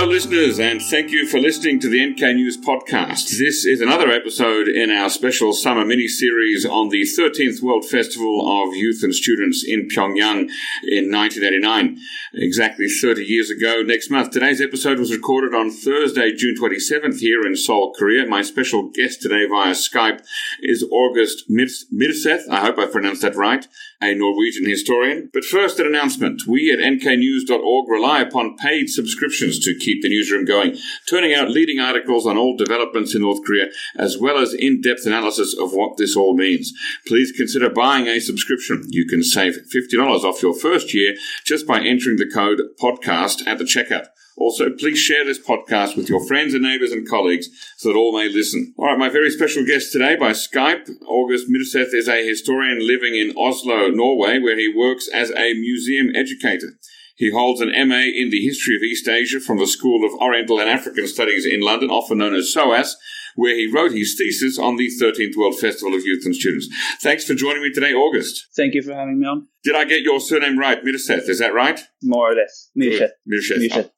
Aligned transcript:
Hello, 0.00 0.12
listeners, 0.12 0.58
and 0.58 0.80
thank 0.80 1.10
you 1.10 1.26
for 1.26 1.38
listening 1.38 1.78
to 1.78 1.86
the 1.86 2.02
NK 2.02 2.20
News 2.34 2.56
podcast. 2.56 3.36
This 3.36 3.66
is 3.66 3.82
another 3.82 4.10
episode 4.10 4.66
in 4.66 4.90
our 4.90 5.10
special 5.10 5.52
summer 5.52 5.84
mini 5.84 6.08
series 6.08 6.64
on 6.64 6.88
the 6.88 7.02
13th 7.02 7.60
World 7.60 7.84
Festival 7.84 8.40
of 8.40 8.74
Youth 8.74 9.02
and 9.02 9.14
Students 9.14 9.62
in 9.62 9.88
Pyongyang 9.88 10.48
in 10.88 11.12
1989, 11.12 11.98
exactly 12.32 12.88
30 12.88 13.26
years 13.26 13.50
ago 13.50 13.82
next 13.82 14.08
month. 14.08 14.30
Today's 14.30 14.62
episode 14.62 14.98
was 14.98 15.12
recorded 15.12 15.54
on 15.54 15.70
Thursday, 15.70 16.32
June 16.34 16.54
27th, 16.58 17.18
here 17.18 17.44
in 17.44 17.54
Seoul, 17.54 17.92
Korea. 17.92 18.24
My 18.24 18.40
special 18.40 18.88
guest 18.88 19.20
today 19.20 19.46
via 19.46 19.72
Skype 19.72 20.24
is 20.62 20.82
August 20.90 21.50
Mirseth. 21.50 22.48
I 22.50 22.60
hope 22.60 22.78
I 22.78 22.86
pronounced 22.86 23.20
that 23.20 23.36
right, 23.36 23.68
a 24.02 24.14
Norwegian 24.14 24.68
historian. 24.68 25.30
But 25.32 25.44
first, 25.44 25.78
an 25.78 25.86
announcement. 25.86 26.46
We 26.46 26.72
at 26.72 26.78
nknews.org 26.78 27.88
rely 27.88 28.20
upon 28.20 28.56
paid 28.56 28.88
subscriptions 28.88 29.58
to 29.60 29.74
keep 29.74 30.02
the 30.02 30.08
newsroom 30.08 30.44
going, 30.44 30.76
turning 31.08 31.34
out 31.34 31.50
leading 31.50 31.78
articles 31.78 32.26
on 32.26 32.38
all 32.38 32.56
developments 32.56 33.14
in 33.14 33.22
North 33.22 33.44
Korea, 33.44 33.66
as 33.96 34.18
well 34.18 34.38
as 34.38 34.54
in 34.54 34.80
depth 34.80 35.06
analysis 35.06 35.56
of 35.58 35.72
what 35.72 35.96
this 35.96 36.16
all 36.16 36.36
means. 36.36 36.72
Please 37.06 37.32
consider 37.32 37.68
buying 37.68 38.06
a 38.06 38.20
subscription. 38.20 38.84
You 38.88 39.06
can 39.06 39.22
save 39.22 39.58
$50 39.74 40.24
off 40.24 40.42
your 40.42 40.54
first 40.54 40.94
year 40.94 41.14
just 41.44 41.66
by 41.66 41.80
entering 41.80 42.16
the 42.16 42.30
code 42.32 42.60
podcast 42.80 43.46
at 43.46 43.58
the 43.58 43.64
checkout. 43.64 44.06
Also, 44.40 44.70
please 44.70 44.98
share 44.98 45.22
this 45.26 45.38
podcast 45.38 45.98
with 45.98 46.08
your 46.08 46.26
friends 46.26 46.54
and 46.54 46.62
neighbors 46.62 46.92
and 46.92 47.06
colleagues 47.06 47.50
so 47.76 47.90
that 47.90 47.98
all 47.98 48.16
may 48.16 48.26
listen. 48.26 48.72
All 48.78 48.86
right, 48.86 48.98
my 48.98 49.10
very 49.10 49.30
special 49.30 49.66
guest 49.66 49.92
today 49.92 50.16
by 50.16 50.30
Skype, 50.30 50.88
August 51.06 51.48
Mirseth, 51.50 51.92
is 51.92 52.08
a 52.08 52.26
historian 52.26 52.78
living 52.80 53.14
in 53.14 53.36
Oslo, 53.36 53.88
Norway, 53.88 54.38
where 54.38 54.58
he 54.58 54.72
works 54.74 55.08
as 55.12 55.30
a 55.32 55.52
museum 55.52 56.16
educator. 56.16 56.78
He 57.16 57.30
holds 57.30 57.60
an 57.60 57.68
MA 57.86 58.04
in 58.16 58.30
the 58.30 58.42
history 58.42 58.76
of 58.76 58.82
East 58.82 59.06
Asia 59.06 59.40
from 59.40 59.58
the 59.58 59.66
School 59.66 60.06
of 60.06 60.14
Oriental 60.14 60.58
and 60.58 60.70
African 60.70 61.06
Studies 61.06 61.44
in 61.44 61.60
London, 61.60 61.90
often 61.90 62.16
known 62.16 62.34
as 62.34 62.50
SOAS, 62.50 62.96
where 63.36 63.54
he 63.54 63.70
wrote 63.70 63.92
his 63.92 64.14
thesis 64.16 64.58
on 64.58 64.76
the 64.76 64.88
13th 64.88 65.36
World 65.36 65.58
Festival 65.58 65.94
of 65.94 66.06
Youth 66.06 66.22
and 66.24 66.34
Students. 66.34 66.66
Thanks 67.02 67.26
for 67.26 67.34
joining 67.34 67.62
me 67.62 67.72
today, 67.72 67.92
August. 67.92 68.46
Thank 68.56 68.72
you 68.72 68.80
for 68.80 68.94
having 68.94 69.20
me 69.20 69.26
on. 69.26 69.48
Did 69.62 69.76
I 69.76 69.84
get 69.84 70.00
your 70.00 70.18
surname 70.18 70.58
right, 70.58 70.82
Mirseth? 70.82 71.28
Is 71.28 71.40
that 71.40 71.52
right? 71.52 71.78
More 72.02 72.32
or 72.32 72.34
less. 72.34 72.70
Mirseth. 72.74 73.10
Mirseth. 73.30 73.90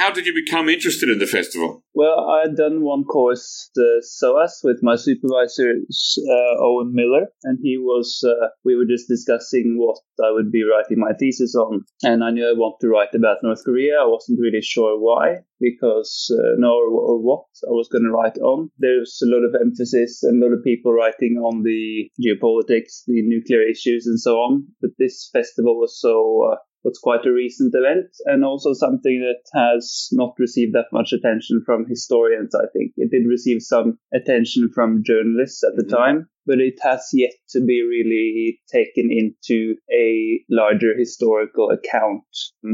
How 0.00 0.10
did 0.10 0.24
you 0.24 0.32
become 0.32 0.70
interested 0.70 1.10
in 1.10 1.18
the 1.18 1.26
festival? 1.26 1.84
Well, 1.92 2.20
I 2.20 2.40
had 2.46 2.56
done 2.56 2.80
one 2.80 3.04
course, 3.04 3.68
the 3.74 4.00
SOAS, 4.00 4.62
with 4.64 4.78
my 4.80 4.96
supervisor 4.96 5.72
uh, 5.72 6.56
Owen 6.58 6.94
Miller, 6.94 7.26
and 7.44 7.58
he 7.60 7.76
was. 7.76 8.24
Uh, 8.26 8.48
we 8.64 8.76
were 8.76 8.86
just 8.86 9.08
discussing 9.08 9.76
what 9.76 9.98
I 10.24 10.30
would 10.30 10.50
be 10.50 10.64
writing 10.64 10.98
my 10.98 11.12
thesis 11.12 11.54
on, 11.54 11.84
and 12.02 12.24
I 12.24 12.30
knew 12.30 12.48
I 12.48 12.56
wanted 12.56 12.80
to 12.80 12.88
write 12.88 13.14
about 13.14 13.42
North 13.42 13.62
Korea. 13.62 14.00
I 14.00 14.06
wasn't 14.06 14.40
really 14.40 14.62
sure 14.62 14.98
why, 14.98 15.40
because 15.60 16.32
uh, 16.32 16.56
no, 16.56 16.72
or, 16.72 17.20
what 17.20 17.44
I 17.68 17.72
was 17.72 17.90
going 17.92 18.04
to 18.04 18.10
write 18.10 18.38
on. 18.38 18.70
There's 18.78 19.20
a 19.22 19.28
lot 19.28 19.44
of 19.44 19.54
emphasis 19.54 20.22
and 20.22 20.42
a 20.42 20.46
lot 20.46 20.54
of 20.54 20.64
people 20.64 20.94
writing 20.94 21.36
on 21.44 21.62
the 21.62 22.08
geopolitics, 22.16 23.04
the 23.06 23.20
nuclear 23.20 23.60
issues, 23.68 24.06
and 24.06 24.18
so 24.18 24.36
on. 24.36 24.66
But 24.80 24.92
this 24.98 25.28
festival 25.30 25.78
was 25.78 26.00
so 26.00 26.52
uh, 26.52 26.56
was 26.84 26.98
quite 27.02 27.26
a 27.26 27.32
recent 27.32 27.74
event 27.74 28.06
and 28.24 28.44
also 28.44 28.72
something 28.72 29.20
that 29.20 29.42
has 29.58 30.08
not 30.12 30.34
received 30.38 30.74
that 30.74 30.92
much 30.92 31.12
attention 31.12 31.62
from 31.64 31.86
historians, 31.88 32.54
I 32.54 32.66
think. 32.72 32.92
It 32.96 33.10
did 33.10 33.28
receive 33.28 33.62
some 33.62 33.98
attention 34.14 34.70
from 34.74 35.02
journalists 35.04 35.62
at 35.62 35.76
the 35.76 35.84
mm-hmm. 35.84 35.96
time, 35.96 36.28
but 36.46 36.58
it 36.58 36.78
has 36.82 37.08
yet 37.12 37.32
to 37.50 37.60
be 37.60 37.82
really 37.82 38.60
taken 38.72 39.10
into 39.10 39.76
a 39.92 40.40
larger 40.50 40.96
historical 40.96 41.70
account 41.70 42.24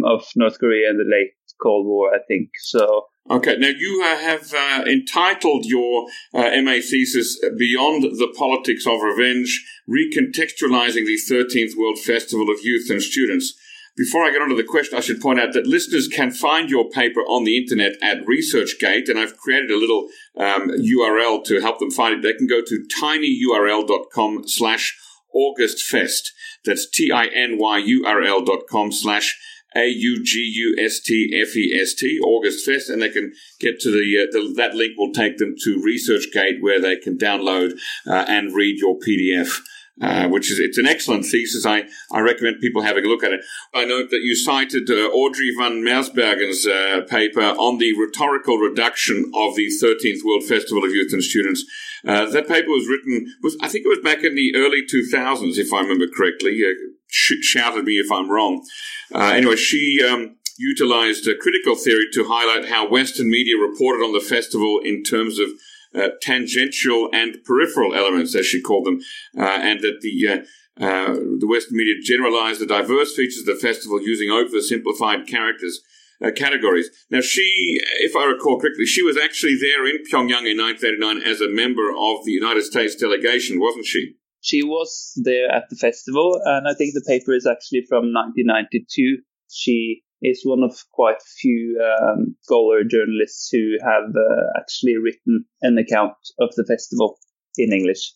of 0.04 0.24
North 0.36 0.58
Korea 0.58 0.90
in 0.90 0.98
the 0.98 1.04
late 1.04 1.32
Cold 1.60 1.86
War, 1.86 2.14
I 2.14 2.18
think. 2.28 2.50
So 2.58 3.06
Okay, 3.28 3.56
now 3.56 3.70
you 3.76 4.04
uh, 4.04 4.18
have 4.18 4.54
uh, 4.54 4.84
entitled 4.86 5.64
your 5.66 6.06
uh, 6.32 6.48
MA 6.62 6.74
thesis 6.74 7.40
Beyond 7.58 8.04
the 8.04 8.32
Politics 8.38 8.86
of 8.86 9.02
Revenge, 9.02 9.64
Recontextualizing 9.90 11.06
the 11.06 11.18
13th 11.28 11.76
World 11.76 11.98
Festival 11.98 12.48
of 12.50 12.58
Youth 12.62 12.88
and 12.88 13.02
Students. 13.02 13.54
Before 13.96 14.24
I 14.24 14.30
get 14.30 14.42
on 14.42 14.50
to 14.50 14.54
the 14.54 14.62
question, 14.62 14.98
I 14.98 15.00
should 15.00 15.22
point 15.22 15.40
out 15.40 15.54
that 15.54 15.66
listeners 15.66 16.06
can 16.06 16.30
find 16.30 16.68
your 16.68 16.90
paper 16.90 17.20
on 17.20 17.44
the 17.44 17.56
internet 17.56 17.96
at 18.02 18.26
ResearchGate, 18.26 19.08
and 19.08 19.18
I've 19.18 19.38
created 19.38 19.70
a 19.70 19.78
little 19.78 20.08
um, 20.36 20.68
URL 20.68 21.42
to 21.44 21.60
help 21.60 21.78
them 21.78 21.90
find 21.90 22.14
it. 22.14 22.22
They 22.22 22.34
can 22.34 22.46
go 22.46 22.60
to 22.60 22.86
tinyurl.com 23.00 24.48
slash 24.48 24.98
augustfest. 25.34 26.32
That's 26.64 26.86
T-I-N-Y-U-R-L 26.90 28.44
dot 28.44 28.66
com 28.68 28.92
slash 28.92 29.38
a-U-G-U-S-T-F-E-S-T, 29.74 30.80
August 32.20 32.66
Fest, 32.66 32.88
and 32.90 33.00
they 33.02 33.10
can 33.10 33.32
get 33.60 33.80
to 33.80 33.90
the, 33.90 34.22
uh, 34.22 34.26
the, 34.32 34.52
that 34.56 34.74
link 34.74 34.92
will 34.96 35.12
take 35.12 35.38
them 35.38 35.54
to 35.62 35.82
ResearchGate 35.82 36.60
where 36.60 36.80
they 36.80 36.96
can 36.96 37.18
download 37.18 37.78
uh, 38.06 38.24
and 38.28 38.54
read 38.54 38.78
your 38.78 38.98
PDF. 38.98 39.60
Uh, 39.98 40.28
which 40.28 40.50
is 40.50 40.58
it's 40.58 40.76
an 40.76 40.86
excellent 40.86 41.24
thesis. 41.24 41.64
I, 41.64 41.84
I 42.12 42.20
recommend 42.20 42.60
people 42.60 42.82
having 42.82 43.06
a 43.06 43.08
look 43.08 43.24
at 43.24 43.32
it. 43.32 43.40
I 43.74 43.86
note 43.86 44.10
that 44.10 44.20
you 44.20 44.36
cited 44.36 44.90
uh, 44.90 45.08
Audrey 45.08 45.50
van 45.56 45.82
Mersbergen's 45.82 46.66
uh, 46.66 47.06
paper 47.08 47.40
on 47.40 47.78
the 47.78 47.94
rhetorical 47.98 48.58
reduction 48.58 49.32
of 49.34 49.56
the 49.56 49.68
13th 49.82 50.22
World 50.22 50.44
Festival 50.44 50.84
of 50.84 50.90
Youth 50.90 51.14
and 51.14 51.24
Students. 51.24 51.64
Uh, 52.06 52.26
that 52.26 52.46
paper 52.46 52.68
was 52.68 52.86
written 52.86 53.34
was 53.42 53.56
I 53.62 53.68
think 53.68 53.86
it 53.86 53.88
was 53.88 54.00
back 54.04 54.22
in 54.22 54.34
the 54.34 54.54
early 54.54 54.82
2000s, 54.82 55.56
if 55.56 55.72
I 55.72 55.80
remember 55.80 56.08
correctly. 56.14 56.60
Uh, 56.62 56.74
sh- 57.06 57.40
shouted 57.40 57.86
me 57.86 57.98
if 57.98 58.12
I'm 58.12 58.30
wrong. 58.30 58.66
anyway, 59.14 59.56
she. 59.56 60.06
Um, 60.06 60.36
utilized 60.58 61.28
critical 61.40 61.74
theory 61.74 62.06
to 62.14 62.28
highlight 62.28 62.70
how 62.70 62.88
Western 62.88 63.28
media 63.28 63.56
reported 63.58 64.02
on 64.02 64.14
the 64.14 64.20
festival 64.20 64.80
in 64.82 65.02
terms 65.02 65.38
of 65.38 65.50
uh, 65.96 66.08
tangential 66.20 67.08
and 67.12 67.38
peripheral 67.44 67.94
elements, 67.94 68.34
as 68.34 68.46
she 68.46 68.60
called 68.60 68.86
them, 68.86 69.00
uh, 69.38 69.44
and 69.44 69.80
that 69.80 70.00
the 70.00 70.28
uh, 70.28 70.38
uh, 70.78 71.14
the 71.38 71.46
Western 71.48 71.78
media 71.78 71.94
generalized 72.02 72.60
the 72.60 72.66
diverse 72.66 73.14
features 73.14 73.40
of 73.40 73.46
the 73.46 73.54
festival 73.54 74.00
using 74.00 74.28
oversimplified 74.28 75.26
characters. 75.26 75.80
Uh, 76.24 76.30
categories. 76.30 76.88
Now, 77.10 77.20
she, 77.20 77.78
if 78.00 78.16
I 78.16 78.24
recall 78.24 78.58
correctly, 78.58 78.86
she 78.86 79.02
was 79.02 79.18
actually 79.18 79.58
there 79.60 79.84
in 79.84 79.98
Pyongyang 79.98 80.48
in 80.50 80.56
1989 80.56 81.20
as 81.30 81.42
a 81.42 81.48
member 81.50 81.90
of 81.90 82.24
the 82.24 82.32
United 82.32 82.62
States 82.62 82.94
delegation, 82.96 83.60
wasn't 83.60 83.84
she? 83.84 84.14
She 84.40 84.62
was 84.62 85.12
there 85.22 85.54
at 85.54 85.64
the 85.68 85.76
festival, 85.76 86.40
and 86.42 86.66
I 86.66 86.72
think 86.72 86.94
the 86.94 87.04
paper 87.06 87.34
is 87.34 87.46
actually 87.46 87.84
from 87.86 88.14
1992. 88.14 89.18
She 89.52 90.04
is 90.26 90.42
one 90.44 90.62
of 90.62 90.76
quite 90.92 91.22
few 91.40 91.80
um, 91.80 92.36
scholar 92.42 92.82
journalists 92.82 93.48
who 93.52 93.76
have 93.82 94.10
uh, 94.10 94.58
actually 94.58 94.96
written 94.96 95.44
an 95.62 95.78
account 95.78 96.14
of 96.40 96.50
the 96.56 96.64
festival 96.66 97.18
in 97.56 97.72
English. 97.72 98.12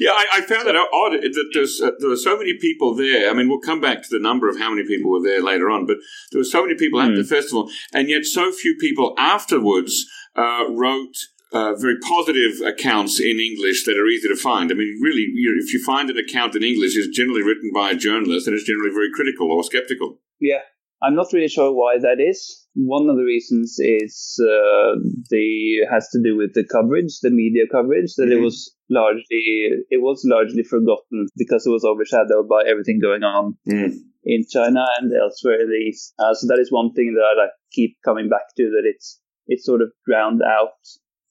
Yeah, 0.00 0.12
I, 0.12 0.26
I 0.32 0.40
found 0.40 0.66
that 0.66 0.76
odd 0.76 1.12
that 1.12 1.50
there's, 1.52 1.80
uh, 1.82 1.90
there 1.98 2.08
were 2.08 2.16
so 2.16 2.38
many 2.38 2.56
people 2.58 2.94
there. 2.94 3.30
I 3.30 3.34
mean, 3.34 3.48
we'll 3.48 3.60
come 3.60 3.82
back 3.82 4.02
to 4.02 4.08
the 4.10 4.18
number 4.18 4.48
of 4.48 4.58
how 4.58 4.70
many 4.70 4.86
people 4.86 5.10
were 5.10 5.22
there 5.22 5.42
later 5.42 5.68
on, 5.68 5.86
but 5.86 5.98
there 6.30 6.40
were 6.40 6.44
so 6.44 6.62
many 6.62 6.74
people 6.74 6.98
mm. 6.98 7.08
at 7.08 7.14
the 7.14 7.22
hmm. 7.22 7.28
festival, 7.28 7.70
and 7.92 8.08
yet 8.08 8.24
so 8.24 8.50
few 8.50 8.74
people 8.80 9.14
afterwards 9.18 10.06
uh, 10.34 10.64
wrote 10.70 11.16
uh, 11.52 11.74
very 11.74 11.98
positive 11.98 12.66
accounts 12.66 13.20
in 13.20 13.38
English 13.38 13.84
that 13.84 13.98
are 13.98 14.06
easy 14.06 14.28
to 14.28 14.36
find. 14.36 14.72
I 14.72 14.74
mean, 14.74 14.98
really, 15.02 15.26
you 15.34 15.50
know, 15.50 15.62
if 15.62 15.74
you 15.74 15.84
find 15.84 16.08
an 16.08 16.16
account 16.16 16.56
in 16.56 16.62
English, 16.62 16.96
it's 16.96 17.14
generally 17.14 17.42
written 17.42 17.70
by 17.74 17.90
a 17.90 17.94
journalist 17.94 18.46
and 18.46 18.56
it's 18.56 18.64
generally 18.64 18.90
very 18.90 19.10
critical 19.14 19.52
or 19.52 19.62
skeptical. 19.62 20.18
Yeah, 20.40 20.62
I'm 21.02 21.16
not 21.16 21.32
really 21.32 21.48
sure 21.48 21.72
why 21.72 21.96
that 22.00 22.20
is. 22.20 22.66
One 22.74 23.10
of 23.10 23.16
the 23.16 23.24
reasons 23.24 23.76
is 23.78 24.38
uh, 24.40 24.96
the 25.30 25.86
has 25.90 26.08
to 26.12 26.22
do 26.22 26.36
with 26.36 26.54
the 26.54 26.64
coverage, 26.64 27.18
the 27.20 27.30
media 27.30 27.64
coverage. 27.70 28.14
That 28.16 28.30
mm-hmm. 28.30 28.38
it 28.38 28.40
was 28.40 28.74
largely 28.88 29.82
it 29.90 30.00
was 30.00 30.22
largely 30.24 30.62
forgotten 30.62 31.26
because 31.36 31.66
it 31.66 31.70
was 31.70 31.84
overshadowed 31.84 32.48
by 32.48 32.62
everything 32.68 33.00
going 33.02 33.24
on 33.24 33.56
mm. 33.68 33.92
in 34.24 34.44
China 34.48 34.86
and 34.98 35.12
elsewhere 35.12 35.60
in 35.60 35.68
the 35.68 35.82
East. 35.88 36.14
Uh, 36.18 36.34
so 36.34 36.46
that 36.46 36.60
is 36.60 36.70
one 36.70 36.92
thing 36.94 37.14
that 37.14 37.26
I 37.26 37.42
like 37.42 37.54
keep 37.72 37.96
coming 38.04 38.28
back 38.28 38.54
to. 38.56 38.62
That 38.70 38.84
it's 38.86 39.20
it's 39.48 39.66
sort 39.66 39.82
of 39.82 39.90
drowned 40.06 40.42
out 40.46 40.78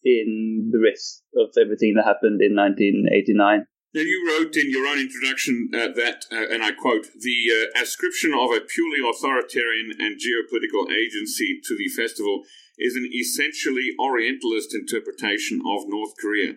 in 0.04 0.70
the 0.72 0.80
rest 0.80 1.24
of 1.38 1.50
everything 1.60 1.94
that 1.96 2.06
happened 2.06 2.42
in 2.42 2.56
1989. 2.56 3.66
Now, 3.94 4.02
you 4.02 4.24
wrote 4.26 4.56
in 4.56 4.72
your 4.72 4.88
own 4.88 5.00
introduction 5.00 5.70
uh, 5.74 5.92
that, 6.00 6.24
uh, 6.32 6.48
and 6.50 6.64
I 6.64 6.72
quote, 6.72 7.08
the 7.20 7.52
uh, 7.52 7.82
ascription 7.84 8.32
of 8.34 8.50
a 8.52 8.62
purely 8.62 9.04
authoritarian 9.04 9.92
and 10.00 10.16
geopolitical 10.16 10.90
agency 10.90 11.60
to 11.62 11.76
the 11.76 11.90
festival 11.90 12.44
is 12.78 12.96
an 12.96 13.10
essentially 13.14 13.92
Orientalist 14.00 14.74
interpretation 14.74 15.60
of 15.68 15.90
North 15.90 16.14
Korea. 16.22 16.54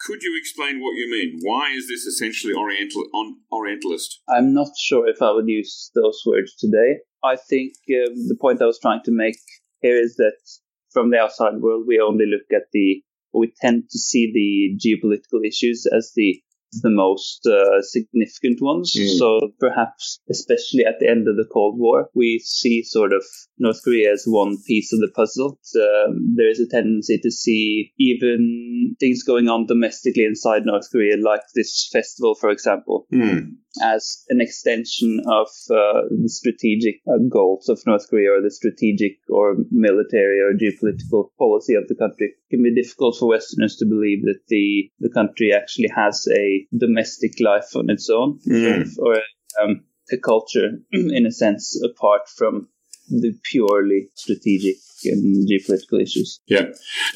Could 0.00 0.24
you 0.24 0.36
explain 0.36 0.80
what 0.80 0.96
you 0.96 1.08
mean? 1.08 1.38
Why 1.42 1.70
is 1.70 1.86
this 1.86 2.02
essentially 2.02 2.52
Oriental 2.52 3.04
on, 3.14 3.36
Orientalist? 3.52 4.20
I'm 4.28 4.52
not 4.52 4.70
sure 4.76 5.08
if 5.08 5.22
I 5.22 5.30
would 5.30 5.46
use 5.46 5.92
those 5.94 6.20
words 6.26 6.52
today. 6.56 6.98
I 7.22 7.36
think 7.36 7.74
um, 7.90 8.26
the 8.26 8.36
point 8.40 8.60
I 8.60 8.66
was 8.66 8.80
trying 8.82 9.02
to 9.04 9.12
make 9.12 9.38
here 9.82 9.96
is 9.96 10.16
that 10.16 10.34
from 10.90 11.12
the 11.12 11.18
outside 11.18 11.60
world, 11.60 11.84
we 11.86 12.00
only 12.00 12.26
look 12.26 12.50
at 12.52 12.66
the, 12.72 13.04
we 13.32 13.54
tend 13.60 13.84
to 13.88 13.98
see 14.00 14.32
the 14.34 14.76
geopolitical 14.84 15.46
issues 15.46 15.86
as 15.86 16.10
the 16.16 16.42
the 16.72 16.90
most 16.90 17.46
uh, 17.46 17.82
significant 17.82 18.60
ones. 18.60 18.94
Mm. 18.96 19.18
So 19.18 19.52
perhaps, 19.60 20.20
especially 20.30 20.84
at 20.86 20.96
the 21.00 21.08
end 21.08 21.28
of 21.28 21.36
the 21.36 21.48
Cold 21.52 21.78
War, 21.78 22.08
we 22.14 22.40
see 22.44 22.82
sort 22.82 23.12
of 23.12 23.22
North 23.58 23.82
Korea 23.84 24.12
as 24.12 24.24
one 24.26 24.56
piece 24.66 24.92
of 24.92 25.00
the 25.00 25.10
puzzle. 25.14 25.58
Um, 25.76 26.34
there 26.36 26.48
is 26.48 26.60
a 26.60 26.68
tendency 26.68 27.18
to 27.18 27.30
see 27.30 27.92
even 27.98 28.96
things 28.98 29.22
going 29.22 29.48
on 29.48 29.66
domestically 29.66 30.24
inside 30.24 30.64
North 30.64 30.90
Korea, 30.90 31.16
like 31.22 31.42
this 31.54 31.88
festival, 31.92 32.34
for 32.34 32.50
example. 32.50 33.06
Mm 33.12 33.56
as 33.80 34.24
an 34.28 34.40
extension 34.40 35.20
of 35.26 35.48
uh, 35.70 36.02
the 36.10 36.28
strategic 36.28 37.00
uh, 37.08 37.18
goals 37.28 37.68
of 37.68 37.80
North 37.86 38.08
Korea 38.08 38.32
or 38.32 38.42
the 38.42 38.50
strategic 38.50 39.18
or 39.28 39.56
military 39.70 40.40
or 40.40 40.52
geopolitical 40.52 41.28
policy 41.38 41.74
of 41.74 41.88
the 41.88 41.94
country. 41.94 42.34
It 42.50 42.54
can 42.54 42.62
be 42.62 42.74
difficult 42.74 43.16
for 43.16 43.28
Westerners 43.28 43.76
to 43.76 43.86
believe 43.86 44.24
that 44.24 44.40
the, 44.48 44.90
the 45.00 45.10
country 45.10 45.52
actually 45.52 45.88
has 45.94 46.26
a 46.30 46.66
domestic 46.76 47.40
life 47.40 47.74
on 47.74 47.88
its 47.88 48.10
own 48.10 48.40
mm. 48.46 48.88
or 48.98 49.16
um, 49.62 49.84
a 50.12 50.18
culture, 50.18 50.70
in 50.92 51.26
a 51.26 51.32
sense, 51.32 51.80
apart 51.82 52.22
from 52.28 52.68
the 53.20 53.34
purely 53.50 54.08
strategic 54.14 54.76
and 55.04 55.48
geopolitical 55.48 56.00
issues. 56.00 56.40
Yeah. 56.46 56.66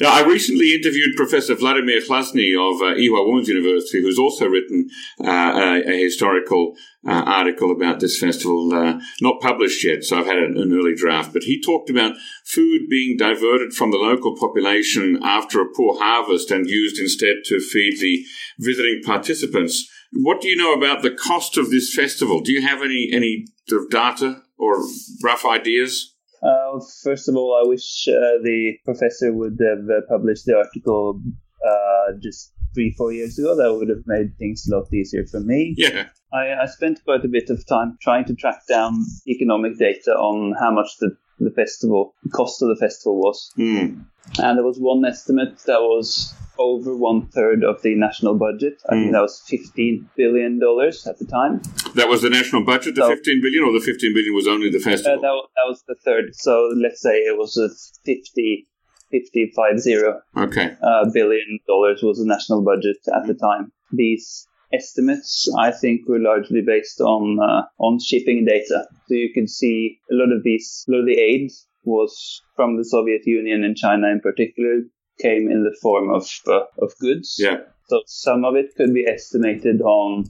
Now, 0.01 0.09
I 0.09 0.23
recently 0.23 0.75
interviewed 0.75 1.15
Professor 1.15 1.55
Vladimir 1.55 2.01
Hlasny 2.01 2.53
of 2.53 2.81
uh, 2.81 2.95
Ewha 2.95 3.27
Women's 3.27 3.47
University, 3.47 4.01
who's 4.01 4.19
also 4.19 4.47
written 4.47 4.89
uh, 5.23 5.29
a, 5.29 5.89
a, 5.89 6.03
historical 6.03 6.75
uh, 7.07 7.23
article 7.25 7.71
about 7.71 7.99
this 7.99 8.19
festival, 8.19 8.73
uh, 8.73 8.99
not 9.21 9.41
published 9.41 9.83
yet, 9.83 10.03
so 10.03 10.19
I've 10.19 10.25
had 10.25 10.37
an, 10.37 10.57
an, 10.57 10.73
early 10.73 10.95
draft. 10.95 11.33
But 11.33 11.43
he 11.43 11.61
talked 11.61 11.89
about 11.89 12.15
food 12.45 12.81
being 12.89 13.17
diverted 13.17 13.73
from 13.73 13.91
the 13.91 13.97
local 13.97 14.35
population 14.35 15.19
after 15.23 15.61
a 15.61 15.71
poor 15.73 15.97
harvest 15.99 16.51
and 16.51 16.67
used 16.67 16.99
instead 16.99 17.37
to 17.45 17.59
feed 17.59 17.99
the 17.99 18.25
visiting 18.59 19.01
participants. 19.05 19.89
What 20.13 20.41
do 20.41 20.47
you 20.47 20.55
know 20.55 20.73
about 20.73 21.01
the 21.01 21.11
cost 21.11 21.57
of 21.57 21.69
this 21.69 21.93
festival? 21.93 22.41
Do 22.41 22.51
you 22.51 22.61
have 22.61 22.81
any 22.81 23.09
any 23.11 23.45
sort 23.67 23.83
of 23.83 23.89
data 23.89 24.41
or 24.57 24.83
rough 25.23 25.45
ideas? 25.45 26.15
Uh, 26.41 26.79
first 27.03 27.27
of 27.27 27.35
all, 27.35 27.59
I 27.63 27.67
wish 27.67 28.07
uh, 28.07 28.37
the 28.43 28.77
professor 28.85 29.33
would 29.33 29.57
have 29.59 29.89
uh, 29.89 30.01
published 30.07 30.45
the 30.45 30.55
article 30.55 31.21
uh, 31.65 32.13
just 32.21 32.53
three, 32.73 32.93
four 32.97 33.11
years 33.11 33.39
ago. 33.39 33.55
That 33.55 33.73
would 33.73 33.89
have 33.89 34.03
made 34.05 34.37
things 34.37 34.67
a 34.67 34.75
lot 34.75 34.93
easier 34.93 35.25
for 35.25 35.39
me. 35.39 35.73
Yeah. 35.77 36.09
I, 36.31 36.53
I 36.61 36.65
spent 36.67 37.03
quite 37.03 37.25
a 37.25 37.29
bit 37.29 37.49
of 37.49 37.65
time 37.65 37.97
trying 38.01 38.25
to 38.25 38.35
track 38.35 38.67
down 38.67 39.03
economic 39.27 39.79
data 39.79 40.11
on 40.11 40.53
how 40.59 40.71
much 40.71 40.89
the, 40.99 41.17
the 41.39 41.51
festival, 41.51 42.13
the 42.23 42.29
cost 42.29 42.61
of 42.61 42.69
the 42.69 42.75
festival 42.75 43.17
was. 43.17 43.51
Mm. 43.57 44.05
And 44.37 44.57
there 44.57 44.65
was 44.65 44.77
one 44.77 45.05
estimate 45.05 45.57
that 45.65 45.79
was 45.79 46.33
over 46.59 46.95
one 46.95 47.27
third 47.27 47.63
of 47.63 47.81
the 47.81 47.95
national 47.95 48.35
budget. 48.35 48.81
I 48.89 48.93
mm. 48.93 48.97
think 48.97 49.07
hmm. 49.07 49.13
that 49.13 49.21
was 49.21 49.41
fifteen 49.45 50.09
billion 50.15 50.59
dollars 50.59 51.05
at 51.07 51.19
the 51.19 51.25
time. 51.25 51.61
That 51.95 52.09
was 52.09 52.21
the 52.21 52.29
national 52.29 52.65
budget, 52.65 52.95
the 52.95 53.01
so, 53.01 53.09
fifteen 53.09 53.41
billion, 53.41 53.63
or 53.63 53.73
the 53.73 53.85
fifteen 53.85 54.13
billion 54.13 54.33
was 54.33 54.47
only 54.47 54.69
the 54.69 54.79
festival. 54.79 55.19
Uh, 55.19 55.21
that, 55.21 55.47
that 55.55 55.67
was 55.67 55.83
the 55.87 55.95
third. 56.03 56.35
So 56.35 56.71
let's 56.75 57.01
say 57.01 57.17
it 57.17 57.37
was 57.37 57.57
a 57.57 57.69
50, 58.05 58.67
50 59.11 59.53
five 59.55 59.79
zero. 59.79 60.21
Okay. 60.35 60.75
Uh, 60.81 61.09
billion 61.13 61.59
dollars 61.67 62.01
was 62.03 62.19
the 62.19 62.25
national 62.25 62.63
budget 62.63 62.97
at 63.13 63.27
the 63.27 63.33
time. 63.33 63.71
These 63.91 64.47
estimates, 64.73 65.49
I 65.57 65.71
think, 65.71 66.07
were 66.07 66.19
largely 66.19 66.61
based 66.61 67.01
on 67.01 67.39
uh, 67.41 67.63
on 67.79 67.99
shipping 67.99 68.45
data. 68.45 68.85
So 69.07 69.13
you 69.13 69.31
can 69.33 69.47
see 69.47 69.99
a 70.11 70.15
lot 70.15 70.35
of 70.35 70.43
these, 70.43 70.85
a 70.87 70.91
lot 70.91 70.99
of 71.01 71.05
the 71.05 71.19
aid 71.19 71.51
was 71.83 72.41
from 72.55 72.77
the 72.77 72.83
Soviet 72.83 73.21
Union 73.25 73.63
and 73.63 73.75
China 73.75 74.07
in 74.07 74.19
particular 74.19 74.81
came 75.19 75.49
in 75.49 75.63
the 75.63 75.75
form 75.81 76.09
of 76.09 76.27
uh, 76.47 76.65
of 76.81 76.93
goods. 76.99 77.37
Yeah. 77.39 77.57
So 77.89 78.01
some 78.05 78.45
of 78.45 78.55
it 78.55 78.75
could 78.75 78.93
be 78.93 79.05
estimated 79.07 79.81
on 79.81 80.25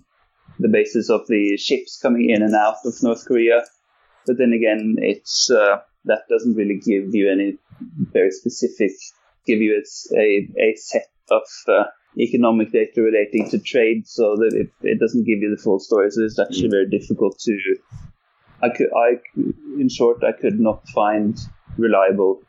the 0.60 0.70
basis 0.70 1.10
of 1.10 1.28
the 1.28 1.58
ships 1.58 2.00
coming 2.02 2.30
in 2.30 2.42
and 2.42 2.56
out 2.56 2.78
of 2.86 2.94
North 3.04 3.26
Korea, 3.26 3.64
but 4.26 4.38
then 4.38 4.54
again, 4.54 4.96
it's 5.00 5.50
uh, 5.50 5.78
that 6.06 6.24
doesn't 6.30 6.56
really 6.56 6.80
give 6.80 7.14
you 7.14 7.32
any 7.32 7.58
very 8.12 8.32
specific, 8.32 8.92
give 9.46 9.60
you 9.60 9.82
a 10.16 10.48
a 10.60 10.76
set 10.76 11.10
of 11.30 11.44
uh, 11.68 11.84
economic 12.20 12.72
data 12.72 13.02
relating 13.02 13.50
to 13.50 13.60
trade, 13.60 14.08
so 14.08 14.36
that 14.36 14.54
it, 14.54 14.70
it 14.82 15.00
doesn't 15.00 15.26
give 15.26 15.40
you 15.40 15.54
the 15.56 15.62
full 15.62 15.80
story. 15.80 16.10
So 16.12 16.24
it's 16.24 16.40
actually 16.40 16.70
mm. 16.70 16.72
very 16.72 16.90
difficult 16.90 17.40
to. 17.40 17.76
I 18.64 18.70
could, 18.70 18.88
I, 18.96 19.20
in 19.80 19.88
short, 19.88 20.24
I 20.24 20.32
could 20.32 20.60
not 20.60 20.88
find 20.90 21.38
reliable 21.78 22.42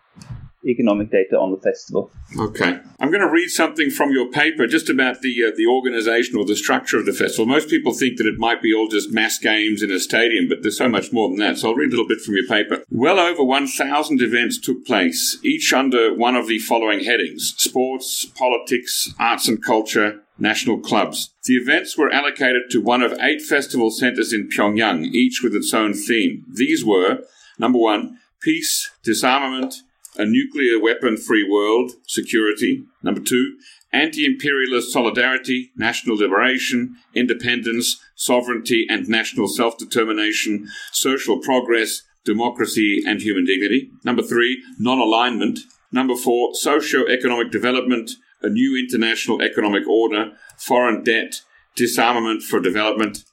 economic 0.67 1.11
data 1.11 1.39
on 1.39 1.53
the 1.53 1.61
festival. 1.61 2.11
Okay, 2.39 2.81
I'm 2.99 3.11
going 3.11 3.23
to 3.23 3.31
read 3.31 3.49
something 3.49 3.91
from 3.91 4.11
your 4.11 4.31
paper 4.31 4.67
just 4.67 4.89
about 4.89 5.21
the 5.23 5.45
uh, 5.45 5.51
the 5.57 5.67
organisation 5.67 6.37
or 6.37 6.45
the 6.45 6.57
structure 6.57 6.99
of 6.99 7.07
the 7.07 7.13
festival. 7.13 7.47
Most 7.47 7.69
people 7.69 7.93
think 7.93 8.19
that 8.19 8.27
it 8.27 8.39
might 8.39 8.63
be 8.63 8.75
all 8.75 8.89
just 8.89 9.13
mass 9.13 9.39
games 9.39 9.83
in 9.83 9.91
a 9.91 10.01
stadium, 10.01 10.49
but 10.49 10.63
there's 10.63 10.77
so 10.77 10.89
much 10.89 11.13
more 11.13 11.29
than 11.29 11.39
that. 11.39 11.59
So 11.59 11.69
I'll 11.69 11.75
read 11.75 11.89
a 11.89 11.91
little 11.91 12.09
bit 12.09 12.21
from 12.21 12.35
your 12.35 12.47
paper. 12.47 12.83
Well 12.91 13.19
over 13.19 13.45
1,000 13.45 14.21
events 14.21 14.59
took 14.59 14.85
place, 14.85 15.39
each 15.43 15.73
under 15.73 16.15
one 16.15 16.37
of 16.37 16.49
the 16.49 16.59
following 16.59 17.05
headings: 17.05 17.55
sports, 17.57 18.25
politics, 18.25 19.13
arts 19.19 19.49
and 19.49 19.63
culture, 19.63 20.23
national 20.39 20.81
clubs. 20.81 21.35
The 21.45 21.55
events 21.55 21.97
were 21.97 22.13
allocated 22.13 22.71
to 22.71 22.81
one 22.81 23.03
of 23.03 23.13
eight 23.21 23.43
festival 23.43 23.91
centres 23.91 24.33
in 24.33 24.49
Pyongyang, 24.49 25.07
each 25.07 25.41
with 25.43 25.55
its 25.55 25.73
own 25.73 25.95
theme. 25.95 26.45
These 26.53 26.85
were 26.85 27.21
number 27.59 27.79
one, 27.79 28.19
peace, 28.41 28.91
disarmament, 29.03 29.83
a 30.17 30.25
nuclear 30.25 30.81
weapon 30.81 31.17
free 31.17 31.47
world, 31.49 31.93
security. 32.07 32.85
Number 33.03 33.21
two, 33.21 33.57
anti 33.93 34.25
imperialist 34.25 34.93
solidarity, 34.93 35.71
national 35.77 36.17
liberation, 36.17 36.97
independence, 37.15 38.01
sovereignty, 38.15 38.87
and 38.89 39.09
national 39.09 39.49
self 39.49 39.79
determination, 39.79 40.69
social 40.93 41.39
progress, 41.39 42.03
democracy, 42.25 43.03
and 43.07 43.21
human 43.21 43.45
dignity. 43.45 43.91
Number 44.05 44.23
three, 44.23 44.63
non 44.79 44.99
alignment. 44.99 45.61
Number 45.91 46.17
four, 46.17 46.55
socio 46.55 47.07
economic 47.07 47.51
development, 47.51 48.11
a 48.43 48.49
new 48.49 48.79
international 48.79 49.41
economic 49.43 49.89
order, 49.89 50.33
foreign 50.57 51.03
debt, 51.03 51.43
disarmament 51.75 52.43
for 52.43 52.61
development. 52.61 53.25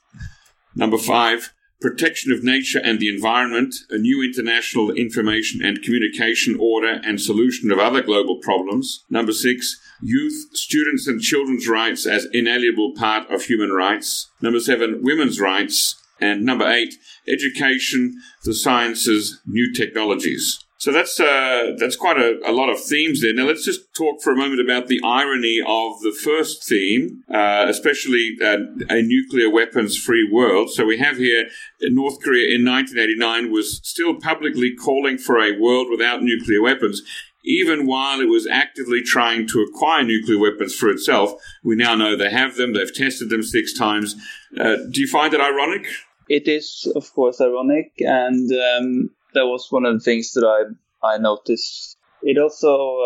Number 0.76 0.98
five, 0.98 1.54
protection 1.82 2.32
of 2.32 2.44
nature 2.44 2.80
and 2.80 3.00
the 3.00 3.10
environment, 3.10 3.76
a 3.90 3.98
new 3.98 4.24
international 4.24 4.92
information 4.92 5.64
and 5.64 5.84
communication 5.84 6.58
order, 6.60 7.02
and 7.04 7.22
solution 7.22 7.72
of 7.72 7.80
other 7.80 8.02
global 8.02 8.40
problems. 8.42 9.04
Number 9.10 9.34
six, 9.34 9.80
youth, 10.02 10.50
students, 10.54 11.08
and 11.08 11.22
children's 11.22 11.68
rights 11.68 12.06
as 12.06 12.28
inalienable 12.32 12.94
part 12.96 13.30
of 13.30 13.44
human 13.44 13.72
rights. 13.72 14.30
Number 14.42 14.60
seven, 14.60 15.02
women's 15.02 15.40
rights. 15.40 16.02
And 16.22 16.46
number 16.46 16.66
eight, 16.66 16.96
education, 17.28 18.22
the 18.46 18.54
sciences, 18.54 19.42
new 19.46 19.74
technologies. 19.74 20.65
So 20.78 20.92
that's 20.92 21.20
uh, 21.20 21.72
that's 21.78 21.96
quite 21.96 22.18
a, 22.18 22.38
a, 22.46 22.52
lot 22.52 22.70
of 22.70 22.80
themes 22.80 23.22
there. 23.22 23.34
Now 23.34 23.46
let's 23.46 23.64
just 23.64 23.94
talk 23.96 24.22
for 24.22 24.34
a 24.34 24.36
moment 24.36 24.60
about 24.60 24.88
the 24.88 25.00
irony 25.04 25.60
of 25.66 26.02
the 26.02 26.12
first 26.12 26.68
theme, 26.68 27.24
uh, 27.34 27.66
especially 27.70 28.36
uh, 28.44 28.58
a 28.90 29.02
nuclear 29.02 29.50
weapons-free 29.50 30.30
world. 30.32 30.70
So 30.72 30.86
we 30.86 30.98
have 30.98 31.18
here 31.18 31.46
North 31.82 32.22
Korea 32.22 32.54
in 32.54 32.66
1989 32.66 33.52
was 33.52 33.80
still 33.84 34.16
publicly 34.16 34.76
calling 34.76 35.18
for 35.18 35.40
a 35.40 35.58
world 35.58 35.88
without 35.90 36.22
nuclear 36.22 36.62
weapons. 36.62 37.02
Even 37.46 37.86
while 37.86 38.20
it 38.20 38.28
was 38.28 38.48
actively 38.48 39.02
trying 39.02 39.48
to 39.48 39.62
acquire 39.62 40.04
nuclear 40.04 40.40
weapons 40.40 40.76
for 40.76 40.90
itself, 40.90 41.34
we 41.64 41.76
now 41.76 41.96
know 41.96 42.18
they 42.18 42.32
have 42.32 42.58
them. 42.58 42.74
They've 42.74 42.94
tested 42.94 43.30
them 43.30 43.44
six 43.44 43.72
times. 43.72 44.16
Uh, 44.60 44.78
do 44.92 45.00
you 45.00 45.08
find 45.08 45.34
it 45.34 45.40
ironic? 45.40 45.88
It 46.28 46.48
is, 46.48 46.92
of 46.96 47.14
course, 47.14 47.40
ironic, 47.40 47.94
and 48.00 48.52
um, 48.52 49.10
that 49.36 49.46
was 49.46 49.68
one 49.70 49.86
of 49.86 49.94
the 49.94 50.04
things 50.04 50.32
that 50.34 50.46
I 50.46 51.08
I 51.08 51.18
noticed. 51.20 51.98
It 52.22 52.40
also 52.40 52.98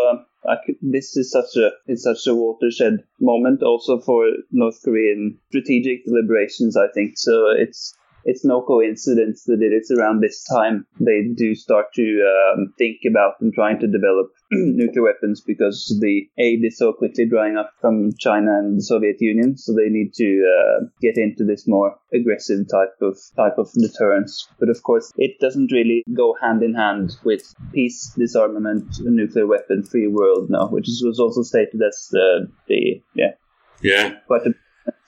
uh, 0.47 0.55
could, 0.65 0.75
this 0.81 1.17
is 1.17 1.31
such 1.31 1.57
a 1.57 1.71
it's 1.87 2.03
such 2.03 2.25
a 2.27 2.35
watershed 2.35 3.03
moment 3.19 3.61
also 3.63 3.99
for 3.99 4.25
North 4.51 4.81
Korean 4.83 5.37
strategic 5.49 6.05
deliberations. 6.05 6.77
I 6.77 6.87
think 6.93 7.17
so. 7.17 7.49
It's 7.49 7.93
it's 8.25 8.45
no 8.45 8.61
coincidence 8.61 9.43
that 9.45 9.61
it 9.61 9.73
is 9.73 9.91
around 9.91 10.21
this 10.21 10.43
time 10.45 10.85
they 10.99 11.23
do 11.35 11.55
start 11.55 11.85
to 11.93 12.53
um, 12.53 12.73
think 12.77 12.97
about 13.09 13.35
and 13.41 13.53
trying 13.53 13.79
to 13.79 13.87
develop 13.87 14.31
nuclear 14.51 15.03
weapons 15.03 15.41
because 15.41 15.97
the 16.01 16.27
aid 16.37 16.63
is 16.63 16.77
so 16.77 16.91
quickly 16.91 17.27
drying 17.27 17.57
up 17.57 17.71
from 17.79 18.11
China 18.17 18.57
and 18.57 18.79
the 18.79 18.83
Soviet 18.83 19.17
Union. 19.19 19.55
So 19.57 19.73
they 19.73 19.89
need 19.89 20.13
to 20.15 20.45
uh, 20.57 20.85
get 21.01 21.17
into 21.17 21.43
this 21.43 21.67
more 21.67 21.95
aggressive 22.13 22.67
type 22.69 22.95
of 23.01 23.17
type 23.35 23.57
of 23.57 23.71
deterrence. 23.73 24.47
But 24.59 24.69
of 24.69 24.81
course, 24.81 25.11
it 25.17 25.39
doesn't 25.39 25.71
really 25.71 26.03
go 26.15 26.35
hand 26.41 26.63
in 26.63 26.73
hand 26.73 27.15
with 27.23 27.53
peace, 27.73 28.11
disarmament, 28.17 28.99
nuclear 29.01 29.45
weapon 29.45 29.83
free 29.83 30.07
world 30.07 30.49
now, 30.49 30.67
which 30.67 30.87
was 31.03 31.19
also 31.19 31.43
stated 31.43 31.81
as 31.87 32.09
the, 32.11 32.47
the 32.67 33.01
yeah 33.13 33.31
yeah 33.81 34.15
quite 34.27 34.45
a 34.45 34.53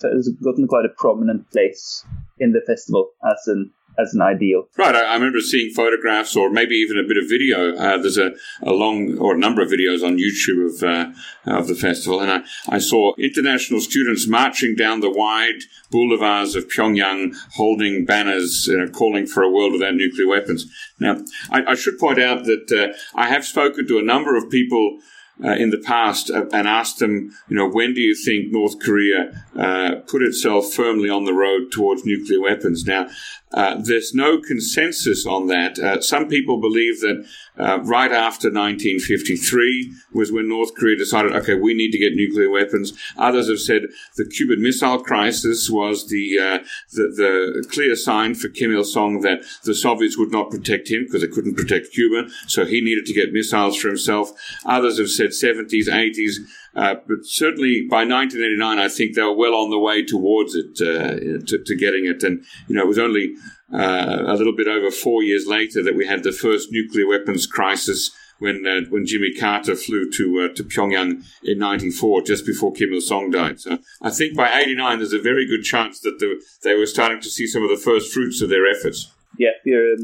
has 0.04 0.30
gotten 0.44 0.68
quite 0.68 0.86
a 0.86 0.90
prominent 0.98 1.50
place 1.52 2.06
in 2.42 2.52
the 2.52 2.62
festival 2.68 3.12
as 3.24 3.48
an 3.48 3.72
as 4.00 4.14
an 4.14 4.22
ideal. 4.22 4.64
Right. 4.78 4.96
I, 4.96 5.02
I, 5.02 5.14
remember 5.16 5.42
seeing 5.42 5.74
photographs 5.74 6.36
or 6.36 6.50
maybe 6.50 6.76
even 6.76 6.98
a 6.98 7.08
bit 7.08 7.18
of 7.18 7.30
video. 7.30 7.76
Uh, 7.76 7.98
there's 7.98 8.18
a, 8.18 8.32
a 8.64 8.72
long 8.72 9.18
or 9.18 9.36
a 9.36 9.38
number 9.38 9.62
of 9.62 9.70
videos 9.70 10.02
on 10.02 10.18
YouTube 10.18 10.66
of 10.66 10.84
uh, 10.84 11.12
of 11.46 11.68
the 11.68 11.76
festival, 11.76 12.22
and 12.22 12.32
I, 12.32 12.42
I 12.70 12.80
saw 12.80 13.14
international 13.18 13.82
students 13.82 14.28
marching 14.28 14.76
down 14.76 15.02
the 15.02 15.12
wide 15.12 15.64
boulevards 15.92 16.56
of 16.56 16.68
Pyongyang, 16.68 17.36
holding 17.54 18.06
banners 18.06 18.70
uh, 18.70 18.90
calling 18.92 19.28
for 19.28 19.44
a 19.44 19.52
world 19.52 19.74
without 19.74 19.96
nuclear 19.96 20.28
weapons. 20.28 20.66
Now, 21.00 21.18
I, 21.52 21.72
I 21.72 21.76
should 21.76 22.00
point 22.00 22.20
out 22.20 22.46
that 22.46 22.72
uh, 22.72 22.98
I 23.14 23.28
have 23.28 23.46
spoken 23.46 23.88
to 23.88 24.00
a 24.00 24.04
number 24.04 24.36
of 24.36 24.50
people 24.50 25.00
uh, 25.44 25.54
in 25.54 25.72
the 25.72 25.78
past 25.78 26.30
uh, 26.30 26.46
and 26.54 26.68
asked 26.68 27.00
them, 27.00 27.32
you 27.50 27.56
know, 27.56 27.68
when 27.68 27.94
do 27.94 28.02
you 28.02 28.16
think 28.16 28.52
North 28.52 28.80
Korea 28.80 29.44
uh, 29.58 29.96
put 30.08 30.22
itself 30.22 30.72
firmly 30.72 31.10
on 31.10 31.26
the 31.26 31.34
road 31.34 31.72
towards 31.72 32.06
nuclear 32.06 32.42
weapons? 32.42 32.86
Now, 32.86 33.10
uh, 33.54 33.76
there's 33.76 34.14
no 34.14 34.40
consensus 34.40 35.26
on 35.26 35.48
that. 35.48 35.78
Uh, 35.78 36.00
some 36.00 36.28
people 36.30 36.62
believe 36.62 37.02
that 37.02 37.26
right 37.58 38.12
after 38.12 38.48
1953 38.48 39.94
was 40.14 40.32
when 40.32 40.48
North 40.48 40.74
Korea 40.76 40.96
decided, 40.96 41.34
okay, 41.34 41.56
we 41.56 41.74
need 41.74 41.92
to 41.92 41.98
get 41.98 42.14
nuclear 42.14 42.50
weapons. 42.50 42.94
Others 43.18 43.50
have 43.50 43.60
said 43.60 43.82
the 44.16 44.26
Cuban 44.26 44.62
Missile 44.62 45.04
Crisis 45.04 45.70
was 45.70 46.08
the 46.08 46.62
the, 46.94 47.04
the, 47.16 47.68
clear 47.70 47.96
sign 47.96 48.36
for 48.36 48.48
Kim 48.48 48.72
Il 48.72 48.86
Sung 48.86 49.20
that 49.22 49.44
the 49.64 49.76
Soviets 49.76 50.18
would 50.18 50.32
not 50.32 50.50
protect 50.50 50.90
him 50.90 51.04
because 51.04 51.22
they 51.22 51.28
couldn't 51.28 51.56
protect 51.56 51.92
Cuba, 51.92 52.30
so 52.48 52.66
he 52.66 52.80
needed 52.80 53.06
to 53.06 53.14
get 53.14 53.34
missiles 53.34 53.76
for 53.76 53.90
himself. 53.90 54.32
Others 54.66 54.98
have 54.98 55.10
said 55.10 55.31
70s, 55.32 55.88
80s. 55.88 56.38
Uh, 56.76 56.96
but 57.08 57.20
certainly 57.24 57.88
by 57.90 58.06
1989, 58.06 58.80
I 58.80 58.88
think 58.88 59.16
they 59.16 59.22
were 59.22 59.36
well 59.36 59.56
on 59.56 59.70
the 59.70 59.80
way 59.80 60.06
towards 60.06 60.56
it, 60.56 60.80
uh, 60.82 61.46
to, 61.48 61.64
to, 61.66 61.76
getting 61.76 62.06
it. 62.06 62.24
And, 62.24 62.44
you 62.68 62.76
know, 62.76 62.84
it 62.84 62.88
was 62.88 63.00
only 63.00 63.36
uh, 63.74 64.24
a 64.28 64.36
little 64.36 64.56
bit 64.56 64.68
over 64.68 64.92
four 64.92 65.24
years 65.24 65.48
later 65.48 65.84
that 65.84 65.96
we 65.96 66.06
had 66.06 66.24
the 66.24 66.32
first 66.32 66.70
nuclear 66.72 67.08
weapons 67.08 67.46
crisis 67.46 68.12
when 68.42 68.66
uh, 68.66 68.82
when 68.90 69.06
Jimmy 69.06 69.34
Carter 69.34 69.76
flew 69.76 70.10
to 70.12 70.42
uh, 70.50 70.56
to 70.56 70.64
Pyongyang 70.64 71.24
in 71.44 71.60
'94, 71.60 72.24
just 72.24 72.46
before 72.46 72.74
Kim 72.74 72.92
Il 72.92 73.00
Sung 73.00 73.30
died. 73.30 73.60
So 73.60 73.78
I 74.02 74.10
think 74.10 74.36
by 74.36 74.52
'89, 74.52 74.98
there's 74.98 75.14
a 75.14 75.22
very 75.22 75.46
good 75.46 75.64
chance 75.64 76.00
that 76.02 76.18
the, 76.20 76.42
they 76.64 76.74
were 76.74 76.88
starting 76.88 77.22
to 77.22 77.30
see 77.30 77.46
some 77.46 77.64
of 77.64 77.70
the 77.70 77.78
first 77.78 78.12
fruits 78.12 78.42
of 78.42 78.50
their 78.50 78.66
efforts. 78.66 79.14
Yeah, 79.38 79.52
you're 79.64 79.96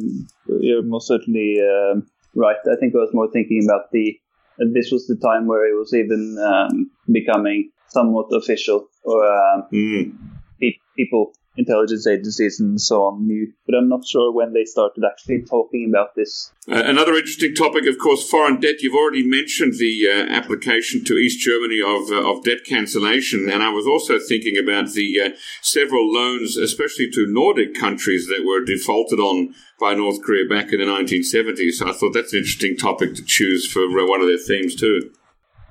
you're 0.60 0.84
most 0.84 1.08
certainly 1.08 1.58
um, 1.60 2.08
right. 2.36 2.58
I 2.72 2.76
think 2.80 2.94
I 2.96 3.00
was 3.00 3.14
more 3.14 3.30
thinking 3.32 3.66
about 3.66 3.92
the 3.92 4.20
this 4.58 4.92
was 4.92 5.08
the 5.08 5.16
time 5.16 5.48
where 5.48 5.66
it 5.70 5.78
was 5.78 5.94
even 5.94 6.38
um, 6.44 6.92
becoming 7.12 7.72
somewhat 7.90 8.28
official, 8.32 8.88
or 9.04 9.24
mm. 9.72 10.12
pe- 10.60 10.80
people 10.96 11.34
intelligence 11.58 12.06
agencies 12.06 12.60
and 12.60 12.80
so 12.80 13.04
on 13.04 13.26
knew, 13.26 13.52
but 13.66 13.76
I'm 13.76 13.90
not 13.90 14.06
sure 14.06 14.32
when 14.32 14.54
they 14.54 14.64
started 14.64 15.04
actually 15.04 15.44
talking 15.44 15.88
about 15.90 16.16
this. 16.16 16.52
Uh, 16.70 16.84
another 16.86 17.14
interesting 17.16 17.56
topic, 17.56 17.88
of 17.88 17.98
course, 17.98 18.30
foreign 18.30 18.60
debt. 18.60 18.82
You've 18.82 18.96
already 18.96 19.28
mentioned 19.28 19.74
the 19.74 20.08
uh, 20.08 20.34
application 20.34 21.04
to 21.06 21.18
East 21.18 21.40
Germany 21.40 21.82
of, 21.82 22.12
uh, 22.12 22.32
of 22.32 22.44
debt 22.44 22.60
cancellation, 22.66 23.50
and 23.50 23.64
I 23.64 23.70
was 23.70 23.88
also 23.88 24.20
thinking 24.20 24.58
about 24.58 24.92
the 24.94 25.20
uh, 25.20 25.30
several 25.62 26.12
loans, 26.12 26.58
especially 26.58 27.10
to 27.12 27.26
Nordic 27.28 27.74
countries, 27.74 28.28
that 28.28 28.46
were 28.46 28.64
defaulted 28.64 29.20
on 29.20 29.56
by 29.80 29.94
North 29.94 30.22
Korea 30.24 30.48
back 30.48 30.72
in 30.74 30.80
the 30.80 30.86
1970s. 30.86 31.74
So 31.74 31.90
I 31.90 31.94
thought 31.94 32.14
that's 32.14 32.34
an 32.34 32.40
interesting 32.40 32.78
topic 32.78 33.16
to 33.16 33.24
choose 33.24 33.68
for 33.68 33.84
uh, 33.84 34.08
one 34.08 34.22
of 34.22 34.28
their 34.28 34.38
themes 34.38 34.76
too. 34.76 35.12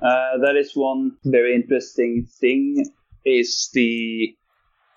Uh, 0.01 0.37
that 0.43 0.55
is 0.57 0.73
one 0.75 1.13
very 1.23 1.55
interesting 1.55 2.27
thing. 2.39 2.85
Is 3.25 3.69
the 3.73 4.37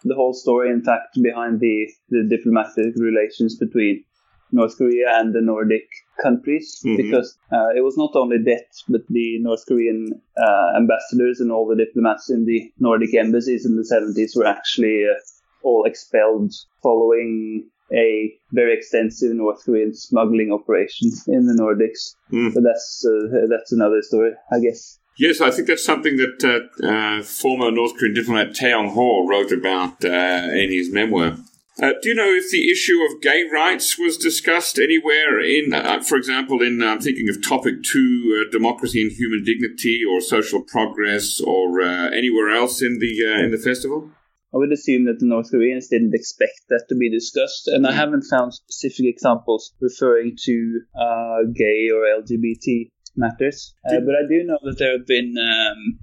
the 0.05 0.15
whole 0.15 0.33
story, 0.33 0.71
in 0.71 0.83
fact, 0.83 1.21
behind 1.21 1.61
the, 1.61 1.89
the 2.09 2.27
diplomatic 2.29 2.95
relations 2.97 3.57
between 3.57 4.05
North 4.53 4.77
Korea 4.77 5.07
and 5.15 5.35
the 5.35 5.41
Nordic 5.41 5.89
countries, 6.23 6.81
mm-hmm. 6.85 6.97
because 6.97 7.39
uh, 7.53 7.69
it 7.77 7.83
was 7.83 7.97
not 7.97 8.17
only 8.17 8.39
debt, 8.43 8.69
but 8.89 9.03
the 9.09 9.39
North 9.41 9.65
Korean 9.67 10.21
uh, 10.37 10.77
ambassadors 10.77 11.41
and 11.41 11.53
all 11.53 11.69
the 11.69 11.77
diplomats 11.77 12.31
in 12.31 12.47
the 12.47 12.73
Nordic 12.79 13.15
embassies 13.15 13.65
in 13.65 13.77
the 13.77 13.83
70s 13.83 14.37
were 14.37 14.47
actually 14.47 15.05
uh, 15.05 15.19
all 15.63 15.85
expelled 15.85 16.53
following 16.83 17.69
a 17.93 18.33
very 18.53 18.77
extensive 18.77 19.35
North 19.35 19.65
Korean 19.65 19.95
smuggling 19.95 20.53
operation 20.53 21.11
in 21.27 21.47
the 21.47 21.55
Nordics. 21.55 22.15
Mm. 22.33 22.55
But 22.55 22.63
that's 22.63 23.05
uh, 23.05 23.47
that's 23.49 23.73
another 23.73 24.03
story, 24.03 24.33
I 24.53 24.61
guess. 24.61 25.00
Yes, 25.21 25.43
I 25.43 25.51
think 25.51 25.69
that's 25.69 25.85
something 25.85 26.17
that 26.17 26.43
uh, 26.43 26.87
uh, 26.87 27.23
former 27.23 27.71
North 27.71 27.95
Korean 27.99 28.15
diplomat 28.15 28.55
Tae 28.55 28.73
Ho 28.73 29.27
wrote 29.29 29.53
about 29.53 30.03
uh, 30.03 30.49
in 30.57 30.73
his 30.73 30.91
memoir. 30.91 31.37
Uh, 31.79 31.93
do 32.01 32.09
you 32.09 32.15
know 32.15 32.33
if 32.33 32.51
the 32.51 32.71
issue 32.71 33.03
of 33.03 33.21
gay 33.21 33.45
rights 33.53 33.99
was 33.99 34.17
discussed 34.17 34.79
anywhere 34.79 35.39
in, 35.39 35.75
uh, 35.75 36.01
for 36.01 36.17
example, 36.17 36.63
in 36.63 36.83
I'm 36.83 37.01
thinking 37.01 37.29
of 37.29 37.47
topic 37.47 37.83
two, 37.83 38.41
uh, 38.41 38.51
democracy 38.51 39.03
and 39.03 39.13
human 39.13 39.45
dignity, 39.45 40.01
or 40.11 40.23
social 40.23 40.63
progress, 40.63 41.39
or 41.39 41.83
anywhere 41.83 42.49
else 42.49 42.81
in 42.81 42.99
the 42.99 43.45
in 43.45 43.51
the 43.51 43.59
festival? 43.59 44.11
I 44.55 44.57
would 44.57 44.73
assume 44.73 45.05
that 45.05 45.19
the 45.19 45.27
North 45.27 45.51
Koreans 45.51 45.89
didn't 45.89 46.15
expect 46.15 46.63
that 46.71 46.87
to 46.89 46.95
be 46.95 47.11
discussed, 47.11 47.69
and 47.69 47.87
I 47.87 47.91
mm. 47.93 47.97
haven't 47.97 48.23
found 48.23 48.55
specific 48.55 49.05
examples 49.05 49.75
referring 49.83 50.39
to 50.45 50.81
gay 51.55 51.91
or 51.93 52.09
LGBT 52.23 52.89
matters. 53.17 53.75
Uh, 53.89 54.01
but 54.01 54.15
I 54.15 54.27
do 54.29 54.45
know 54.45 54.59
that 54.63 54.79
there 54.79 54.99
have 54.99 55.07
been 55.07 55.35
um, 55.39 55.99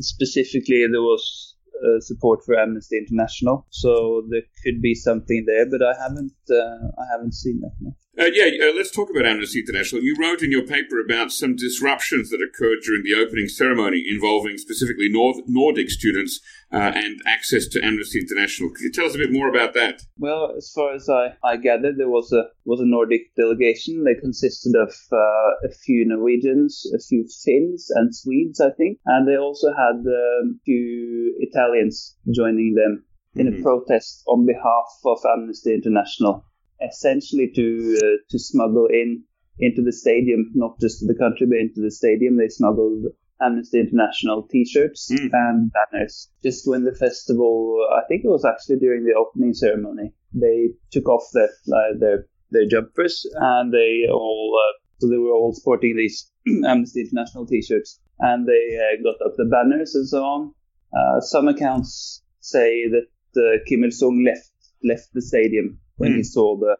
specifically 0.00 0.86
there 0.90 1.02
was 1.02 1.56
uh, 1.82 2.00
support 2.00 2.40
for 2.44 2.58
Amnesty 2.58 2.98
International, 2.98 3.66
so 3.70 4.22
there 4.30 4.42
could 4.64 4.82
be 4.82 4.94
something 4.94 5.44
there. 5.46 5.66
But 5.70 5.82
I 5.82 5.94
haven't 6.00 6.32
uh, 6.50 6.88
I 6.98 7.04
haven't 7.12 7.34
seen 7.34 7.60
that. 7.60 7.72
No. 7.80 7.96
Uh, 8.18 8.24
yeah, 8.32 8.50
uh, 8.66 8.72
let's 8.74 8.90
talk 8.90 9.08
about 9.08 9.24
Amnesty 9.24 9.60
International. 9.60 10.02
You 10.02 10.16
wrote 10.20 10.42
in 10.42 10.50
your 10.50 10.66
paper 10.66 10.98
about 10.98 11.30
some 11.30 11.54
disruptions 11.54 12.30
that 12.30 12.42
occurred 12.42 12.78
during 12.84 13.04
the 13.04 13.14
opening 13.14 13.46
ceremony 13.46 14.04
involving 14.10 14.58
specifically 14.58 15.08
Nord- 15.08 15.44
Nordic 15.46 15.90
students 15.90 16.40
uh, 16.72 16.90
and 16.94 17.20
access 17.24 17.68
to 17.68 17.84
Amnesty 17.84 18.18
International. 18.18 18.70
Could 18.70 18.82
you 18.82 18.92
tell 18.92 19.06
us 19.06 19.14
a 19.14 19.18
bit 19.18 19.32
more 19.32 19.48
about 19.48 19.74
that? 19.74 20.02
Well, 20.18 20.52
as 20.56 20.72
far 20.74 20.92
as 20.92 21.08
I, 21.08 21.34
I 21.44 21.56
gathered, 21.56 21.98
there 21.98 22.10
was 22.10 22.32
a 22.32 22.44
was 22.64 22.80
a 22.80 22.84
Nordic 22.84 23.34
delegation. 23.36 24.02
They 24.02 24.20
consisted 24.20 24.74
of 24.74 24.92
uh, 25.12 25.68
a 25.68 25.72
few 25.84 26.04
Norwegians, 26.04 26.84
a 26.92 26.98
few 26.98 27.26
Finns, 27.44 27.90
and 27.94 28.14
Swedes, 28.14 28.60
I 28.60 28.70
think, 28.70 28.98
and 29.06 29.26
they 29.26 29.36
also 29.36 29.68
had 29.68 30.00
um, 30.00 30.58
a 30.58 30.64
few 30.64 31.36
Italians 31.38 32.16
joining 32.34 32.74
them 32.74 33.04
in 33.36 33.46
mm-hmm. 33.46 33.60
a 33.60 33.62
protest 33.62 34.24
on 34.26 34.46
behalf 34.46 34.98
of 35.04 35.18
Amnesty 35.24 35.72
International 35.72 36.44
essentially 36.86 37.50
to 37.54 37.98
uh, 37.98 38.16
to 38.30 38.38
smuggle 38.38 38.86
in 38.86 39.24
into 39.58 39.82
the 39.82 39.92
stadium, 39.92 40.50
not 40.54 40.78
just 40.80 41.00
to 41.00 41.06
the 41.06 41.18
country, 41.18 41.46
but 41.46 41.58
into 41.58 41.80
the 41.80 41.90
stadium. 41.90 42.36
They 42.36 42.48
smuggled 42.48 43.06
Amnesty 43.42 43.80
International 43.80 44.46
T-shirts 44.50 45.10
mm. 45.12 45.30
and 45.32 45.70
banners. 45.72 46.30
Just 46.42 46.66
when 46.66 46.84
the 46.84 46.94
festival, 46.94 47.86
I 47.92 48.02
think 48.08 48.24
it 48.24 48.28
was 48.28 48.44
actually 48.44 48.76
during 48.76 49.04
the 49.04 49.14
opening 49.14 49.54
ceremony, 49.54 50.12
they 50.32 50.70
took 50.90 51.08
off 51.08 51.24
their 51.32 51.48
uh, 51.72 51.98
their 51.98 52.26
their 52.50 52.66
jumpers 52.66 53.26
and 53.34 53.72
they 53.72 54.06
all 54.10 54.58
uh, 54.58 54.78
so 54.98 55.08
they 55.08 55.16
were 55.16 55.32
all 55.32 55.52
sporting 55.54 55.96
these 55.96 56.30
Amnesty 56.66 57.00
International 57.00 57.46
T-shirts 57.46 58.00
and 58.18 58.46
they 58.46 58.78
uh, 58.78 59.02
got 59.02 59.24
up 59.26 59.34
the 59.36 59.46
banners 59.46 59.94
and 59.94 60.08
so 60.08 60.22
on. 60.22 60.54
Uh, 60.92 61.20
some 61.20 61.48
accounts 61.48 62.22
say 62.40 62.86
that 62.88 63.06
uh, 63.36 63.62
Kim 63.66 63.84
Il 63.84 63.90
Sung 63.90 64.24
left 64.24 64.50
left 64.82 65.08
the 65.12 65.22
stadium 65.22 65.78
when 66.00 66.12
mm. 66.12 66.16
he 66.16 66.22
saw 66.22 66.56
the 66.58 66.76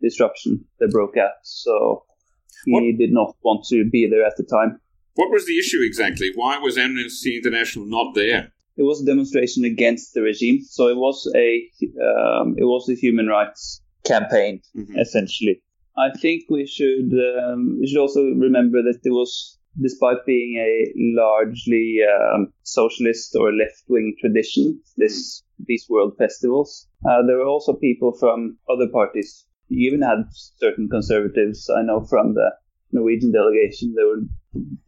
disruption 0.00 0.64
that 0.78 0.90
broke 0.90 1.16
out. 1.16 1.38
So 1.42 2.04
he 2.64 2.72
what? 2.72 2.98
did 2.98 3.12
not 3.12 3.34
want 3.42 3.64
to 3.70 3.88
be 3.88 4.06
there 4.08 4.24
at 4.24 4.36
the 4.36 4.44
time. 4.44 4.80
What 5.14 5.30
was 5.30 5.46
the 5.46 5.58
issue 5.58 5.80
exactly? 5.82 6.30
Why 6.34 6.58
was 6.58 6.78
Amnesty 6.78 7.36
International 7.38 7.86
not 7.86 8.14
there? 8.14 8.52
It 8.76 8.84
was 8.84 9.02
a 9.02 9.06
demonstration 9.06 9.64
against 9.64 10.14
the 10.14 10.22
regime. 10.22 10.60
So 10.62 10.86
it 10.86 10.96
was 10.96 11.30
a 11.34 11.48
um, 12.08 12.54
it 12.56 12.64
was 12.64 12.88
a 12.88 12.94
human 12.94 13.26
rights 13.26 13.82
campaign 14.04 14.60
mm-hmm. 14.76 14.98
essentially. 14.98 15.62
I 15.96 16.10
think 16.22 16.44
we 16.48 16.66
should 16.66 17.10
um, 17.42 17.78
we 17.80 17.88
should 17.88 18.00
also 18.00 18.22
remember 18.22 18.82
that 18.82 19.00
there 19.02 19.12
was, 19.12 19.58
despite 19.80 20.26
being 20.26 20.56
a 20.56 20.92
largely 20.96 21.98
um, 22.02 22.52
socialist 22.62 23.36
or 23.38 23.52
left 23.52 23.84
wing 23.88 24.16
tradition, 24.20 24.80
this 24.96 25.42
these 25.66 25.86
world 25.88 26.14
festivals. 26.18 26.88
Uh, 27.08 27.22
there 27.26 27.36
were 27.36 27.46
also 27.46 27.74
people 27.74 28.12
from 28.12 28.58
other 28.70 28.88
parties. 28.88 29.46
You 29.68 29.88
even 29.88 30.02
had 30.02 30.24
certain 30.30 30.88
conservatives. 30.88 31.68
I 31.68 31.82
know 31.82 32.04
from 32.04 32.34
the 32.34 32.50
Norwegian 32.92 33.32
delegation, 33.32 33.94
there 33.94 34.06
were 34.06 34.22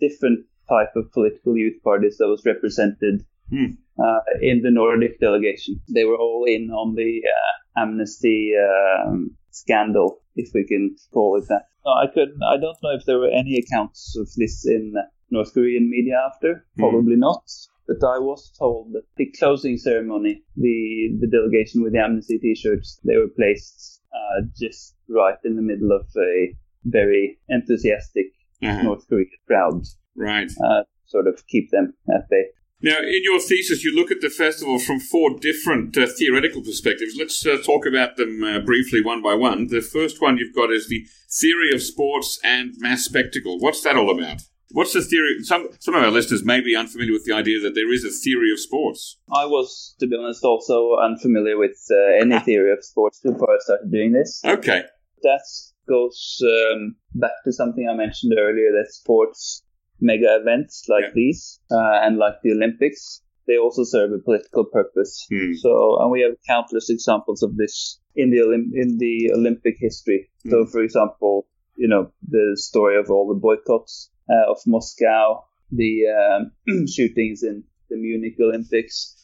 different 0.01 0.47
type 0.69 0.95
of 0.97 1.13
political 1.13 1.57
youth 1.57 1.83
parties 1.83 2.17
that 2.19 2.29
was 2.29 2.45
represented 2.47 3.25
hmm. 3.51 3.75
uh, 4.03 4.21
in 4.41 4.63
the 4.63 4.71
Nordic 4.71 5.21
delegation. 5.21 5.81
They 5.93 6.05
were 6.05 6.17
all 6.17 6.45
in 6.47 6.71
on 6.71 6.95
the 6.95 7.23
uh, 7.27 7.81
amnesty 7.81 8.53
um, 8.57 9.37
scandal, 9.51 10.21
if 10.37 10.51
we 10.55 10.65
can 10.67 10.97
call 11.13 11.37
it 11.37 11.49
that. 11.49 11.67
I 11.87 12.07
couldn't. 12.13 12.43
I 12.43 12.57
don't 12.57 12.77
know 12.83 12.95
if 12.95 13.05
there 13.07 13.19
were 13.19 13.31
any 13.31 13.57
accounts 13.57 14.17
of 14.19 14.29
this 14.37 14.67
in 14.67 14.95
North 15.31 15.55
Korean 15.55 15.89
media 15.89 16.21
after. 16.33 16.67
Hmm. 16.77 16.83
Probably 16.83 17.17
not. 17.17 17.45
But 17.87 18.07
I 18.07 18.19
was 18.19 18.53
told 18.57 18.93
that 18.93 19.03
the 19.17 19.33
closing 19.39 19.77
ceremony, 19.77 20.45
the, 20.57 21.17
the 21.21 21.27
delegation 21.27 21.83
with 21.83 21.93
the 21.93 21.99
Amnesty 21.99 22.39
t-shirts, 22.39 23.01
they 23.05 23.17
were 23.17 23.29
placed 23.35 24.01
uh, 24.15 24.43
just 24.57 24.95
right 25.09 25.39
in 25.45 25.57
the 25.57 25.63
middle 25.63 25.91
of 25.91 26.07
a 26.17 26.55
very 26.85 27.39
enthusiastic 27.49 28.27
uh-huh. 28.63 28.83
North 28.83 29.09
Korean 29.09 29.29
crowd. 29.47 29.83
Right. 30.17 30.51
Uh, 30.65 30.83
sort 31.07 31.27
of 31.27 31.45
keep 31.49 31.71
them 31.71 31.95
at 32.15 32.29
bay. 32.29 32.45
Now, 32.83 32.99
in 32.99 33.21
your 33.23 33.41
thesis, 33.41 33.85
you 33.85 33.95
look 33.95 34.11
at 34.11 34.23
the 34.23 34.31
festival 34.31 34.79
from 34.79 35.01
four 35.01 35.39
different 35.39 35.97
uh, 35.99 36.07
theoretical 36.07 36.63
perspectives. 36.63 37.15
Let's 37.19 37.45
uh, 37.45 37.59
talk 37.65 37.85
about 37.85 38.17
them 38.17 38.43
uh, 38.43 38.61
briefly, 38.61 39.03
one 39.03 39.23
by 39.23 39.35
one. 39.35 39.67
The 39.67 39.83
first 39.83 40.23
one 40.23 40.39
you've 40.39 40.55
got 40.55 40.71
is 40.71 40.89
the 40.89 41.07
theory 41.31 41.75
of 41.75 41.83
sports 41.83 42.41
and 42.43 42.75
mass 42.79 43.05
spectacle. 43.05 43.59
What's 43.59 43.83
that 43.83 43.97
all 43.97 44.11
about? 44.11 44.43
What's 44.73 44.93
the 44.93 45.03
theory? 45.03 45.43
Some 45.43 45.69
some 45.81 45.95
of 45.95 46.03
our 46.03 46.11
listeners 46.11 46.45
may 46.45 46.61
be 46.61 46.77
unfamiliar 46.77 47.13
with 47.13 47.25
the 47.25 47.33
idea 47.33 47.61
that 47.61 47.75
there 47.75 47.93
is 47.93 48.05
a 48.05 48.11
theory 48.11 48.53
of 48.53 48.61
sports. 48.61 49.19
I 49.35 49.45
was, 49.45 49.97
to 49.99 50.07
be 50.07 50.17
honest, 50.17 50.45
also 50.45 50.97
unfamiliar 50.97 51.59
with 51.59 51.77
uh, 51.91 52.23
any 52.23 52.39
theory 52.39 52.73
of 52.73 52.85
sports 52.85 53.21
before 53.21 53.51
I 53.51 53.57
started 53.59 53.91
doing 53.91 54.13
this. 54.13 54.41
Okay. 54.45 54.85
That 55.23 55.43
goes 55.89 56.41
um, 56.45 56.95
back 57.15 57.33
to 57.45 57.53
something 57.53 57.89
I 57.91 57.95
mentioned 57.95 58.33
earlier 58.39 58.71
that 58.73 58.93
sports 58.93 59.65
mega 60.01 60.39
events 60.41 60.87
like 60.89 61.05
yeah. 61.05 61.13
these 61.15 61.61
uh, 61.71 62.01
and 62.03 62.19
like 62.19 62.35
the 62.43 62.53
Olympics, 62.53 63.23
they 63.47 63.57
also 63.59 63.85
serve 63.85 64.13
a 64.13 64.19
political 64.19 64.65
purpose. 64.65 65.27
Hmm. 65.31 65.55
So, 65.55 65.99
and 66.01 66.11
we 66.11 66.23
have 66.23 66.37
countless 66.47 66.91
examples 66.91 67.43
of 67.43 67.57
this 67.57 68.01
in 68.15 68.31
the 68.31 68.39
Olymp- 68.39 68.75
in 68.75 68.99
the 68.99 69.33
Olympic 69.35 69.77
history. 69.79 70.31
Hmm. 70.45 70.51
So, 70.51 70.67
for 70.67 70.83
example, 70.83 71.47
you 71.77 71.89
know 71.89 72.13
the 72.29 72.57
story 72.57 72.99
of 72.99 73.11
all 73.11 73.29
the 73.29 73.41
boycotts 73.41 74.11
uh, 74.31 74.51
of 74.51 74.59
Moscow, 74.67 75.45
the 75.73 76.07
um, 76.09 76.87
shootings 76.87 77.43
in 77.43 77.65
the 77.89 77.97
Munich 77.97 78.37
Olympics. 78.41 79.17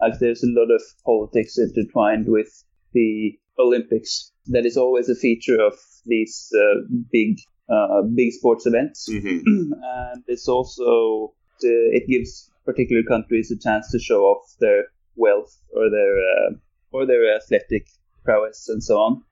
Like, 0.00 0.18
there's 0.18 0.42
a 0.42 0.48
lot 0.48 0.74
of 0.74 0.82
politics 1.04 1.58
intertwined 1.58 2.26
with 2.26 2.50
the 2.92 3.38
Olympics. 3.58 4.32
That 4.46 4.66
is 4.66 4.76
always 4.76 5.08
a 5.08 5.14
feature 5.14 5.60
of 5.60 5.74
these 6.04 6.52
uh, 6.54 6.80
big 7.12 7.38
uh, 7.72 8.02
big 8.14 8.32
sports 8.32 8.66
events, 8.66 9.08
mm-hmm. 9.10 9.72
and 9.72 10.24
it's 10.26 10.48
also 10.48 11.34
it 11.60 12.08
gives 12.08 12.50
particular 12.64 13.02
countries 13.02 13.50
a 13.50 13.58
chance 13.58 13.90
to 13.92 13.98
show 13.98 14.22
off 14.22 14.54
their 14.60 14.84
wealth 15.16 15.56
or 15.74 15.90
their 15.90 16.18
uh, 16.18 16.50
or 16.92 17.06
their 17.06 17.34
athletic 17.36 17.86
prowess 18.24 18.68
and 18.68 18.82
so 18.82 18.98
on, 18.98 19.22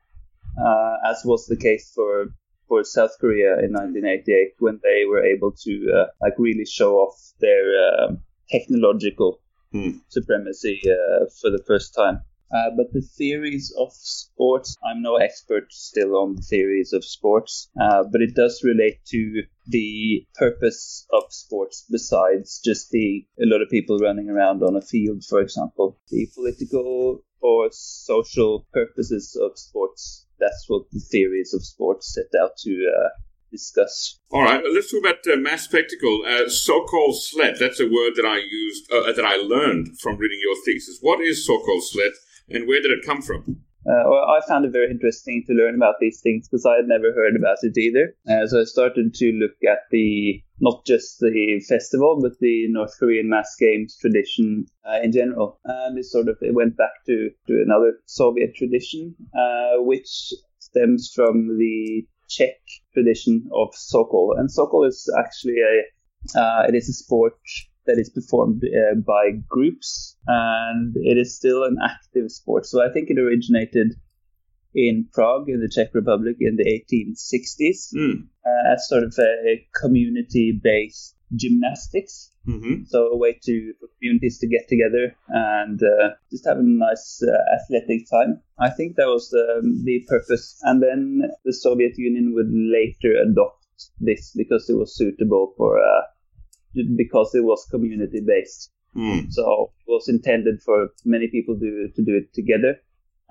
uh, 0.58 0.96
as 1.10 1.22
was 1.24 1.46
the 1.46 1.56
case 1.56 1.92
for 1.94 2.34
for 2.68 2.84
South 2.84 3.16
Korea 3.20 3.54
in 3.58 3.72
1988 3.72 4.54
when 4.60 4.80
they 4.82 5.04
were 5.04 5.24
able 5.24 5.52
to 5.64 5.92
uh, 5.92 6.06
like 6.22 6.34
really 6.38 6.64
show 6.64 6.96
off 6.96 7.16
their 7.40 7.64
uh, 7.86 8.12
technological 8.48 9.40
hmm. 9.72 9.98
supremacy 10.08 10.80
uh, 10.86 11.26
for 11.40 11.50
the 11.50 11.62
first 11.66 11.94
time. 11.94 12.22
Uh, 12.52 12.70
but 12.76 12.92
the 12.92 13.00
theories 13.00 13.72
of 13.78 13.92
sports, 13.92 14.76
I'm 14.84 15.02
no 15.02 15.16
expert 15.16 15.72
still 15.72 16.16
on 16.16 16.34
the 16.34 16.42
theories 16.42 16.92
of 16.92 17.04
sports, 17.04 17.70
uh, 17.80 18.04
but 18.10 18.22
it 18.22 18.34
does 18.34 18.62
relate 18.64 19.04
to 19.08 19.42
the 19.68 20.26
purpose 20.34 21.06
of 21.12 21.22
sports 21.28 21.86
besides 21.90 22.60
just 22.64 22.90
the 22.90 23.24
a 23.40 23.46
lot 23.46 23.62
of 23.62 23.70
people 23.70 23.98
running 23.98 24.28
around 24.28 24.62
on 24.62 24.76
a 24.76 24.82
field, 24.82 25.22
for 25.24 25.40
example. 25.40 25.98
The 26.08 26.26
political 26.34 27.22
or 27.40 27.68
social 27.72 28.66
purposes 28.72 29.38
of 29.40 29.58
sports. 29.58 30.26
That's 30.38 30.64
what 30.68 30.90
the 30.90 31.00
theories 31.00 31.54
of 31.54 31.64
sports 31.64 32.14
set 32.14 32.40
out 32.40 32.56
to 32.64 32.92
uh, 32.98 33.08
discuss. 33.50 34.18
All 34.30 34.42
right, 34.42 34.62
let's 34.72 34.90
talk 34.90 35.00
about 35.00 35.32
uh, 35.32 35.36
mass 35.36 35.64
spectacle. 35.64 36.22
Uh, 36.26 36.48
so-called 36.48 37.16
SLET. 37.16 37.58
That's 37.58 37.80
a 37.80 37.84
word 37.84 38.14
that 38.16 38.26
I 38.26 38.38
used 38.38 38.92
uh, 38.92 39.12
that 39.12 39.24
I 39.24 39.36
learned 39.36 39.98
from 40.00 40.16
reading 40.16 40.40
your 40.42 40.56
thesis. 40.64 40.98
What 41.00 41.20
is 41.20 41.46
so-called 41.46 41.84
SLET? 41.84 42.12
And 42.50 42.66
where 42.66 42.82
did 42.82 42.90
it 42.90 43.04
come 43.04 43.22
from? 43.22 43.62
Uh, 43.86 44.04
well, 44.06 44.24
I 44.28 44.40
found 44.46 44.66
it 44.66 44.72
very 44.72 44.90
interesting 44.90 45.42
to 45.46 45.54
learn 45.54 45.74
about 45.74 45.94
these 46.00 46.20
things 46.20 46.46
because 46.46 46.66
I 46.66 46.76
had 46.76 46.86
never 46.86 47.14
heard 47.14 47.34
about 47.34 47.56
it 47.62 47.78
either. 47.78 48.14
Uh, 48.28 48.46
so 48.46 48.60
I 48.60 48.64
started 48.64 49.14
to 49.14 49.32
look 49.32 49.56
at 49.66 49.78
the 49.90 50.42
not 50.60 50.84
just 50.84 51.18
the 51.20 51.64
festival, 51.66 52.18
but 52.20 52.38
the 52.40 52.66
North 52.68 52.94
Korean 52.98 53.30
mass 53.30 53.56
games 53.58 53.96
tradition 53.98 54.66
uh, 54.84 55.00
in 55.02 55.12
general. 55.12 55.58
And 55.64 55.98
it 55.98 56.04
sort 56.04 56.28
of 56.28 56.36
it 56.42 56.54
went 56.54 56.76
back 56.76 56.92
to, 57.06 57.30
to 57.46 57.62
another 57.64 57.94
Soviet 58.04 58.54
tradition, 58.54 59.14
uh, 59.34 59.80
which 59.80 60.34
stems 60.58 61.10
from 61.14 61.56
the 61.58 62.06
Czech 62.28 62.60
tradition 62.92 63.48
of 63.54 63.74
Sokol. 63.74 64.34
And 64.36 64.52
Sokol 64.52 64.84
is 64.84 65.10
actually 65.18 65.56
a 65.60 66.38
uh, 66.38 66.64
it 66.68 66.74
is 66.74 66.86
a 66.90 66.92
sport 66.92 67.32
that 67.86 67.98
is 67.98 68.10
performed 68.10 68.62
uh, 68.64 68.94
by 69.06 69.30
groups, 69.48 70.16
and 70.26 70.94
it 70.96 71.18
is 71.18 71.36
still 71.36 71.64
an 71.64 71.76
active 71.82 72.30
sport. 72.30 72.66
So 72.66 72.84
I 72.84 72.92
think 72.92 73.10
it 73.10 73.18
originated 73.18 73.94
in 74.74 75.08
Prague, 75.12 75.48
in 75.48 75.60
the 75.60 75.68
Czech 75.68 75.94
Republic, 75.94 76.36
in 76.40 76.56
the 76.56 76.64
1860s, 76.64 77.94
mm. 77.94 78.26
uh, 78.46 78.72
as 78.72 78.88
sort 78.88 79.02
of 79.02 79.14
a 79.18 79.66
community-based 79.80 81.16
gymnastics. 81.34 82.30
Mm-hmm. 82.48 82.84
So 82.86 83.08
a 83.08 83.16
way 83.16 83.38
to 83.44 83.74
for 83.78 83.88
communities 83.98 84.38
to 84.38 84.48
get 84.48 84.68
together 84.68 85.14
and 85.28 85.80
uh, 85.82 86.10
just 86.30 86.46
have 86.46 86.58
a 86.58 86.62
nice 86.62 87.22
uh, 87.22 87.54
athletic 87.54 88.08
time. 88.10 88.40
I 88.58 88.70
think 88.70 88.96
that 88.96 89.06
was 89.06 89.28
the, 89.30 89.60
the 89.84 90.04
purpose. 90.08 90.58
And 90.62 90.82
then 90.82 91.22
the 91.44 91.52
Soviet 91.52 91.98
Union 91.98 92.32
would 92.34 92.50
later 92.50 93.20
adopt 93.20 93.60
this 93.98 94.32
because 94.36 94.68
it 94.68 94.74
was 94.74 94.96
suitable 94.96 95.54
for 95.56 95.78
uh, 95.78 96.02
because 96.96 97.34
it 97.34 97.44
was 97.44 97.66
community 97.70 98.20
based. 98.26 98.70
Mm. 98.96 99.30
So 99.30 99.72
it 99.86 99.90
was 99.90 100.08
intended 100.08 100.62
for 100.62 100.88
many 101.04 101.28
people 101.28 101.58
to, 101.58 101.88
to 101.94 102.02
do 102.02 102.16
it 102.16 102.34
together. 102.34 102.76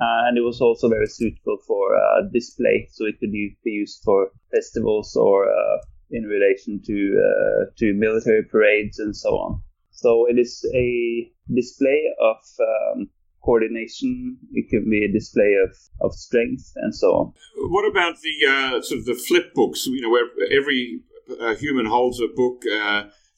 Uh, 0.02 0.28
and 0.28 0.38
it 0.38 0.42
was 0.42 0.62
also 0.62 0.88
very 0.88 1.08
suitable 1.08 1.58
for 1.68 1.96
uh, 1.98 2.22
display, 2.32 2.88
so 2.90 3.06
it 3.06 3.20
could 3.20 3.34
be 3.34 3.58
used 3.66 4.02
for 4.06 4.32
festivals 4.50 5.14
or 5.18 5.52
uh, 5.52 5.78
in 6.12 6.24
relation 6.24 6.82
to 6.86 7.22
uh, 7.22 7.66
to 7.78 7.94
military 7.94 8.44
parades 8.44 8.98
and 9.00 9.14
so 9.14 9.32
on. 9.32 9.62
So 9.92 10.26
it 10.30 10.40
is 10.40 10.66
a 10.74 11.30
display 11.54 12.14
of 12.22 12.38
um, 12.62 13.10
coordination. 13.44 14.38
It 14.54 14.70
can 14.70 14.90
be 14.90 15.04
a 15.04 15.12
display 15.12 15.58
of, 15.62 15.76
of 16.00 16.14
strength 16.14 16.72
and 16.78 16.96
so 16.96 17.08
on. 17.08 17.34
What 17.70 17.86
about 17.86 18.16
the 18.22 18.48
uh, 18.48 18.82
sort 18.82 19.00
of 19.00 19.06
the 19.06 19.16
flip 19.16 19.54
books? 19.54 19.86
You 19.86 20.02
know, 20.02 20.10
where 20.10 20.30
every 20.50 21.02
uh, 21.42 21.56
human 21.56 21.86
holds 21.86 22.22
a 22.22 22.28
book 22.34 22.64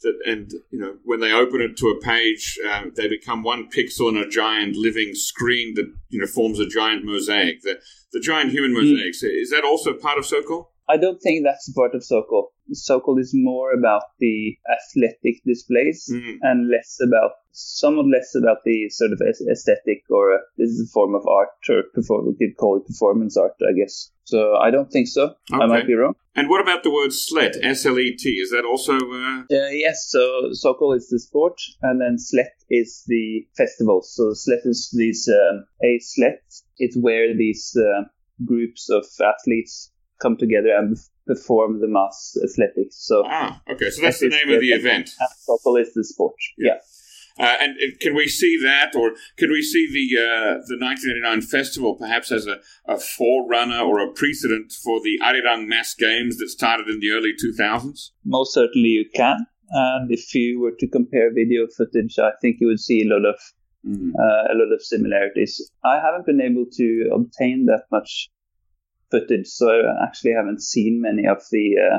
that, 0.01 0.17
and 0.25 0.51
you 0.71 0.79
know 0.79 0.95
when 1.03 1.19
they 1.19 1.31
open 1.31 1.61
it 1.61 1.77
to 1.77 1.87
a 1.87 1.99
page, 1.99 2.57
uh, 2.67 2.85
they 2.95 3.07
become 3.07 3.43
one 3.43 3.69
pixel 3.69 4.09
in 4.09 4.17
a 4.17 4.27
giant 4.27 4.75
living 4.75 5.13
screen 5.13 5.73
that 5.75 5.91
you 6.09 6.19
know 6.19 6.27
forms 6.27 6.59
a 6.59 6.67
giant 6.67 7.05
mosaic. 7.05 7.61
The 7.61 7.79
the 8.11 8.19
giant 8.19 8.51
human 8.51 8.71
hmm. 8.71 8.77
mosaics 8.77 9.23
mm. 9.23 9.41
is 9.41 9.51
that 9.51 9.63
also 9.63 9.93
part 9.93 10.17
of 10.17 10.25
Sokol? 10.25 10.71
I 10.89 10.97
don't 10.97 11.19
think 11.19 11.45
that's 11.45 11.71
part 11.71 11.95
of 11.95 12.03
Sokol. 12.03 12.51
Sokol 12.73 13.19
is 13.19 13.31
more 13.33 13.73
about 13.73 14.03
the 14.19 14.57
athletic 14.69 15.43
displays 15.45 16.09
mm. 16.11 16.37
and 16.41 16.69
less 16.69 16.97
about, 17.01 17.31
somewhat 17.51 18.07
less 18.07 18.33
about 18.35 18.57
the 18.65 18.89
sort 18.89 19.11
of 19.11 19.21
aesthetic 19.21 20.03
or 20.09 20.33
uh, 20.33 20.37
this 20.57 20.69
is 20.69 20.89
a 20.89 20.91
form 20.91 21.15
of 21.15 21.25
art 21.27 21.49
or 21.69 21.83
perform, 21.93 22.27
we 22.27 22.35
could 22.35 22.57
call 22.57 22.77
it 22.77 22.87
performance 22.87 23.37
art, 23.37 23.53
I 23.67 23.73
guess. 23.73 24.11
So 24.23 24.55
I 24.55 24.71
don't 24.71 24.89
think 24.89 25.07
so. 25.07 25.35
Okay. 25.53 25.61
I 25.63 25.65
might 25.65 25.87
be 25.87 25.93
wrong. 25.93 26.13
And 26.35 26.49
what 26.49 26.61
about 26.61 26.83
the 26.83 26.91
word 26.91 27.11
slet? 27.11 27.57
S 27.61 27.85
L 27.85 27.99
E 27.99 28.15
T. 28.15 28.29
Is 28.29 28.51
that 28.51 28.63
also? 28.63 28.93
Uh... 28.93 29.41
Uh, 29.51 29.69
yes. 29.71 30.07
So 30.09 30.53
Sokol 30.53 30.93
is 30.93 31.09
the 31.09 31.19
sport, 31.19 31.59
and 31.81 31.99
then 31.99 32.17
slet 32.17 32.53
is 32.69 33.03
the 33.07 33.45
festival. 33.57 34.01
So 34.01 34.31
slet 34.33 34.61
is 34.63 34.89
these 34.97 35.27
um, 35.27 35.65
a 35.83 35.99
slet. 35.99 36.41
It's 36.77 36.95
where 36.95 37.35
these 37.35 37.75
uh, 37.77 38.03
groups 38.45 38.89
of 38.89 39.05
athletes 39.21 39.91
come 40.21 40.37
together 40.37 40.75
and 40.77 40.97
perform 41.27 41.81
the 41.81 41.87
mass 41.87 42.37
athletics. 42.43 42.97
So 42.99 43.23
ah, 43.25 43.61
okay, 43.71 43.89
so 43.89 44.01
that's 44.01 44.19
the 44.19 44.29
name 44.29 44.49
of 44.49 44.61
the 44.61 44.71
event. 44.71 45.09
Sokol 45.39 45.77
is 45.77 45.93
the 45.93 46.03
sport. 46.03 46.35
Yeah. 46.57 46.73
yeah. 46.73 46.79
Uh, 47.39 47.55
and 47.61 47.77
can 47.99 48.13
we 48.13 48.27
see 48.27 48.59
that, 48.61 48.93
or 48.95 49.13
can 49.37 49.49
we 49.49 49.61
see 49.61 49.87
the 49.87 50.21
uh, 50.21 50.53
the 50.67 50.77
1989 50.77 51.41
festival 51.41 51.95
perhaps 51.95 52.31
as 52.31 52.45
a, 52.45 52.57
a 52.87 52.99
forerunner 52.99 53.79
or 53.79 53.99
a 53.99 54.11
precedent 54.11 54.71
for 54.71 54.99
the 55.01 55.17
Arirang 55.23 55.67
Mass 55.67 55.95
Games 55.95 56.37
that 56.37 56.49
started 56.49 56.87
in 56.87 56.99
the 56.99 57.11
early 57.11 57.31
2000s? 57.33 58.09
Most 58.25 58.53
certainly, 58.53 58.89
you 58.89 59.05
can. 59.15 59.45
And 59.69 60.11
if 60.11 60.35
you 60.35 60.59
were 60.59 60.75
to 60.79 60.87
compare 60.87 61.33
video 61.33 61.67
footage, 61.75 62.19
I 62.19 62.31
think 62.41 62.57
you 62.59 62.67
would 62.67 62.81
see 62.81 63.01
a 63.01 63.09
lot 63.09 63.25
of 63.25 63.39
mm-hmm. 63.87 64.11
uh, 64.15 64.53
a 64.53 64.55
lot 64.55 64.73
of 64.73 64.81
similarities. 64.81 65.71
I 65.85 65.95
haven't 65.95 66.25
been 66.25 66.41
able 66.41 66.65
to 66.73 67.09
obtain 67.13 67.65
that 67.67 67.85
much 67.91 68.29
footage, 69.11 69.47
so 69.47 69.67
I 69.69 70.05
actually 70.05 70.33
haven't 70.33 70.61
seen 70.61 71.01
many 71.01 71.27
of 71.27 71.43
the 71.51 71.75
uh, 71.77 71.97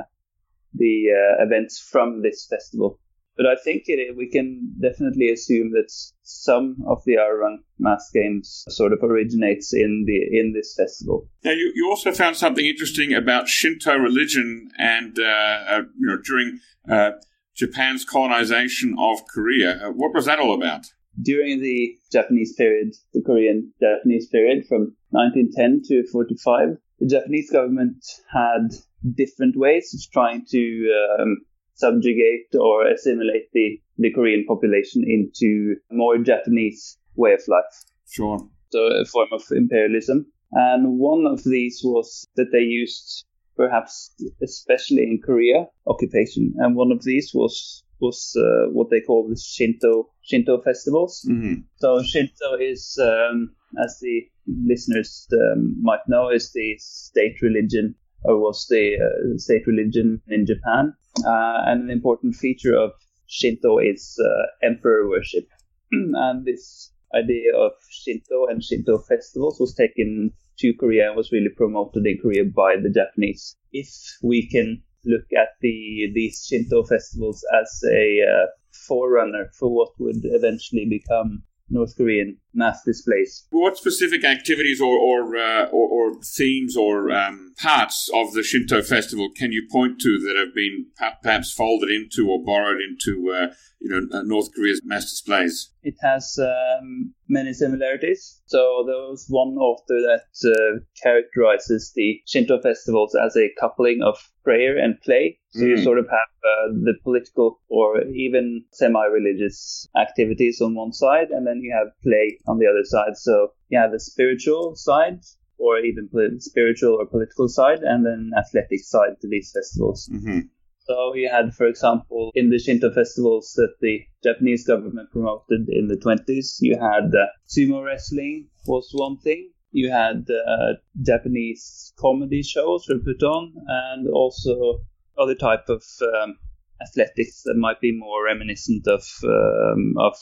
the 0.75 1.09
uh, 1.12 1.44
events 1.44 1.79
from 1.79 2.22
this 2.22 2.46
festival. 2.48 2.98
But 3.37 3.46
I 3.46 3.57
think 3.57 3.85
it, 3.87 4.14
we 4.16 4.29
can 4.29 4.75
definitely 4.81 5.31
assume 5.31 5.72
that 5.72 5.90
some 6.22 6.77
of 6.87 7.03
the 7.07 7.14
Arirang 7.14 7.59
mass 7.79 8.11
games 8.12 8.64
sort 8.68 8.92
of 8.92 8.98
originates 9.03 9.72
in 9.72 10.05
the 10.07 10.38
in 10.38 10.53
this 10.53 10.75
festival. 10.77 11.29
Now, 11.44 11.53
you, 11.53 11.72
you 11.75 11.88
also 11.88 12.12
found 12.12 12.37
something 12.37 12.64
interesting 12.64 13.14
about 13.14 13.48
Shinto 13.48 13.96
religion, 13.96 14.70
and 14.79 15.18
uh, 15.18 15.22
uh, 15.22 15.83
you 15.98 16.07
know 16.07 16.18
during 16.25 16.59
uh, 16.90 17.12
Japan's 17.57 18.05
colonization 18.05 18.96
of 18.98 19.20
Korea. 19.33 19.87
Uh, 19.87 19.92
what 19.92 20.14
was 20.14 20.27
that 20.27 20.38
all 20.38 20.55
about? 20.55 20.87
during 21.20 21.61
the 21.61 21.98
Japanese 22.11 22.55
period, 22.55 22.94
the 23.12 23.22
Korean 23.25 23.72
Japanese 23.81 24.29
period 24.29 24.66
from 24.66 24.96
1910 25.11 25.83
to 25.88 26.09
45, 26.11 26.79
the 27.02 27.08
Japanese 27.08 27.50
government 27.50 28.04
had 28.32 28.68
different 29.16 29.56
ways 29.56 29.92
of 29.92 30.12
trying 30.12 30.44
to 30.50 30.88
um, 31.18 31.38
subjugate 31.74 32.54
or 32.54 32.86
assimilate 32.86 33.50
the, 33.52 33.80
the 33.98 34.12
Korean 34.12 34.44
population 34.46 35.02
into 35.04 35.74
a 35.90 35.94
more 35.94 36.16
Japanese 36.18 36.96
way 37.16 37.32
of 37.32 37.42
life. 37.48 37.74
Sure. 38.08 38.38
So 38.70 38.78
a 38.78 39.04
form 39.04 39.30
of 39.32 39.42
imperialism. 39.50 40.26
And 40.52 40.98
one 40.98 41.26
of 41.26 41.42
these 41.42 41.80
was 41.82 42.24
that 42.36 42.52
they 42.52 42.60
used, 42.60 43.24
perhaps 43.56 44.14
especially 44.40 45.02
in 45.02 45.20
Korea, 45.24 45.66
occupation. 45.88 46.54
And 46.58 46.76
one 46.76 46.92
of 46.92 47.02
these 47.02 47.32
was 47.34 47.82
was 48.02 48.36
uh, 48.36 48.68
what 48.72 48.90
they 48.90 49.00
call 49.00 49.28
the 49.28 49.40
Shinto 49.40 50.10
Shinto 50.22 50.60
festivals. 50.60 51.26
Mm-hmm. 51.30 51.62
So 51.76 52.02
Shinto 52.02 52.56
is, 52.60 52.98
um, 53.00 53.54
as 53.82 53.98
the 54.00 54.26
listeners 54.46 55.26
um, 55.32 55.76
might 55.80 56.00
know, 56.08 56.28
is 56.28 56.52
the 56.52 56.76
state 56.78 57.40
religion 57.40 57.94
or 58.24 58.38
was 58.38 58.66
the 58.68 58.96
uh, 58.96 59.38
state 59.38 59.66
religion 59.66 60.20
in 60.28 60.46
Japan. 60.46 60.94
Uh, 61.24 61.62
and 61.66 61.84
an 61.84 61.90
important 61.90 62.34
feature 62.34 62.74
of 62.74 62.92
Shinto 63.26 63.78
is 63.78 64.18
uh, 64.22 64.66
emperor 64.66 65.08
worship. 65.08 65.46
and 65.92 66.44
this 66.44 66.92
idea 67.14 67.56
of 67.56 67.72
Shinto 67.90 68.46
and 68.48 68.62
Shinto 68.62 68.98
festivals 68.98 69.60
was 69.60 69.74
taken 69.74 70.32
to 70.58 70.74
Korea 70.74 71.08
and 71.08 71.16
was 71.16 71.32
really 71.32 71.50
promoted 71.56 72.06
in 72.06 72.18
Korea 72.20 72.44
by 72.44 72.76
the 72.76 72.90
Japanese. 72.90 73.56
If 73.72 73.88
we 74.22 74.48
can 74.48 74.82
look 75.04 75.26
at 75.36 75.48
the 75.60 76.10
these 76.14 76.44
Shinto 76.46 76.84
festivals 76.84 77.44
as 77.60 77.82
a 77.90 78.22
uh, 78.22 78.46
forerunner 78.86 79.50
for 79.58 79.68
what 79.74 79.90
would 79.98 80.20
eventually 80.24 80.86
become 80.86 81.42
North 81.70 81.96
Korean 81.96 82.38
mass 82.54 82.82
displays. 82.84 83.46
What 83.50 83.76
specific 83.76 84.24
activities 84.24 84.80
or 84.80 84.96
or, 84.96 85.36
uh, 85.36 85.66
or, 85.66 85.88
or, 85.88 86.22
themes 86.22 86.76
or 86.76 87.10
um, 87.10 87.54
parts 87.58 88.10
of 88.14 88.32
the 88.32 88.42
Shinto 88.42 88.82
festival 88.82 89.28
can 89.34 89.52
you 89.52 89.66
point 89.70 90.00
to 90.00 90.18
that 90.18 90.36
have 90.36 90.54
been 90.54 90.86
perhaps 91.22 91.52
folded 91.52 91.90
into 91.90 92.28
or 92.30 92.44
borrowed 92.44 92.80
into 92.80 93.32
uh, 93.32 93.54
you 93.80 93.90
know 93.90 94.18
uh, 94.18 94.22
North 94.22 94.50
Korea's 94.54 94.80
mass 94.84 95.04
displays? 95.04 95.70
It 95.82 95.96
has 96.02 96.38
um, 96.38 97.14
many 97.28 97.52
similarities. 97.52 98.40
So 98.46 98.84
there 98.86 98.96
was 98.96 99.26
one 99.28 99.56
author 99.56 99.98
that 100.00 100.26
uh, 100.44 100.80
characterizes 101.02 101.92
the 101.94 102.20
Shinto 102.26 102.60
festivals 102.60 103.16
as 103.16 103.36
a 103.36 103.50
coupling 103.58 104.00
of 104.02 104.16
prayer 104.44 104.78
and 104.78 105.00
play. 105.00 105.38
So 105.50 105.62
mm. 105.62 105.68
you 105.68 105.78
sort 105.78 105.98
of 105.98 106.06
have 106.06 106.32
uh, 106.44 106.72
the 106.84 106.94
political 107.02 107.60
or 107.68 108.02
even 108.04 108.64
semi-religious 108.72 109.88
activities 110.00 110.60
on 110.60 110.74
one 110.74 110.92
side, 110.92 111.28
and 111.30 111.46
then 111.46 111.60
you 111.62 111.74
have 111.76 111.88
play 112.02 112.38
on 112.46 112.59
the 112.59 112.66
other 112.66 112.85
side. 112.85 113.16
So 113.16 113.52
you 113.68 113.78
have 113.78 113.92
the 113.92 114.00
spiritual 114.00 114.74
side, 114.76 115.20
or 115.59 115.78
even 115.78 116.09
spiritual 116.40 116.96
or 117.00 117.07
political 117.07 117.48
side, 117.48 117.81
and 117.83 118.05
then 118.05 118.33
athletic 118.37 118.81
side 118.81 119.20
to 119.20 119.28
these 119.28 119.52
festivals. 119.52 120.09
Mm-hmm. 120.12 120.40
So 120.85 121.14
you 121.14 121.28
had, 121.28 121.55
for 121.55 121.66
example, 121.66 122.33
in 122.35 122.50
the 122.50 122.59
Shinto 122.59 122.90
festivals 122.92 123.52
that 123.55 123.74
the 123.81 124.00
Japanese 124.24 124.66
government 124.66 125.11
promoted 125.12 125.68
in 125.68 125.87
the 125.87 125.96
20s, 125.96 126.57
you 126.61 126.76
had 126.76 127.14
uh, 127.14 127.26
sumo 127.46 127.85
wrestling 127.85 128.48
was 128.66 128.90
one 128.92 129.18
thing. 129.18 129.50
You 129.70 129.90
had 129.90 130.26
uh, 130.28 130.74
Japanese 131.00 131.92
comedy 131.98 132.42
shows 132.42 132.87
were 132.88 132.98
put 132.98 133.22
on, 133.22 133.55
and 133.66 134.09
also 134.09 134.81
other 135.16 135.37
type 135.37 135.68
of 135.68 135.85
um, 136.02 136.37
athletics 136.83 137.42
that 137.44 137.55
might 137.57 137.81
be 137.81 137.96
more 137.96 138.24
reminiscent 138.24 138.87
of 138.87 139.05
um, 139.24 139.94
of 139.98 140.16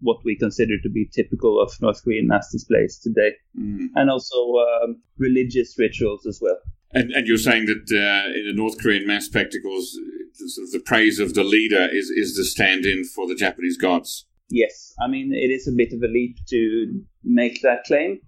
what 0.00 0.18
we 0.24 0.36
consider 0.36 0.74
to 0.82 0.88
be 0.88 1.08
typical 1.12 1.60
of 1.60 1.72
North 1.80 2.02
Korean 2.04 2.26
mass 2.26 2.50
displays 2.50 2.98
today, 2.98 3.32
mm. 3.58 3.88
and 3.94 4.10
also 4.10 4.36
um, 4.36 5.00
religious 5.18 5.76
rituals 5.78 6.26
as 6.26 6.38
well. 6.40 6.58
And, 6.92 7.10
and 7.12 7.26
you're 7.26 7.36
saying 7.36 7.66
that 7.66 7.90
uh, 7.92 8.38
in 8.38 8.46
the 8.46 8.54
North 8.54 8.78
Korean 8.80 9.06
mass 9.06 9.26
spectacles, 9.26 9.98
the, 10.38 10.48
sort 10.48 10.66
of 10.66 10.72
the 10.72 10.80
praise 10.80 11.18
of 11.18 11.34
the 11.34 11.44
leader 11.44 11.86
is, 11.92 12.08
is 12.10 12.36
the 12.36 12.44
stand-in 12.44 13.04
for 13.04 13.26
the 13.26 13.34
Japanese 13.34 13.76
gods. 13.76 14.26
Yes, 14.50 14.94
I 15.00 15.08
mean 15.08 15.32
it 15.34 15.50
is 15.50 15.68
a 15.68 15.72
bit 15.72 15.92
of 15.92 16.02
a 16.02 16.08
leap 16.08 16.38
to 16.48 17.02
make 17.22 17.60
that 17.62 17.84
claim, 17.84 18.20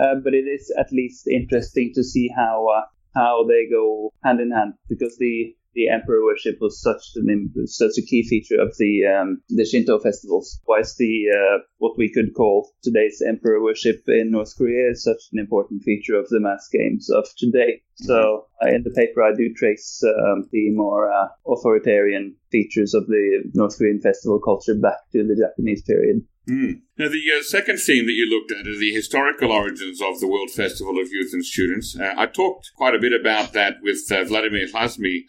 uh, 0.00 0.14
but 0.24 0.32
it 0.32 0.46
is 0.46 0.72
at 0.78 0.90
least 0.90 1.26
interesting 1.26 1.92
to 1.94 2.02
see 2.02 2.30
how 2.34 2.66
uh, 2.74 2.86
how 3.14 3.44
they 3.46 3.66
go 3.70 4.12
hand 4.24 4.40
in 4.40 4.50
hand 4.50 4.74
because 4.88 5.18
the 5.18 5.54
the 5.76 5.88
emperor 5.90 6.24
worship 6.24 6.56
was 6.60 6.80
such 6.80 7.02
an 7.16 7.52
such 7.66 7.98
a 7.98 8.02
key 8.02 8.26
feature 8.26 8.60
of 8.60 8.74
the 8.78 9.04
um, 9.06 9.42
the 9.48 9.64
Shinto 9.64 10.00
festivals. 10.00 10.58
Whilst 10.66 10.96
the 10.96 11.26
uh, 11.30 11.58
what 11.78 11.98
we 11.98 12.10
could 12.10 12.34
call 12.34 12.72
today's 12.82 13.22
emperor 13.24 13.62
worship 13.62 14.02
in 14.08 14.30
North 14.30 14.56
Korea 14.56 14.90
is 14.90 15.04
such 15.04 15.22
an 15.32 15.38
important 15.38 15.82
feature 15.84 16.18
of 16.18 16.28
the 16.28 16.40
mass 16.40 16.66
games 16.72 17.10
of 17.10 17.28
today. 17.36 17.82
Mm-hmm. 18.00 18.06
So 18.06 18.46
uh, 18.62 18.68
in 18.68 18.82
the 18.82 18.90
paper, 18.90 19.22
I 19.22 19.32
do 19.34 19.52
trace 19.54 20.02
um, 20.04 20.48
the 20.52 20.70
more 20.72 21.10
uh, 21.10 21.28
authoritarian 21.46 22.36
features 22.50 22.94
of 22.94 23.06
the 23.06 23.44
North 23.54 23.78
Korean 23.78 24.00
festival 24.00 24.40
culture 24.40 24.74
back 24.74 24.98
to 25.12 25.26
the 25.26 25.36
Japanese 25.36 25.82
period. 25.82 26.22
Mm. 26.48 26.82
Now, 26.96 27.08
the 27.08 27.24
uh, 27.36 27.42
second 27.42 27.78
theme 27.78 28.06
that 28.06 28.12
you 28.12 28.26
looked 28.30 28.52
at 28.52 28.68
is 28.68 28.78
the 28.78 28.92
historical 28.92 29.50
origins 29.50 30.00
of 30.00 30.20
the 30.20 30.28
World 30.28 30.50
Festival 30.50 31.00
of 31.00 31.10
Youth 31.10 31.32
and 31.32 31.44
Students. 31.44 31.98
Uh, 31.98 32.14
I 32.16 32.26
talked 32.26 32.70
quite 32.76 32.94
a 32.94 33.00
bit 33.00 33.12
about 33.12 33.52
that 33.54 33.78
with 33.82 34.00
uh, 34.12 34.22
Vladimir 34.24 34.66
Hlasny, 34.68 35.24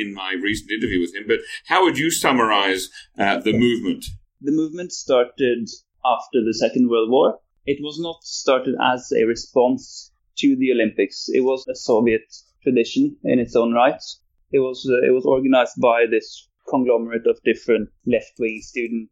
in 0.00 0.14
my 0.14 0.36
recent 0.40 0.70
interview 0.70 1.00
with 1.00 1.14
him, 1.14 1.24
but 1.26 1.40
how 1.66 1.82
would 1.82 1.98
you 1.98 2.12
summarize 2.12 2.90
uh, 3.18 3.40
the 3.40 3.52
movement? 3.52 4.04
The 4.40 4.52
movement 4.52 4.92
started 4.92 5.68
after 6.04 6.44
the 6.44 6.54
Second 6.54 6.88
World 6.88 7.10
War. 7.10 7.38
It 7.66 7.78
was 7.80 7.98
not 7.98 8.22
started 8.22 8.76
as 8.80 9.12
a 9.12 9.24
response 9.24 10.11
to 10.42 10.56
the 10.56 10.72
Olympics. 10.72 11.28
It 11.28 11.40
was 11.40 11.66
a 11.68 11.74
Soviet 11.74 12.22
tradition 12.62 13.16
in 13.24 13.38
its 13.38 13.56
own 13.56 13.72
right. 13.72 14.02
It 14.52 14.60
was 14.60 14.86
uh, 14.88 15.06
it 15.06 15.12
was 15.12 15.24
organized 15.24 15.80
by 15.80 16.04
this 16.10 16.48
conglomerate 16.68 17.26
of 17.26 17.42
different 17.44 17.88
left-wing 18.06 18.60
student 18.62 19.10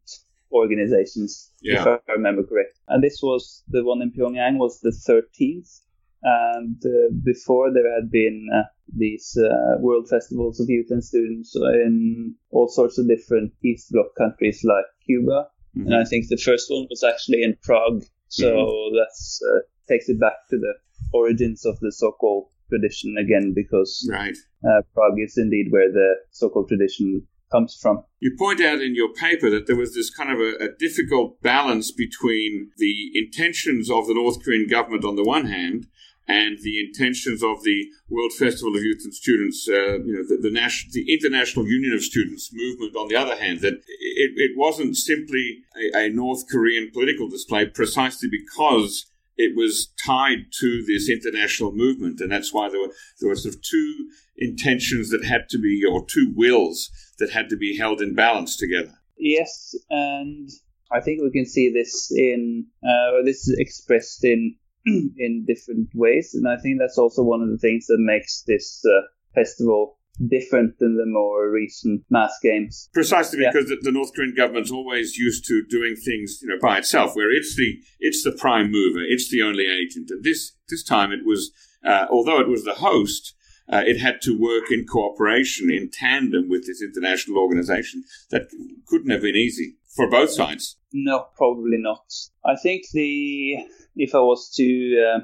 organizations, 0.52 1.52
yeah. 1.60 1.80
if 1.80 1.86
I 1.86 2.12
remember 2.12 2.42
correct. 2.42 2.78
And 2.88 3.02
this 3.02 3.20
was 3.22 3.62
the 3.68 3.84
one 3.84 4.02
in 4.02 4.12
Pyongyang 4.12 4.58
was 4.58 4.80
the 4.80 4.90
13th. 4.90 5.80
And 6.22 6.76
uh, 6.84 7.14
before 7.24 7.72
there 7.72 7.94
had 7.94 8.10
been 8.10 8.48
uh, 8.54 8.62
these 8.94 9.38
uh, 9.38 9.78
world 9.78 10.08
festivals 10.08 10.60
of 10.60 10.68
youth 10.68 10.88
and 10.90 11.02
students 11.02 11.56
in 11.56 12.34
all 12.50 12.68
sorts 12.68 12.98
of 12.98 13.08
different 13.08 13.52
East 13.64 13.90
Bloc 13.90 14.08
countries 14.18 14.62
like 14.62 14.84
Cuba. 15.06 15.48
Mm-hmm. 15.76 15.86
And 15.86 15.94
I 15.94 16.04
think 16.04 16.28
the 16.28 16.36
first 16.36 16.66
one 16.68 16.86
was 16.90 17.02
actually 17.02 17.42
in 17.42 17.56
Prague. 17.62 18.04
So 18.28 18.52
mm-hmm. 18.52 18.96
that's 18.98 19.40
uh, 19.42 19.60
takes 19.88 20.08
it 20.08 20.20
back 20.20 20.34
to 20.50 20.58
the 20.58 20.74
origins 21.12 21.64
of 21.64 21.78
the 21.80 21.92
Sokol 21.92 22.50
tradition 22.68 23.16
again, 23.18 23.52
because 23.54 24.08
right. 24.10 24.36
Uh, 24.64 24.82
Prague 24.94 25.18
is 25.18 25.36
indeed 25.36 25.66
where 25.70 25.90
the 25.90 26.14
Sokol 26.30 26.66
tradition 26.66 27.26
comes 27.50 27.76
from. 27.80 28.04
You 28.20 28.36
point 28.38 28.60
out 28.60 28.80
in 28.80 28.94
your 28.94 29.12
paper 29.12 29.50
that 29.50 29.66
there 29.66 29.76
was 29.76 29.94
this 29.94 30.10
kind 30.10 30.30
of 30.30 30.38
a, 30.38 30.64
a, 30.64 30.68
difficult 30.78 31.42
balance 31.42 31.90
between 31.90 32.70
the 32.76 33.10
intentions 33.14 33.90
of 33.90 34.06
the 34.06 34.14
North 34.14 34.42
Korean 34.44 34.68
government 34.68 35.04
on 35.04 35.16
the 35.16 35.24
one 35.24 35.46
hand 35.46 35.86
and 36.28 36.58
the 36.62 36.78
intentions 36.78 37.42
of 37.42 37.64
the 37.64 37.88
World 38.08 38.32
Festival 38.32 38.76
of 38.76 38.84
Youth 38.84 39.00
and 39.02 39.12
Students, 39.12 39.68
uh, 39.68 39.98
you 39.98 40.12
know, 40.12 40.22
the, 40.22 40.38
the, 40.40 40.50
national, 40.50 40.92
the 40.92 41.12
International 41.12 41.66
Union 41.66 41.92
of 41.92 42.02
Students 42.02 42.50
movement 42.52 42.94
on 42.94 43.08
the 43.08 43.16
other 43.16 43.34
hand, 43.34 43.60
that 43.62 43.74
it, 43.74 44.30
it 44.36 44.52
wasn't 44.56 44.96
simply 44.96 45.62
a, 45.94 46.06
a 46.06 46.08
North 46.08 46.44
Korean 46.48 46.90
political 46.92 47.28
display 47.28 47.66
precisely 47.66 48.28
because 48.30 49.09
it 49.40 49.56
was 49.56 49.92
tied 50.04 50.52
to 50.60 50.84
this 50.86 51.08
international 51.08 51.72
movement, 51.72 52.20
and 52.20 52.30
that's 52.30 52.52
why 52.52 52.68
there 52.68 52.80
were 52.80 52.92
there 53.20 53.28
were 53.28 53.36
sort 53.36 53.54
of 53.54 53.62
two 53.62 54.10
intentions 54.36 55.10
that 55.10 55.24
had 55.24 55.48
to 55.48 55.58
be, 55.58 55.82
or 55.84 56.04
two 56.04 56.32
wills 56.36 56.90
that 57.18 57.30
had 57.30 57.48
to 57.48 57.56
be 57.56 57.76
held 57.76 58.02
in 58.02 58.14
balance 58.14 58.56
together. 58.56 58.94
Yes, 59.16 59.74
and 59.88 60.48
I 60.92 61.00
think 61.00 61.22
we 61.22 61.30
can 61.30 61.46
see 61.46 61.72
this 61.72 62.10
in 62.14 62.66
uh, 62.84 63.22
this 63.24 63.48
is 63.48 63.56
expressed 63.58 64.24
in 64.24 64.56
in 64.86 65.44
different 65.46 65.88
ways, 65.94 66.34
and 66.34 66.46
I 66.46 66.60
think 66.60 66.78
that's 66.78 66.98
also 66.98 67.22
one 67.22 67.40
of 67.40 67.48
the 67.48 67.58
things 67.58 67.86
that 67.86 67.98
makes 67.98 68.42
this 68.46 68.84
uh, 68.84 69.06
festival 69.34 69.98
different 70.28 70.78
than 70.78 70.96
the 70.96 71.06
more 71.06 71.50
recent 71.50 72.02
mass 72.10 72.32
games. 72.42 72.88
Precisely 72.92 73.38
because 73.38 73.70
yeah. 73.70 73.76
the, 73.76 73.90
the, 73.90 73.92
North 73.92 74.12
Korean 74.14 74.34
government's 74.36 74.70
always 74.70 75.16
used 75.16 75.46
to 75.46 75.64
doing 75.68 75.96
things, 75.96 76.40
you 76.42 76.48
know, 76.48 76.58
by 76.60 76.78
itself, 76.78 77.14
where 77.14 77.30
it's 77.30 77.56
the 77.56 77.78
it's 77.98 78.22
the 78.22 78.32
prime 78.32 78.70
mover, 78.70 79.00
it's 79.02 79.30
the 79.30 79.42
only 79.42 79.66
agent. 79.66 80.10
And 80.10 80.22
this 80.22 80.52
this 80.68 80.82
time 80.82 81.12
it 81.12 81.24
was, 81.24 81.50
uh, 81.84 82.06
although 82.10 82.40
it 82.40 82.48
was 82.48 82.64
the 82.64 82.74
host, 82.74 83.34
uh, 83.72 83.82
it 83.86 83.98
had 83.98 84.20
to 84.22 84.38
work 84.38 84.70
in 84.70 84.84
cooperation, 84.86 85.70
in 85.70 85.90
tandem 85.90 86.48
with 86.48 86.66
this 86.66 86.82
international 86.82 87.38
organization. 87.38 88.04
That 88.30 88.48
couldn't 88.86 89.10
have 89.10 89.22
been 89.22 89.36
easy 89.36 89.76
for 89.94 90.08
both 90.08 90.30
sides. 90.30 90.76
No, 90.92 91.26
probably 91.36 91.78
not. 91.78 92.04
I 92.44 92.56
think 92.56 92.84
the 92.92 93.56
if 93.96 94.14
I 94.14 94.20
was 94.20 94.52
to 94.56 95.14
uh, 95.14 95.20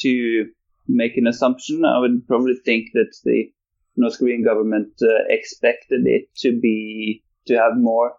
to 0.00 0.46
make 0.86 1.16
an 1.16 1.26
assumption, 1.26 1.84
I 1.84 1.98
would 1.98 2.26
probably 2.26 2.56
think 2.64 2.88
that 2.94 3.14
the 3.24 3.50
North 3.98 4.18
Korean 4.18 4.44
government 4.44 4.92
uh, 5.02 5.24
expected 5.28 6.02
it 6.06 6.28
to 6.38 6.58
be 6.58 7.24
to 7.46 7.54
have 7.54 7.72
more 7.76 8.12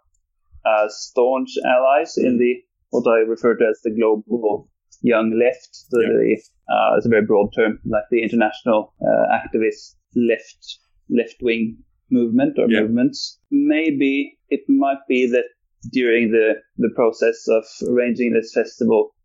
uh, 0.65 0.87
staunch 0.89 1.51
allies 1.65 2.17
in 2.17 2.37
the 2.37 2.55
what 2.89 3.07
I 3.09 3.19
refer 3.19 3.55
to 3.55 3.65
as 3.69 3.79
the 3.83 3.91
global 3.91 4.69
young 5.01 5.31
left. 5.39 5.69
So 5.71 6.01
Yeah. 6.01 6.09
the, 6.09 6.37
uh, 6.73 6.97
it's 6.97 7.05
a 7.05 7.09
very 7.09 7.25
broad 7.25 7.49
term, 7.55 7.79
like 7.85 8.03
the 8.11 8.21
international 8.21 8.93
uh, 9.01 9.25
activist 9.39 9.95
left 10.15 10.79
left 11.09 11.37
wing 11.41 11.77
movement 12.11 12.57
or 12.59 12.65
Yeah. 12.69 12.81
movements. 12.81 13.39
Maybe 13.51 14.37
it 14.49 14.61
might 14.67 15.03
be 15.07 15.27
that 15.31 15.45
during 15.91 16.31
the 16.31 16.61
the 16.77 16.91
process 16.95 17.47
of 17.47 17.63
arranging 17.87 18.33
this 18.33 18.51
festival, 18.53 19.15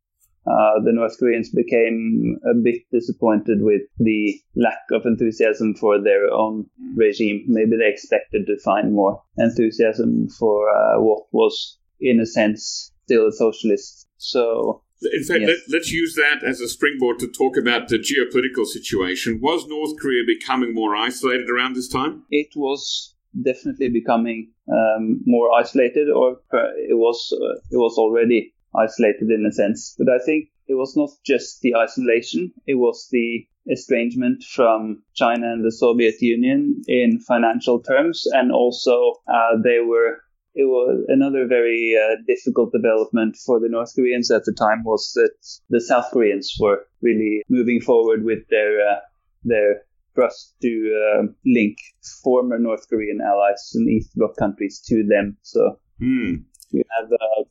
uh, 0.47 0.81
the 0.85 0.93
North 0.93 1.19
Koreans 1.19 1.51
became 1.51 2.39
a 2.45 2.55
bit 2.55 2.83
disappointed 2.93 3.63
with 3.63 3.83
the 3.99 4.39
lack 4.57 4.81
of 4.93 5.07
enthusiasm 5.07 5.75
for 5.75 6.03
their 6.03 6.31
own 6.31 6.67
regime. 6.97 7.45
Maybe 7.47 7.77
they 7.77 7.89
expected 7.89 8.47
to 8.47 8.59
find 8.59 8.93
more 8.93 9.23
enthusiasm 9.39 10.29
for 10.39 10.69
uh, 10.69 11.01
what 11.01 11.25
was, 11.33 11.79
in 12.01 12.21
a 12.21 12.27
sense, 12.27 12.93
still 13.05 13.29
a 13.29 13.33
socialist. 13.33 14.07
So 14.19 14.83
In 15.13 15.25
fact, 15.25 15.41
Yes. 15.41 15.49
let, 15.49 15.59
let's 15.77 15.93
use 15.93 16.15
that 16.15 16.43
as 16.45 16.61
a 16.61 16.69
springboard 16.69 17.19
to 17.21 17.29
talk 17.29 17.57
about 17.57 17.89
the 17.89 17.99
geopolitical 17.99 18.67
situation. 18.67 19.41
Was 19.43 19.67
North 19.67 19.99
Korea 20.01 20.23
becoming 20.27 20.75
more 20.75 20.95
isolated 20.97 21.51
around 21.51 21.75
this 21.75 21.89
time? 21.89 22.25
it 22.31 22.49
was 22.57 23.15
definitely 23.43 23.89
becoming 23.89 24.53
um, 24.73 25.21
more 25.27 25.53
isolated, 25.59 26.09
or 26.09 26.37
uh, 26.53 26.71
it 26.89 26.97
was 26.97 27.33
uh, 27.33 27.55
it 27.71 27.77
was 27.77 27.97
already 27.99 28.54
isolated 28.77 29.31
in 29.31 29.47
a 29.47 29.53
sense. 29.53 29.95
But 29.99 30.09
I 30.09 30.19
think 30.25 30.49
it 30.67 30.75
was 30.75 30.97
not 30.97 31.11
just 31.25 31.61
the 31.61 31.75
isolation; 31.77 32.53
it 32.67 32.75
was 32.75 33.09
the 33.11 33.47
estrangement 33.71 34.43
from 34.43 35.03
China 35.15 35.53
and 35.53 35.65
the 35.65 35.73
Soviet 35.73 36.21
Union 36.21 36.83
in 36.87 37.21
financial 37.21 37.81
terms, 37.81 38.25
and 38.33 38.53
also 38.53 39.15
uh, 39.29 39.57
they 39.63 39.81
were. 39.81 40.21
It 40.57 40.67
was 40.67 41.05
another 41.09 41.49
very 41.49 41.97
uh, 41.99 42.15
difficult 42.29 42.71
development 42.71 43.37
for 43.45 43.59
the 43.59 43.69
North 43.69 43.93
Koreans 43.97 44.31
at 44.31 44.45
the 44.45 44.53
time 44.53 44.85
was 44.85 45.11
that 45.15 45.35
the 45.69 45.81
South 45.81 46.13
Koreans 46.13 46.55
were 46.61 46.87
really 47.03 47.43
moving 47.49 47.81
forward 47.81 48.23
with 48.23 48.47
their 48.51 48.79
uh, 48.89 49.01
their 49.43 49.83
thrust 50.15 50.55
to 50.63 50.71
uh, 51.03 51.23
link 51.45 51.77
former 52.23 52.57
North 52.57 52.89
Korean 52.89 53.21
allies 53.21 53.73
and 53.75 53.89
East 53.89 54.15
Bloc 54.15 54.37
countries 54.37 54.81
to 54.87 55.03
them. 55.03 55.37
So 55.43 55.81
Hmm. 55.99 56.35
you 56.71 56.83
have 56.99 57.13
uh, 57.13 57.45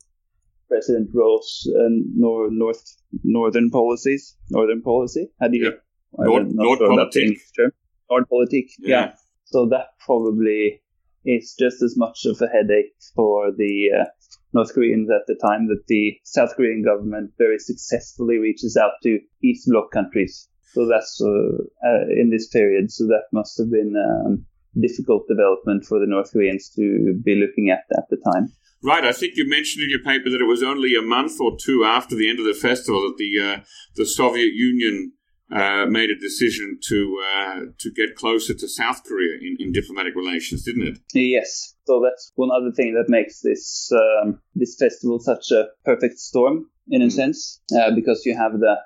President 0.74 1.10
Rose 1.22 1.52
and 1.82 2.04
nor- 2.24 2.50
North 2.50 2.84
Northern 3.40 3.70
policies, 3.70 4.36
Northern 4.50 4.82
policy. 4.82 5.24
How 5.40 5.48
do 5.48 5.58
you? 5.58 5.64
Yeah. 5.72 6.26
Nord- 6.30 6.54
Nord 6.54 6.78
sure 6.78 6.92
about 6.92 7.12
the 7.12 7.20
politik. 7.20 7.26
English 7.26 7.50
term. 7.58 7.72
Nordpolitik. 8.10 8.68
Yeah. 8.78 8.88
Yeah. 8.96 9.12
So 9.52 9.66
that 9.74 9.86
probably 10.06 10.80
is 11.24 11.54
just 11.58 11.82
as 11.82 11.96
much 11.96 12.26
of 12.26 12.40
a 12.42 12.48
headache 12.54 12.92
for 13.16 13.50
the 13.56 13.74
uh, 13.98 14.04
North 14.52 14.72
Koreans 14.74 15.08
at 15.18 15.26
the 15.26 15.38
time 15.48 15.68
that 15.68 15.82
the 15.88 16.16
South 16.24 16.54
Korean 16.56 16.82
government 16.84 17.30
very 17.38 17.58
successfully 17.58 18.36
reaches 18.38 18.76
out 18.76 18.92
to 19.04 19.18
East 19.42 19.68
Bloc 19.70 19.90
countries. 19.90 20.48
So 20.74 20.86
that's 20.86 21.20
uh, 21.22 21.54
uh, 21.88 22.04
in 22.20 22.30
this 22.30 22.48
period. 22.48 22.90
So 22.90 23.04
that 23.06 23.24
must 23.32 23.56
have 23.58 23.70
been 23.70 23.94
um, 24.08 24.44
difficult 24.86 25.22
development 25.28 25.84
for 25.84 25.98
the 26.00 26.06
North 26.14 26.32
Koreans 26.32 26.68
to 26.76 26.84
be 27.24 27.34
looking 27.36 27.70
at 27.70 27.84
at 27.96 28.06
the 28.10 28.18
time. 28.32 28.46
Right, 28.84 29.04
I 29.04 29.12
think 29.12 29.36
you 29.36 29.48
mentioned 29.48 29.82
in 29.84 29.90
your 29.90 30.00
paper 30.00 30.28
that 30.28 30.40
it 30.42 30.46
was 30.46 30.62
only 30.62 30.94
a 30.94 31.00
month 31.02 31.40
or 31.40 31.56
two 31.58 31.84
after 31.84 32.14
the 32.14 32.28
end 32.28 32.38
of 32.38 32.44
the 32.44 32.52
festival 32.54 33.00
that 33.02 33.16
the 33.16 33.40
uh, 33.40 33.60
the 33.96 34.04
Soviet 34.04 34.52
Union 34.52 35.12
uh, 35.50 35.86
made 35.86 36.10
a 36.10 36.18
decision 36.18 36.78
to 36.88 37.18
uh, 37.34 37.60
to 37.78 37.90
get 37.92 38.14
closer 38.14 38.52
to 38.52 38.68
South 38.68 39.02
Korea 39.04 39.38
in, 39.40 39.56
in 39.58 39.72
diplomatic 39.72 40.14
relations, 40.14 40.64
didn't 40.64 40.86
it? 40.86 40.98
Yes. 41.14 41.74
So 41.86 42.02
that's 42.04 42.32
one 42.34 42.50
other 42.50 42.72
thing 42.76 42.94
that 42.94 43.08
makes 43.08 43.40
this 43.40 43.90
um, 43.92 44.40
this 44.54 44.76
festival 44.78 45.18
such 45.18 45.50
a 45.50 45.68
perfect 45.84 46.18
storm 46.18 46.66
in 46.88 47.00
a 47.00 47.06
Mm. 47.06 47.12
sense, 47.12 47.62
uh, 47.78 47.90
because 47.94 48.26
you 48.26 48.36
have 48.36 48.52
the 48.52 48.76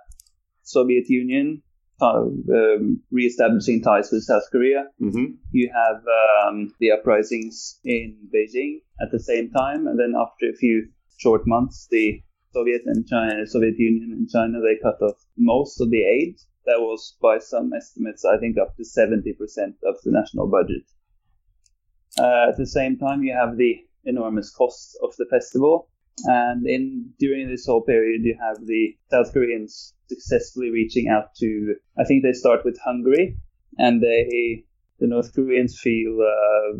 Soviet 0.62 1.08
Union 1.08 1.62
um, 2.00 3.02
reestablishing 3.10 3.82
ties 3.82 4.10
with 4.12 4.22
South 4.22 4.44
Korea. 4.52 4.86
Mm-hmm. 5.00 5.34
You 5.52 5.70
have 5.74 6.02
um, 6.46 6.72
the 6.80 6.92
uprisings 6.92 7.80
in 7.84 8.16
Beijing 8.34 8.80
at 9.00 9.10
the 9.10 9.20
same 9.20 9.50
time, 9.50 9.86
and 9.86 9.98
then 9.98 10.14
after 10.16 10.48
a 10.48 10.54
few 10.54 10.88
short 11.18 11.46
months, 11.46 11.88
the 11.90 12.22
Soviet 12.52 12.82
and 12.86 13.06
China, 13.06 13.46
Soviet 13.46 13.78
Union 13.78 14.12
and 14.12 14.28
China, 14.28 14.60
they 14.60 14.78
cut 14.82 15.00
off 15.02 15.16
most 15.36 15.80
of 15.80 15.90
the 15.90 16.02
aid. 16.02 16.36
That 16.66 16.80
was, 16.80 17.16
by 17.20 17.38
some 17.38 17.72
estimates, 17.72 18.24
I 18.24 18.38
think 18.38 18.58
up 18.58 18.76
to 18.76 18.82
70% 18.82 19.34
of 19.84 19.96
the 20.04 20.10
national 20.10 20.48
budget. 20.48 20.84
Uh, 22.18 22.50
at 22.50 22.56
the 22.56 22.66
same 22.66 22.98
time, 22.98 23.22
you 23.22 23.32
have 23.32 23.56
the 23.56 23.76
enormous 24.04 24.50
costs 24.50 24.98
of 25.02 25.14
the 25.16 25.26
festival, 25.26 25.88
and 26.26 26.66
in 26.66 27.10
during 27.18 27.48
this 27.48 27.66
whole 27.66 27.82
period, 27.82 28.22
you 28.24 28.36
have 28.40 28.58
the 28.66 28.96
South 29.10 29.32
Koreans 29.32 29.94
successfully 30.08 30.70
reaching 30.70 31.08
out 31.08 31.34
to. 31.36 31.74
I 31.98 32.04
think 32.04 32.22
they 32.22 32.32
start 32.32 32.64
with 32.64 32.78
Hungary, 32.84 33.36
and 33.78 34.02
they 34.02 34.64
the 35.00 35.06
North 35.06 35.32
Koreans 35.34 35.78
feel, 35.80 36.18
uh, 36.20 36.78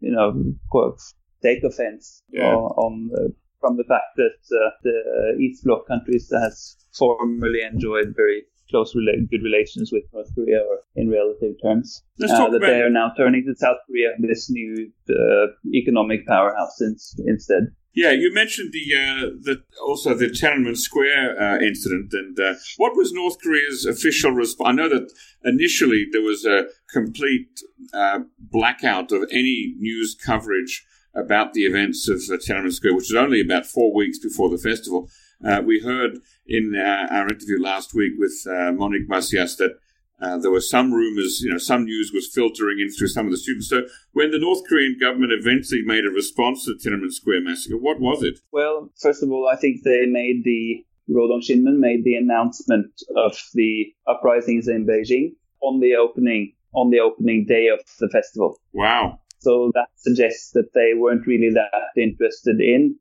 you 0.00 0.10
know, 0.12 0.42
quite 0.70 0.98
take 1.42 1.62
offense 1.64 2.22
Yeah. 2.32 2.46
on, 2.54 2.64
on 2.84 3.10
uh, 3.16 3.28
from 3.60 3.76
the 3.76 3.84
fact 3.84 4.16
that 4.16 4.38
uh, 4.56 4.70
the 4.82 5.36
East 5.38 5.64
Bloc 5.64 5.86
countries 5.86 6.28
that 6.28 6.40
has 6.40 6.76
formerly 6.96 7.62
enjoyed 7.62 8.14
very 8.16 8.44
close, 8.70 8.94
rela- 8.94 9.28
good 9.30 9.42
relations 9.42 9.90
with 9.92 10.04
North 10.12 10.34
Korea, 10.34 10.60
or 10.60 10.78
in 10.96 11.10
relative 11.10 11.56
terms, 11.62 12.02
uh, 12.22 12.50
that 12.50 12.60
they 12.60 12.80
are 12.80 12.90
now 12.90 13.12
turning 13.16 13.44
to 13.46 13.54
South 13.54 13.76
Korea, 13.86 14.10
this 14.20 14.48
new 14.50 14.90
uh, 15.10 15.46
economic 15.74 16.26
powerhouse 16.26 16.80
ins- 16.80 17.14
instead. 17.26 17.64
Yeah, 17.92 18.12
you 18.12 18.32
mentioned 18.32 18.72
the 18.72 18.94
uh, 18.94 19.30
the 19.42 19.62
also 19.82 20.14
the 20.14 20.26
Tiananmen 20.26 20.76
Square 20.76 21.40
uh, 21.40 21.58
incident, 21.58 22.12
and 22.12 22.38
uh, 22.38 22.54
what 22.76 22.96
was 22.96 23.12
North 23.12 23.38
Korea's 23.42 23.84
official 23.84 24.30
response? 24.30 24.68
I 24.68 24.72
know 24.72 24.88
that 24.88 25.12
initially 25.44 26.06
there 26.12 26.22
was 26.22 26.44
a 26.44 26.66
complete 26.92 27.60
uh, 27.92 28.20
blackout 28.38 29.10
of 29.10 29.24
any 29.32 29.74
news 29.78 30.14
coverage 30.14 30.86
about 31.16 31.52
the 31.52 31.64
events 31.64 32.08
of 32.08 32.18
Tiananmen 32.18 32.72
Square, 32.72 32.94
which 32.94 33.10
was 33.10 33.16
only 33.16 33.40
about 33.40 33.66
four 33.66 33.92
weeks 33.92 34.20
before 34.20 34.48
the 34.48 34.58
festival. 34.58 35.10
Uh, 35.44 35.60
we 35.64 35.80
heard 35.80 36.20
in 36.46 36.74
uh, 36.76 37.12
our 37.12 37.26
interview 37.26 37.60
last 37.60 37.92
week 37.92 38.12
with 38.18 38.34
Monique 38.46 39.08
Macias 39.08 39.56
that 39.56 39.72
uh, 40.20 40.38
there 40.38 40.50
were 40.50 40.60
some 40.60 40.92
rumors, 40.92 41.40
you 41.40 41.50
know, 41.50 41.58
some 41.58 41.84
news 41.84 42.12
was 42.14 42.30
filtering 42.32 42.78
in 42.80 42.90
through 42.90 43.08
some 43.08 43.26
of 43.26 43.32
the 43.32 43.38
students. 43.38 43.68
So 43.68 43.82
when 44.12 44.30
the 44.30 44.38
North 44.38 44.62
Korean 44.68 44.96
government 45.00 45.32
eventually 45.32 45.82
made 45.84 46.04
a 46.04 46.10
response 46.10 46.64
to 46.64 46.74
the 46.74 46.78
Tiananmen 46.78 47.12
Square 47.12 47.42
massacre, 47.42 47.78
what 47.78 48.00
was 48.00 48.22
it? 48.22 48.40
Well, 48.52 48.90
first 49.00 49.22
of 49.22 49.30
all, 49.30 49.48
I 49.50 49.56
think 49.56 49.82
they 49.82 50.06
made 50.06 50.42
the 50.44 50.84
Rodong 51.10 51.42
Sinmun 51.42 51.78
made 51.78 52.04
the 52.04 52.14
announcement 52.14 52.92
of 53.16 53.36
the 53.54 53.92
uprisings 54.06 54.68
in 54.68 54.86
Beijing 54.86 55.34
on 55.60 55.80
the 55.80 55.96
opening 55.96 56.52
on 56.72 56.90
the 56.90 57.00
opening 57.00 57.46
day 57.48 57.66
of 57.66 57.80
the 57.98 58.08
festival. 58.08 58.56
Wow. 58.72 59.18
So 59.40 59.72
that 59.74 59.88
suggests 59.96 60.52
that 60.52 60.72
they 60.74 60.92
weren't 60.94 61.26
really 61.26 61.50
that 61.50 62.00
interested 62.00 62.60
in 62.60 62.96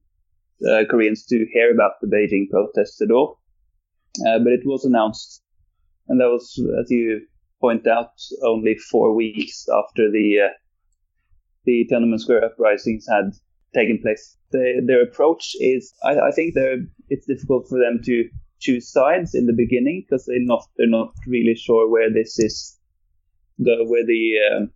uh, 0.68 0.84
Koreans 0.90 1.26
to 1.28 1.46
hear 1.54 1.72
about 1.72 1.94
the 2.02 2.08
Beijing 2.08 2.50
protests 2.50 3.02
at 3.02 3.12
all. 3.12 3.40
Uh, 4.26 4.40
but 4.40 4.54
it 4.54 4.66
was 4.66 4.86
announced, 4.86 5.44
and 6.10 6.20
that 6.20 6.28
was, 6.28 6.62
as 6.82 6.90
you 6.92 7.22
point 7.62 7.88
out, 7.88 8.12
only 8.44 8.76
four 8.76 9.16
weeks 9.16 9.66
after 9.70 10.12
the 10.12 10.42
uh, 10.46 10.54
the 11.66 11.88
Tiananmen 11.92 12.20
Square 12.20 12.46
uprisings 12.46 13.06
had 13.10 13.32
taken 13.74 14.00
place. 14.02 14.38
The, 14.52 14.82
their 14.86 15.04
approach 15.04 15.56
is, 15.60 15.94
I, 16.04 16.20
I 16.20 16.32
think, 16.32 16.56
they're, 16.56 16.78
it's 17.10 17.28
difficult 17.28 17.68
for 17.70 17.78
them 17.78 18.02
to 18.06 18.30
choose 18.60 18.92
sides 18.92 19.36
in 19.36 19.46
the 19.46 19.54
beginning 19.54 20.04
because 20.06 20.26
they're 20.26 20.38
not 20.40 20.64
they're 20.76 20.88
not 20.88 21.14
really 21.28 21.56
sure 21.56 21.90
where 21.90 22.12
this 22.12 22.38
is 22.40 22.78
go 23.64 23.86
where 23.86 24.06
the 24.06 24.36
um, 24.52 24.72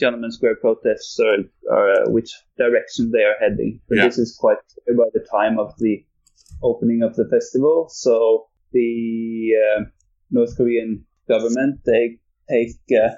Tiananmen 0.00 0.32
Square 0.32 0.56
protests 0.56 1.18
are, 1.20 1.44
are 1.70 1.90
uh, 1.92 2.10
which 2.10 2.32
direction 2.58 3.10
they 3.12 3.22
are 3.22 3.36
heading. 3.38 3.80
But 3.88 3.98
Yeah. 3.98 4.06
this 4.06 4.18
is 4.18 4.36
quite 4.36 4.58
clear 4.72 4.96
by 4.96 5.10
the 5.12 5.24
time 5.30 5.58
of 5.58 5.74
the 5.78 6.04
opening 6.62 7.02
of 7.02 7.14
the 7.16 7.28
festival. 7.28 7.88
So 7.90 8.46
the 8.72 9.50
uh, 9.62 9.84
North 10.32 10.56
Korean 10.56 11.04
government 11.28 11.80
they 11.86 12.18
take 12.50 12.76
uh, 13.00 13.10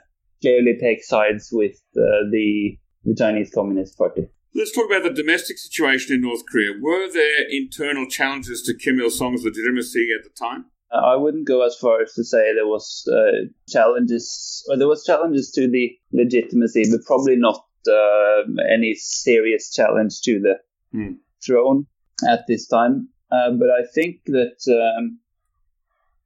clearly 0.42 0.76
take 0.78 1.02
sides 1.02 1.48
with 1.52 1.76
uh, 1.96 2.28
the 2.30 2.76
the 3.04 3.14
Chinese 3.14 3.50
Communist 3.54 3.96
Party. 3.96 4.26
Let's 4.54 4.72
talk 4.72 4.86
about 4.86 5.02
the 5.02 5.10
domestic 5.22 5.58
situation 5.58 6.14
in 6.14 6.20
North 6.20 6.42
Korea. 6.50 6.72
Were 6.80 7.08
there 7.12 7.40
internal 7.50 8.06
challenges 8.06 8.62
to 8.62 8.74
Kim 8.74 9.00
Il 9.00 9.10
Sung's 9.10 9.42
legitimacy 9.44 10.08
at 10.16 10.22
the 10.22 10.30
time? 10.30 10.66
Uh, 10.92 10.98
I 11.12 11.16
wouldn't 11.16 11.46
go 11.48 11.66
as 11.66 11.74
far 11.76 12.02
as 12.02 12.14
to 12.14 12.22
say 12.22 12.54
there 12.54 12.68
was 12.68 12.86
uh, 13.10 13.48
challenges, 13.68 14.64
or 14.68 14.76
there 14.78 14.86
was 14.86 15.04
challenges 15.04 15.50
to 15.52 15.68
the 15.68 15.90
legitimacy, 16.12 16.84
but 16.90 17.04
probably 17.04 17.36
not 17.36 17.64
uh, 17.88 18.42
any 18.72 18.94
serious 18.94 19.72
challenge 19.72 20.20
to 20.22 20.40
the 20.40 20.54
Hmm. 20.92 21.14
throne 21.44 21.86
at 22.28 22.46
this 22.46 22.68
time. 22.68 23.08
Uh, 23.32 23.50
but 23.58 23.68
I 23.70 23.82
think 23.92 24.20
that 24.26 24.58
um, 24.96 25.18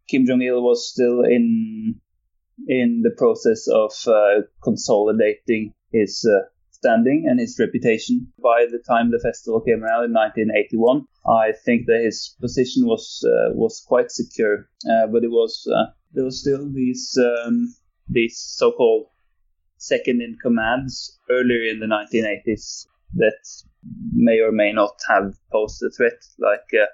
Kim 0.09 0.27
Jong 0.27 0.43
Il 0.43 0.63
was 0.63 0.91
still 0.91 1.23
in 1.23 2.01
in 2.67 3.03
the 3.03 3.15
process 3.17 3.69
of 3.69 3.93
uh, 4.07 4.43
consolidating 4.63 5.73
his 5.93 6.27
uh, 6.29 6.49
standing 6.71 7.27
and 7.29 7.39
his 7.39 7.59
reputation 7.59 8.33
by 8.43 8.67
the 8.71 8.83
time 8.89 9.11
the 9.11 9.21
festival 9.21 9.61
came 9.61 9.85
around 9.85 10.05
in 10.05 10.13
1981. 10.13 11.05
I 11.27 11.53
think 11.65 11.87
that 11.87 12.03
his 12.03 12.37
position 12.41 12.87
was 12.87 13.25
uh, 13.25 13.53
was 13.55 13.85
quite 13.87 14.11
secure, 14.11 14.69
uh, 14.91 15.07
but 15.13 15.25
it 15.25 15.31
was 15.31 15.67
uh, 15.71 15.93
there 16.13 16.25
was 16.25 16.41
still 16.41 16.71
these 16.73 17.19
um, 17.19 17.75
these 18.09 18.39
so-called 18.39 19.07
second 19.77 20.23
in 20.23 20.37
commands 20.43 21.19
earlier 21.31 21.71
in 21.71 21.81
the 21.81 21.87
1980s 21.87 22.87
that 23.15 23.39
may 24.13 24.41
or 24.41 24.53
may 24.53 24.73
not 24.73 24.99
have 25.09 25.35
posed 25.53 25.83
a 25.83 25.91
threat, 25.91 26.21
like 26.39 26.69
uh, 26.75 26.87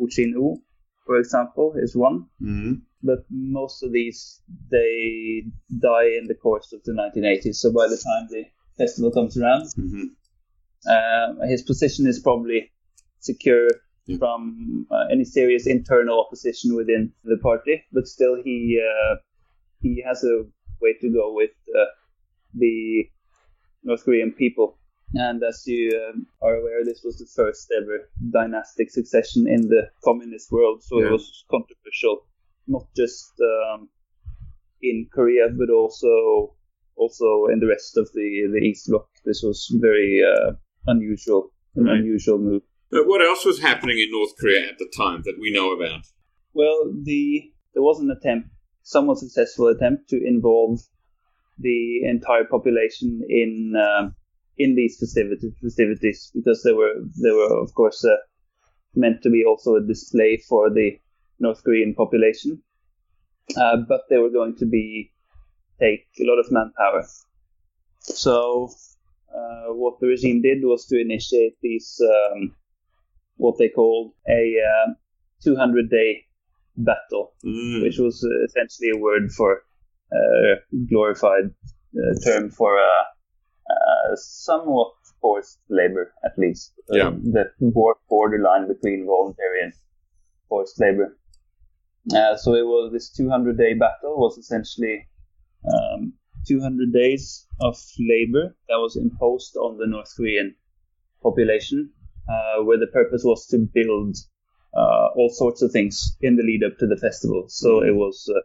O 0.00 0.06
Jin-u, 0.08 0.62
for 1.06 1.16
example, 1.18 1.74
is 1.76 1.96
one. 1.96 2.26
Mm-hmm. 2.42 2.72
But 3.02 3.24
most 3.30 3.82
of 3.84 3.92
these 3.92 4.42
they 4.70 5.44
die 5.78 6.08
in 6.20 6.26
the 6.26 6.34
course 6.34 6.72
of 6.72 6.82
the 6.84 6.92
1980s. 6.92 7.56
So 7.56 7.72
by 7.72 7.86
the 7.88 7.96
time 7.96 8.28
the 8.30 8.44
festival 8.76 9.10
comes 9.12 9.36
around, 9.38 9.66
Mm-hmm. 9.78 10.06
uh, 10.94 11.46
his 11.46 11.62
position 11.62 12.06
is 12.06 12.18
probably 12.20 12.70
secure 13.20 13.68
Yeah. 14.08 14.18
from 14.18 14.86
uh, 14.90 15.06
any 15.10 15.24
serious 15.24 15.66
internal 15.66 16.20
opposition 16.24 16.76
within 16.76 17.12
the 17.24 17.38
party. 17.42 17.82
But 17.92 18.06
still, 18.06 18.36
he 18.44 18.80
uh, 18.90 19.16
he 19.82 20.02
has 20.06 20.22
a 20.24 20.44
way 20.80 20.92
to 21.00 21.08
go 21.10 21.34
with 21.34 21.50
uh, 21.80 21.90
the 22.54 23.08
North 23.82 24.04
Korean 24.04 24.32
people. 24.32 24.78
And 25.14 25.42
as 25.42 25.62
you 25.66 25.90
um, 26.08 26.26
are 26.42 26.56
aware, 26.56 26.84
this 26.84 27.02
was 27.04 27.18
the 27.18 27.26
first 27.34 27.72
ever 27.76 28.10
dynastic 28.32 28.90
succession 28.90 29.46
in 29.48 29.68
the 29.68 29.88
communist 30.04 30.50
world, 30.50 30.82
so 30.82 30.98
Yeah. 31.00 31.06
it 31.06 31.12
was 31.12 31.44
controversial, 31.50 32.26
not 32.66 32.86
just 32.96 33.32
um, 33.40 33.88
in 34.82 35.08
Korea, 35.12 35.48
but 35.56 35.70
also 35.70 36.56
also 36.96 37.46
in 37.52 37.60
the 37.60 37.66
rest 37.68 37.96
of 37.96 38.10
the 38.14 38.48
the 38.52 38.58
East 38.58 38.88
Bloc. 38.88 39.08
This 39.24 39.42
was 39.42 39.68
very 39.80 40.22
uh, 40.24 40.52
unusual, 40.86 41.52
an 41.76 41.84
Right. 41.84 41.98
unusual 42.00 42.38
move. 42.38 42.62
But 42.90 43.06
what 43.06 43.20
else 43.22 43.44
was 43.44 43.60
happening 43.60 43.98
in 43.98 44.10
North 44.10 44.34
Korea 44.40 44.68
at 44.70 44.78
the 44.78 44.90
time 44.96 45.22
that 45.24 45.38
we 45.38 45.50
know 45.52 45.72
about? 45.72 46.02
Well, 46.52 46.92
the 47.04 47.52
there 47.74 47.82
was 47.82 48.00
an 48.00 48.10
attempt, 48.10 48.48
somewhat 48.82 49.18
successful 49.18 49.68
attempt, 49.68 50.08
to 50.08 50.16
involve 50.16 50.80
the 51.58 52.02
entire 52.04 52.44
population 52.44 53.22
in 53.28 53.74
um, 53.76 54.15
in 54.58 54.74
these 54.74 54.98
festivities, 54.98 55.52
festivities 55.62 56.30
because 56.34 56.62
they 56.62 56.72
were 56.72 56.94
they 57.22 57.30
were 57.30 57.62
of 57.62 57.74
course 57.74 58.04
uh, 58.04 58.16
meant 58.94 59.22
to 59.22 59.30
be 59.30 59.44
also 59.44 59.76
a 59.76 59.86
display 59.86 60.38
for 60.48 60.70
the 60.70 60.98
North 61.38 61.62
Korean 61.62 61.94
population, 61.94 62.62
uh, 63.56 63.76
but 63.88 64.02
they 64.08 64.18
were 64.18 64.30
going 64.30 64.56
to 64.56 64.66
be 64.66 65.12
take 65.80 66.06
a 66.20 66.24
lot 66.24 66.38
of 66.38 66.50
manpower. 66.50 67.04
So 68.00 68.70
uh, 69.34 69.74
what 69.74 70.00
the 70.00 70.06
regime 70.06 70.40
did 70.42 70.58
was 70.62 70.86
to 70.86 71.00
initiate 71.00 71.56
these 71.60 72.00
um, 72.02 72.56
what 73.36 73.58
they 73.58 73.68
called 73.68 74.12
a 74.28 74.54
uh, 74.64 74.92
200 75.44 75.90
day 75.90 76.24
battle, 76.76 77.34
Mm. 77.44 77.82
which 77.82 77.98
was 77.98 78.24
uh, 78.24 78.44
essentially 78.44 78.90
a 78.94 78.98
word 78.98 79.30
for 79.32 79.62
uh, 80.12 80.56
glorified 80.88 81.50
uh, 81.96 82.14
term 82.24 82.50
for 82.50 82.78
uh, 82.78 83.04
somewhat 84.16 84.92
forced 85.20 85.58
labor, 85.68 86.12
at 86.24 86.38
least. 86.38 86.72
Uh, 86.92 86.96
Yeah. 86.96 87.10
The 87.10 87.44
bor- 87.60 87.98
borderline 88.08 88.68
between 88.68 89.06
voluntary 89.06 89.62
and 89.62 89.72
forced 90.48 90.80
labor. 90.80 91.16
Uh, 92.14 92.36
so 92.36 92.54
it 92.54 92.64
was 92.64 92.92
this 92.92 93.10
200 93.10 93.58
day 93.58 93.74
battle 93.74 94.16
was 94.18 94.38
essentially 94.38 95.08
um, 95.74 96.12
200 96.46 96.92
days 96.92 97.46
of 97.60 97.76
labor 97.98 98.54
that 98.68 98.76
was 98.78 98.96
imposed 98.96 99.56
on 99.56 99.78
the 99.78 99.86
North 99.86 100.12
Korean 100.16 100.54
population, 101.22 101.90
uh, 102.28 102.62
where 102.62 102.78
the 102.78 102.86
purpose 102.86 103.22
was 103.24 103.46
to 103.48 103.58
build 103.58 104.16
uh, 104.76 105.08
all 105.16 105.30
sorts 105.30 105.62
of 105.62 105.72
things 105.72 106.16
in 106.20 106.36
the 106.36 106.42
lead 106.44 106.62
up 106.62 106.78
to 106.78 106.86
the 106.86 106.96
festival. 106.96 107.46
So 107.48 107.82
it 107.82 107.94
was 107.94 108.30
uh, 108.30 108.40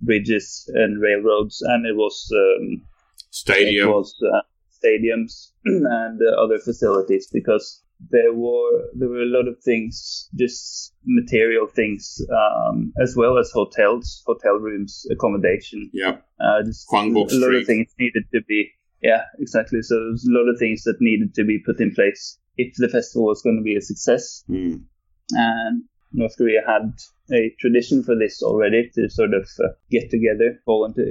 bridges 0.00 0.70
and 0.74 1.00
railroads, 1.02 1.62
and 1.62 1.86
it 1.86 1.96
was 1.96 2.30
um, 2.32 2.82
Stadium. 3.30 3.88
it 3.88 3.92
was 3.92 4.14
uh, 4.22 4.42
stadiums 4.82 5.52
and 5.64 6.20
uh, 6.20 6.42
other 6.42 6.58
facilities 6.58 7.28
because 7.32 7.82
there 8.10 8.32
were 8.34 8.82
there 8.98 9.08
were 9.08 9.22
a 9.22 9.26
lot 9.26 9.46
of 9.46 9.56
things, 9.62 10.28
just 10.34 10.92
material 11.06 11.66
things, 11.68 12.20
um, 12.34 12.92
as 13.00 13.14
well 13.16 13.38
as 13.38 13.50
hotels, 13.52 14.22
hotel 14.26 14.54
rooms, 14.54 15.06
accommodation. 15.12 15.88
yeah. 15.92 16.16
Uh, 16.40 16.62
just 16.64 16.88
Kwangbok 16.88 17.30
a 17.30 17.34
lot 17.36 17.48
Street. 17.48 17.60
of 17.60 17.66
things 17.66 17.88
needed 17.98 18.24
to 18.34 18.40
be 18.48 18.70
yeah 19.02 19.22
exactly. 19.38 19.82
So 19.82 19.94
there's 19.96 20.26
a 20.28 20.32
lot 20.32 20.48
of 20.48 20.58
things 20.58 20.82
that 20.82 20.96
needed 21.00 21.34
to 21.34 21.44
be 21.44 21.58
put 21.64 21.80
in 21.80 21.92
place 21.94 22.38
if 22.56 22.74
the 22.76 22.88
festival 22.88 23.26
was 23.26 23.40
going 23.42 23.56
to 23.56 23.62
be 23.62 23.76
a 23.76 23.80
success 23.80 24.44
Mm. 24.50 24.82
and 25.30 25.82
North 26.12 26.36
Korea 26.36 26.60
had 26.66 26.92
a 27.32 27.54
tradition 27.58 28.02
for 28.02 28.14
this 28.18 28.42
already 28.42 28.90
to 28.96 29.08
sort 29.08 29.32
of 29.32 29.48
uh, 29.64 29.68
get 29.90 30.10
together, 30.10 30.60
volunteer. 30.66 31.08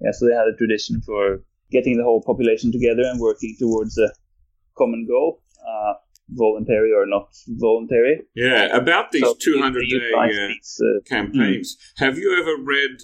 Yeah, 0.00 0.12
so 0.12 0.26
they 0.28 0.34
had 0.34 0.46
a 0.46 0.56
tradition 0.56 1.00
for 1.00 1.42
getting 1.74 1.98
the 1.98 2.04
whole 2.04 2.22
population 2.22 2.70
together 2.72 3.02
and 3.02 3.20
working 3.20 3.54
towards 3.58 3.98
a 3.98 4.08
common 4.78 5.06
goal, 5.06 5.42
uh, 5.60 5.94
voluntary 6.30 6.92
or 6.92 7.04
not 7.06 7.28
voluntary. 7.48 8.22
Yeah, 8.34 8.76
about 8.76 9.10
these 9.12 9.22
So 9.22 9.34
200 9.40 9.80
they 9.82 9.98
day 9.98 10.12
uh, 10.16 10.48
these, 10.48 10.80
uh, 10.80 11.00
campaigns. 11.06 11.76
Have 11.98 12.16
you 12.16 12.30
ever 12.40 12.62
read 12.62 12.94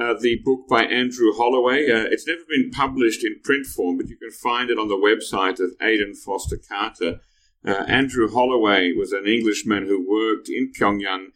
uh, 0.00 0.14
the 0.18 0.40
book 0.44 0.60
by 0.68 0.84
Andrew 0.84 1.32
Holloway? 1.34 1.90
Uh, 1.90 2.06
it's 2.10 2.26
never 2.26 2.44
been 2.48 2.70
published 2.70 3.24
in 3.24 3.40
print 3.42 3.66
form, 3.66 3.98
but 3.98 4.08
you 4.08 4.16
can 4.16 4.30
find 4.30 4.70
it 4.70 4.78
on 4.78 4.88
the 4.88 5.02
website 5.10 5.60
of 5.60 5.70
Aidan 5.82 6.14
Foster 6.14 6.56
Carter. 6.56 7.20
Uh, 7.66 7.84
Andrew 7.88 8.30
Holloway 8.30 8.92
was 8.96 9.12
an 9.12 9.26
Englishman 9.26 9.86
who 9.86 10.08
worked 10.08 10.48
in 10.48 10.72
Pyongyang 10.72 11.26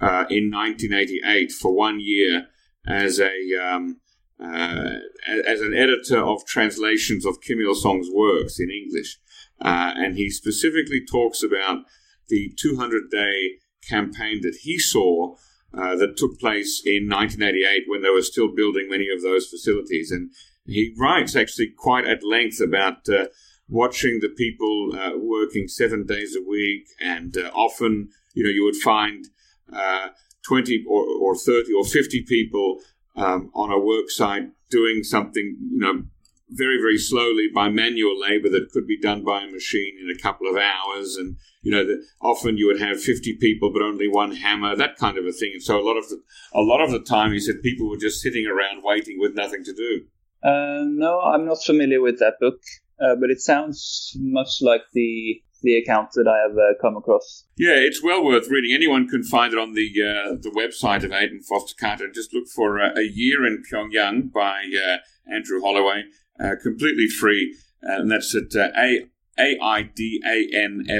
uh, 0.00 0.24
in 0.30 0.50
1988 0.50 1.52
for 1.52 1.74
one 1.74 2.00
year 2.00 2.48
as 2.86 3.20
a 3.20 3.34
um, 3.62 4.00
as 4.40 5.60
an 5.60 5.74
editor 5.74 6.18
of 6.18 6.46
translations 6.46 7.26
of 7.26 7.40
Kim 7.40 7.60
Il 7.60 7.74
Sung's 7.74 8.08
works 8.12 8.60
in 8.60 8.70
English, 8.70 9.18
uh, 9.60 9.92
and 9.96 10.16
he 10.16 10.30
specifically 10.30 11.04
talks 11.04 11.42
about 11.42 11.84
the 12.28 12.52
200 12.56 13.10
day 13.10 13.58
campaign 13.88 14.40
that 14.42 14.58
he 14.62 14.78
saw 14.78 15.34
uh, 15.74 15.96
that 15.96 16.16
took 16.16 16.38
place 16.38 16.82
in 16.84 17.08
1988 17.08 17.84
when 17.86 18.02
they 18.02 18.10
were 18.10 18.22
still 18.22 18.54
building 18.54 18.88
many 18.88 19.08
of 19.14 19.22
those 19.22 19.46
facilities. 19.46 20.10
And 20.10 20.30
he 20.66 20.94
writes 20.98 21.36
actually 21.36 21.72
quite 21.76 22.06
at 22.06 22.24
length 22.24 22.60
about 22.60 23.08
uh, 23.08 23.26
watching 23.68 24.20
the 24.20 24.28
people 24.28 24.92
uh, 24.94 25.12
working 25.16 25.68
seven 25.68 26.06
days 26.06 26.36
a 26.36 26.48
week, 26.48 26.86
and 27.00 27.36
uh, 27.36 27.50
often, 27.54 28.08
you 28.34 28.44
know, 28.44 28.50
you 28.50 28.64
would 28.64 28.76
find 28.76 29.26
uh, 29.72 30.08
20 30.46 30.84
or, 30.88 31.04
or 31.04 31.34
30 31.34 31.72
or 31.74 31.84
50 31.84 32.22
people 32.22 32.80
um, 33.18 33.50
on 33.54 33.70
a 33.70 33.78
work 33.78 34.10
site 34.10 34.50
doing 34.70 35.02
something, 35.02 35.56
you 35.72 35.78
know, 35.78 36.04
very, 36.50 36.78
very 36.78 36.96
slowly 36.96 37.48
by 37.54 37.68
manual 37.68 38.18
labor 38.18 38.48
that 38.48 38.70
could 38.72 38.86
be 38.86 38.98
done 38.98 39.22
by 39.22 39.42
a 39.42 39.50
machine 39.50 39.98
in 40.00 40.10
a 40.10 40.18
couple 40.18 40.48
of 40.48 40.56
hours. 40.56 41.16
And, 41.16 41.36
you 41.62 41.70
know, 41.70 41.84
that 41.84 42.02
often 42.22 42.56
you 42.56 42.66
would 42.68 42.80
have 42.80 43.02
50 43.02 43.36
people, 43.36 43.70
but 43.72 43.82
only 43.82 44.08
one 44.08 44.34
hammer, 44.34 44.74
that 44.76 44.96
kind 44.96 45.18
of 45.18 45.26
a 45.26 45.32
thing. 45.32 45.50
And 45.54 45.62
so 45.62 45.78
a 45.78 45.84
lot 45.84 45.98
of 45.98 46.08
the, 46.08 46.22
a 46.54 46.62
lot 46.62 46.80
of 46.80 46.90
the 46.90 47.00
time, 47.00 47.32
he 47.32 47.40
said 47.40 47.62
people 47.62 47.90
were 47.90 47.98
just 47.98 48.22
sitting 48.22 48.46
around 48.46 48.82
waiting 48.82 49.18
with 49.18 49.34
nothing 49.34 49.64
to 49.64 49.74
do. 49.74 50.04
Uh, 50.42 50.84
no, 50.86 51.20
I'm 51.20 51.44
not 51.44 51.62
familiar 51.64 52.00
with 52.00 52.18
that 52.20 52.34
book, 52.40 52.60
uh, 53.00 53.16
but 53.20 53.30
it 53.30 53.40
sounds 53.40 54.16
much 54.18 54.62
like 54.62 54.82
the 54.94 55.42
the 55.62 55.76
accounts 55.76 56.14
that 56.16 56.28
I 56.28 56.38
have 56.48 56.56
uh, 56.56 56.74
come 56.80 56.96
across. 56.96 57.44
Yeah, 57.56 57.74
it's 57.74 58.02
well 58.02 58.24
worth 58.24 58.48
reading. 58.48 58.72
Anyone 58.74 59.08
can 59.08 59.22
find 59.22 59.52
it 59.52 59.58
on 59.58 59.74
the 59.74 59.90
uh, 60.00 60.36
the 60.40 60.50
website 60.50 61.04
of 61.04 61.12
Aidan 61.12 61.42
Foster 61.42 61.74
Carter. 61.78 62.10
Just 62.12 62.32
look 62.32 62.48
for 62.48 62.80
uh, 62.80 62.92
A 62.96 63.02
Year 63.02 63.44
in 63.46 63.62
Pyongyang 63.70 64.32
by 64.32 64.64
uh, 64.74 64.98
Andrew 65.32 65.60
Holloway, 65.60 66.04
uh, 66.40 66.54
completely 66.62 67.08
free. 67.08 67.56
Uh, 67.82 68.00
and 68.00 68.10
that's 68.10 68.34
at 68.34 68.56
uh, 68.56 68.70
A. 68.76 69.06
aidanfc.net, 69.38 70.98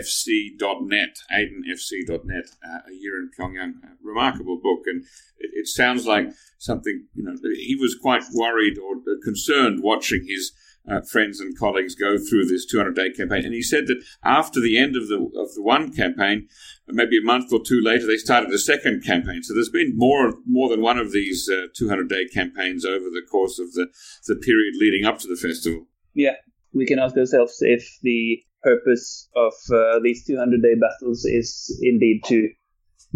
aidanfc.net, 1.32 2.44
uh, 2.64 2.78
A 2.88 2.92
Year 2.92 3.16
in 3.18 3.30
Pyongyang. 3.36 3.82
A 3.82 3.96
remarkable 4.02 4.60
book. 4.62 4.86
And 4.86 5.02
it, 5.38 5.50
it 5.54 5.66
sounds 5.66 6.06
like 6.06 6.30
something, 6.58 7.06
you 7.14 7.24
know, 7.24 7.34
he 7.42 7.76
was 7.80 7.96
quite 8.00 8.22
worried 8.32 8.78
or 8.78 8.96
concerned 9.24 9.82
watching 9.82 10.24
his 10.28 10.52
uh, 10.90 11.00
friends 11.02 11.40
and 11.40 11.58
colleagues 11.58 11.94
go 11.94 12.16
through 12.18 12.46
this 12.46 12.66
200 12.66 12.94
day 12.94 13.10
campaign. 13.10 13.44
And 13.44 13.54
he 13.54 13.62
said 13.62 13.86
that 13.88 14.02
after 14.24 14.60
the 14.60 14.78
end 14.78 14.96
of 14.96 15.08
the 15.08 15.16
of 15.16 15.54
the 15.54 15.62
one 15.62 15.92
campaign, 15.92 16.48
maybe 16.86 17.18
a 17.18 17.24
month 17.24 17.52
or 17.52 17.60
two 17.64 17.80
later, 17.82 18.06
they 18.06 18.16
started 18.16 18.50
a 18.52 18.58
second 18.58 19.04
campaign. 19.04 19.42
So 19.42 19.54
there's 19.54 19.68
been 19.68 19.92
more 19.96 20.34
more 20.46 20.68
than 20.68 20.80
one 20.82 20.98
of 20.98 21.12
these 21.12 21.48
200 21.76 22.08
day 22.08 22.26
campaigns 22.32 22.84
over 22.84 23.04
the 23.10 23.26
course 23.30 23.58
of 23.58 23.72
the, 23.74 23.86
the 24.26 24.36
period 24.36 24.74
leading 24.78 25.04
up 25.04 25.18
to 25.20 25.28
the 25.28 25.36
festival. 25.36 25.86
Yeah, 26.14 26.36
we 26.72 26.86
can 26.86 26.98
ask 26.98 27.16
ourselves 27.16 27.58
if 27.60 27.84
the 28.02 28.42
purpose 28.62 29.28
of 29.36 29.52
uh, 29.72 30.00
these 30.02 30.26
200 30.26 30.62
day 30.62 30.74
battles 30.74 31.24
is 31.24 31.78
indeed 31.82 32.22
to 32.26 32.48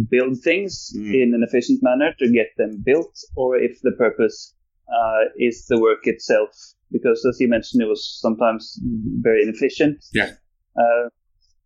build 0.09 0.39
things 0.43 0.93
Mm. 0.97 1.14
in 1.23 1.35
an 1.35 1.43
efficient 1.47 1.81
manner 1.83 2.14
to 2.18 2.31
get 2.33 2.49
them 2.57 2.83
built, 2.85 3.18
or 3.37 3.57
if 3.57 3.81
the 3.83 3.93
purpose 3.93 4.55
uh, 4.89 5.25
is 5.37 5.66
the 5.66 5.81
work 5.81 6.07
itself 6.07 6.51
because, 6.93 7.24
as 7.28 7.40
you 7.40 7.49
mentioned, 7.49 7.82
it 7.82 7.88
was 7.88 8.18
sometimes 8.20 8.78
very 9.20 9.43
inefficient. 9.43 10.05
Yeah. 10.12 10.30
Uh, 10.76 11.09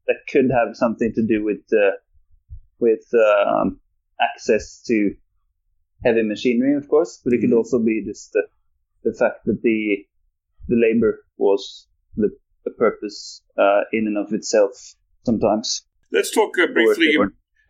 that 0.06 0.16
could 0.30 0.50
have 0.50 0.76
something 0.76 1.12
to 1.14 1.26
do 1.26 1.44
with 1.44 1.64
uh, 1.72 1.96
with 2.78 3.04
um, 3.14 3.80
access 4.20 4.82
to 4.86 5.14
heavy 6.04 6.22
machinery, 6.22 6.76
of 6.76 6.88
course, 6.88 7.20
but 7.24 7.32
it 7.32 7.40
could 7.40 7.50
Mhm. 7.50 7.56
also 7.56 7.78
be 7.78 8.04
just 8.04 8.32
the 8.32 8.44
the 9.02 9.14
fact 9.14 9.44
that 9.46 9.62
the 9.62 10.06
the 10.68 10.76
labor 10.76 11.24
was 11.36 11.88
the, 12.16 12.30
the 12.64 12.70
purpose 12.72 13.42
uh, 13.58 13.82
in 13.92 14.06
and 14.06 14.18
of 14.18 14.32
itself. 14.32 14.72
Sometimes. 15.24 15.86
Let's 16.12 16.30
talk 16.30 16.56
uh, 16.58 16.66
briefly 16.68 17.16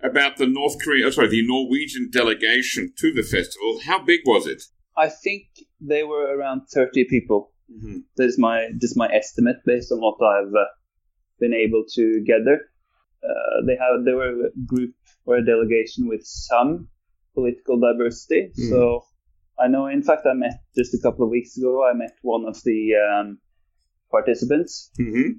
about 0.02 0.36
the 0.36 0.46
North 0.46 0.76
Korea, 0.84 1.06
oh, 1.06 1.10
sorry, 1.10 1.28
the 1.28 1.46
Norwegian 1.46 2.10
delegation 2.10 2.92
to 2.98 3.12
the 3.12 3.22
festival. 3.22 3.80
How 3.84 4.02
big 4.04 4.20
was 4.26 4.46
it? 4.46 4.62
I 4.96 5.08
think 5.08 5.44
they 5.80 6.02
were 6.04 6.36
around 6.36 6.62
thirty 6.72 7.04
people. 7.04 7.52
Mm-hmm. 7.70 7.98
That 8.16 8.24
is 8.26 8.38
my 8.38 8.68
just 8.80 8.96
my 8.96 9.08
estimate 9.12 9.56
based 9.66 9.92
on 9.92 10.00
what 10.00 10.16
I've 10.22 10.54
uh, 10.54 10.66
been 11.40 11.54
able 11.54 11.84
to 11.94 12.24
gather. 12.26 12.60
Uh, 13.22 13.66
they 13.66 13.76
have 13.76 14.04
they 14.04 14.12
were 14.12 14.46
a 14.46 14.50
group 14.66 14.94
or 15.24 15.36
a 15.36 15.44
delegation 15.44 16.06
with 16.08 16.22
some 16.24 16.88
political 17.34 17.78
diversity. 17.80 18.52
Mhm. 18.58 18.70
So 18.70 19.04
I 19.58 19.68
know, 19.68 19.86
in 19.86 20.02
fact, 20.02 20.26
I 20.26 20.34
met 20.34 20.60
just 20.76 20.94
a 20.94 21.00
couple 21.02 21.24
of 21.24 21.30
weeks 21.30 21.56
ago. 21.56 21.84
I 21.84 21.92
met 21.94 22.12
one 22.22 22.44
of 22.46 22.62
the 22.62 22.92
um, 22.94 23.38
participants, 24.10 24.90
Mm-hmm. 25.00 25.30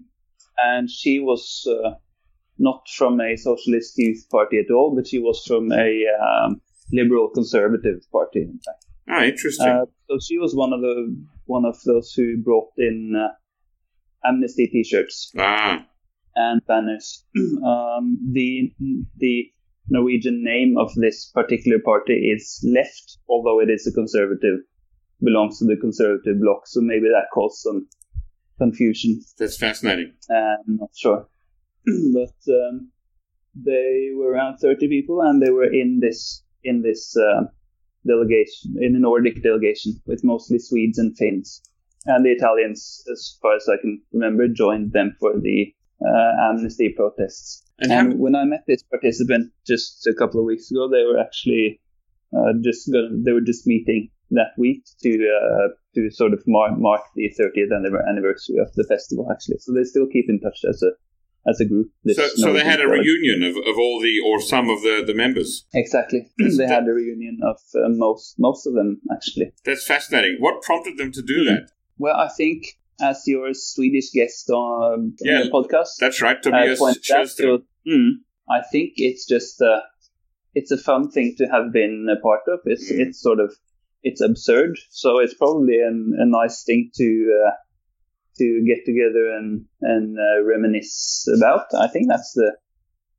and 0.64 0.90
she 0.90 1.20
was 1.20 1.66
uh, 1.70 1.92
not 2.58 2.88
from 2.90 3.22
a 3.22 3.38
socialist 3.38 3.94
youth 3.98 4.28
party 4.30 4.58
at 4.58 4.72
all, 4.74 4.96
but 4.96 5.08
she 5.08 5.20
was 5.20 5.44
from 5.46 5.72
a 5.72 6.04
um, 6.28 6.62
liberal 6.92 7.30
conservative 7.30 8.00
party. 8.12 8.42
In 8.42 8.60
fact. 8.66 8.86
Ah, 9.10 9.24
interesting. 9.24 9.68
Uh, 9.68 9.86
so 10.10 10.20
she 10.20 10.38
was 10.38 10.56
one 10.56 10.74
of 10.74 10.82
the 10.82 11.16
one 11.46 11.66
of 11.66 11.78
those 11.86 12.12
who 12.14 12.38
brought 12.38 12.72
in 12.78 13.14
uh, 13.16 13.34
amnesty 14.28 14.68
T-shirts 14.68 15.32
ah, 15.38 15.86
and 16.36 16.62
banners. 16.68 17.26
um, 17.38 18.18
the 18.32 18.74
the 19.18 19.50
Norwegian 19.90 20.44
name 20.44 20.78
of 20.78 20.94
this 20.96 21.32
particular 21.34 21.80
party 21.80 22.14
is 22.14 22.64
Left, 22.68 23.18
although 23.30 23.62
it 23.62 23.70
is 23.70 23.88
a 23.88 23.94
conservative, 23.94 24.60
belongs 25.24 25.60
to 25.60 25.66
the 25.66 25.78
conservative 25.78 26.42
bloc. 26.42 26.68
So 26.68 26.82
maybe 26.82 27.08
that 27.08 27.28
caused 27.34 27.62
some 27.62 27.88
confusion. 28.58 29.22
that's 29.38 29.58
fascinating. 29.58 30.14
Uh, 30.30 30.58
I'm 30.68 30.78
not 30.78 30.90
sure, 30.96 31.28
but 31.86 32.54
um, 32.54 32.92
they 33.56 34.10
were 34.14 34.32
around 34.32 34.58
30 34.58 34.90
people, 34.90 35.22
and 35.22 35.42
they 35.42 35.52
were 35.52 35.72
in 35.72 36.00
this 36.02 36.44
in 36.64 36.82
this 36.82 37.16
uh, 37.16 37.46
delegation, 38.08 38.76
in 38.80 38.96
a 38.96 39.00
Nordic 39.00 39.44
delegation, 39.44 39.94
with 40.06 40.24
mostly 40.24 40.60
Swedes 40.60 40.98
and 40.98 41.16
Finns, 41.18 41.62
and 42.06 42.26
the 42.26 42.32
Italians, 42.32 43.04
as 43.12 43.38
far 43.42 43.56
as 43.56 43.68
I 43.70 43.78
can 43.82 44.02
remember, 44.14 44.48
joined 44.48 44.94
them 44.94 45.16
for 45.20 45.34
the 45.40 45.74
uh, 46.02 46.50
amnesty 46.50 46.94
protests. 46.96 47.64
And 47.80 47.92
And 47.92 48.14
how, 48.14 48.18
when 48.18 48.36
I 48.36 48.46
met 48.46 48.64
this 48.68 48.84
participant 48.84 49.52
just 49.66 50.08
a 50.08 50.14
couple 50.14 50.40
of 50.40 50.46
weeks 50.46 50.72
ago, 50.72 50.90
they 50.90 51.04
were 51.04 51.20
actually 51.20 51.82
uh, 52.36 52.54
just 52.62 52.92
gonna, 52.92 53.10
they 53.12 53.32
were 53.32 53.42
just 53.42 53.68
meeting 53.68 54.10
that 54.32 54.52
week 54.58 54.84
to 55.04 55.10
uh, 55.10 55.68
to 55.96 56.10
sort 56.12 56.34
of 56.34 56.44
mark, 56.48 56.78
mark 56.78 57.02
the 57.16 57.32
30th 57.40 57.72
anniversary 58.10 58.58
of 58.58 58.72
the 58.74 58.84
festival. 58.84 59.28
Actually, 59.32 59.58
so 59.60 59.74
they 59.74 59.84
still 59.84 60.08
keep 60.08 60.30
in 60.30 60.40
touch 60.40 60.64
as 60.68 60.84
a 60.84 60.92
as 61.48 61.60
a 61.62 61.66
group. 61.66 61.90
so, 62.14 62.28
so 62.36 62.54
they 62.54 62.64
had 62.64 62.82
a 62.82 62.88
reunion 62.88 63.42
of, 63.44 63.56
of 63.56 63.78
all 63.78 64.02
the, 64.02 64.20
or 64.26 64.42
some 64.42 64.70
of 64.70 64.82
the, 64.82 65.04
the 65.06 65.14
members. 65.14 65.66
Exactly, 65.74 66.30
they 66.38 66.68
had 66.68 66.84
a 66.88 66.92
reunion 66.94 67.40
of 67.44 67.58
uh, 67.76 67.88
most 67.90 68.36
most 68.38 68.68
of 68.68 68.74
them 68.74 69.00
actually. 69.12 69.52
That's 69.66 69.86
fascinating. 69.86 70.38
What 70.40 70.62
prompted 70.62 70.98
them 70.98 71.12
to 71.14 71.22
do 71.22 71.46
that? 71.46 71.70
Well, 71.98 72.16
I 72.16 72.28
think 72.30 72.64
as 73.02 73.24
your 73.28 73.54
Swedish 73.54 74.12
guest 74.12 74.50
on, 74.50 75.14
Yeah, 75.22 75.44
the 75.44 75.50
podcast, 75.52 75.98
That's 76.00 76.22
right, 76.22 76.38
uh, 76.38 76.42
Tobias 76.42 76.82
out 77.12 77.28
to- 77.38 77.64
mm, 77.88 78.10
I 78.50 78.62
think 78.72 78.94
it's 78.98 79.26
just 79.28 79.62
uh, 79.62 79.82
it's 80.56 80.72
a 80.72 80.78
fun 80.78 81.10
thing 81.12 81.36
to 81.38 81.46
have 81.46 81.72
been 81.72 82.08
a 82.12 82.20
part 82.22 82.42
of. 82.48 82.60
It's 82.66 82.92
Mm. 82.92 83.00
it's 83.08 83.22
sort 83.22 83.40
of 83.40 83.54
it's 84.04 84.22
absurd, 84.22 84.78
so 84.90 85.20
it's 85.20 85.34
probably 85.34 85.80
an, 85.82 86.14
a 86.18 86.26
nice 86.26 86.64
thing 86.64 86.92
to 86.96 87.42
uh, 87.48 87.52
to 88.38 88.64
get 88.66 88.86
together 88.86 89.32
and 89.38 89.66
and 89.82 90.18
uh, 90.20 90.44
reminisce 90.44 91.28
about. 91.38 91.66
I 91.78 91.88
think 91.88 92.08
that's 92.10 92.34
the 92.34 92.56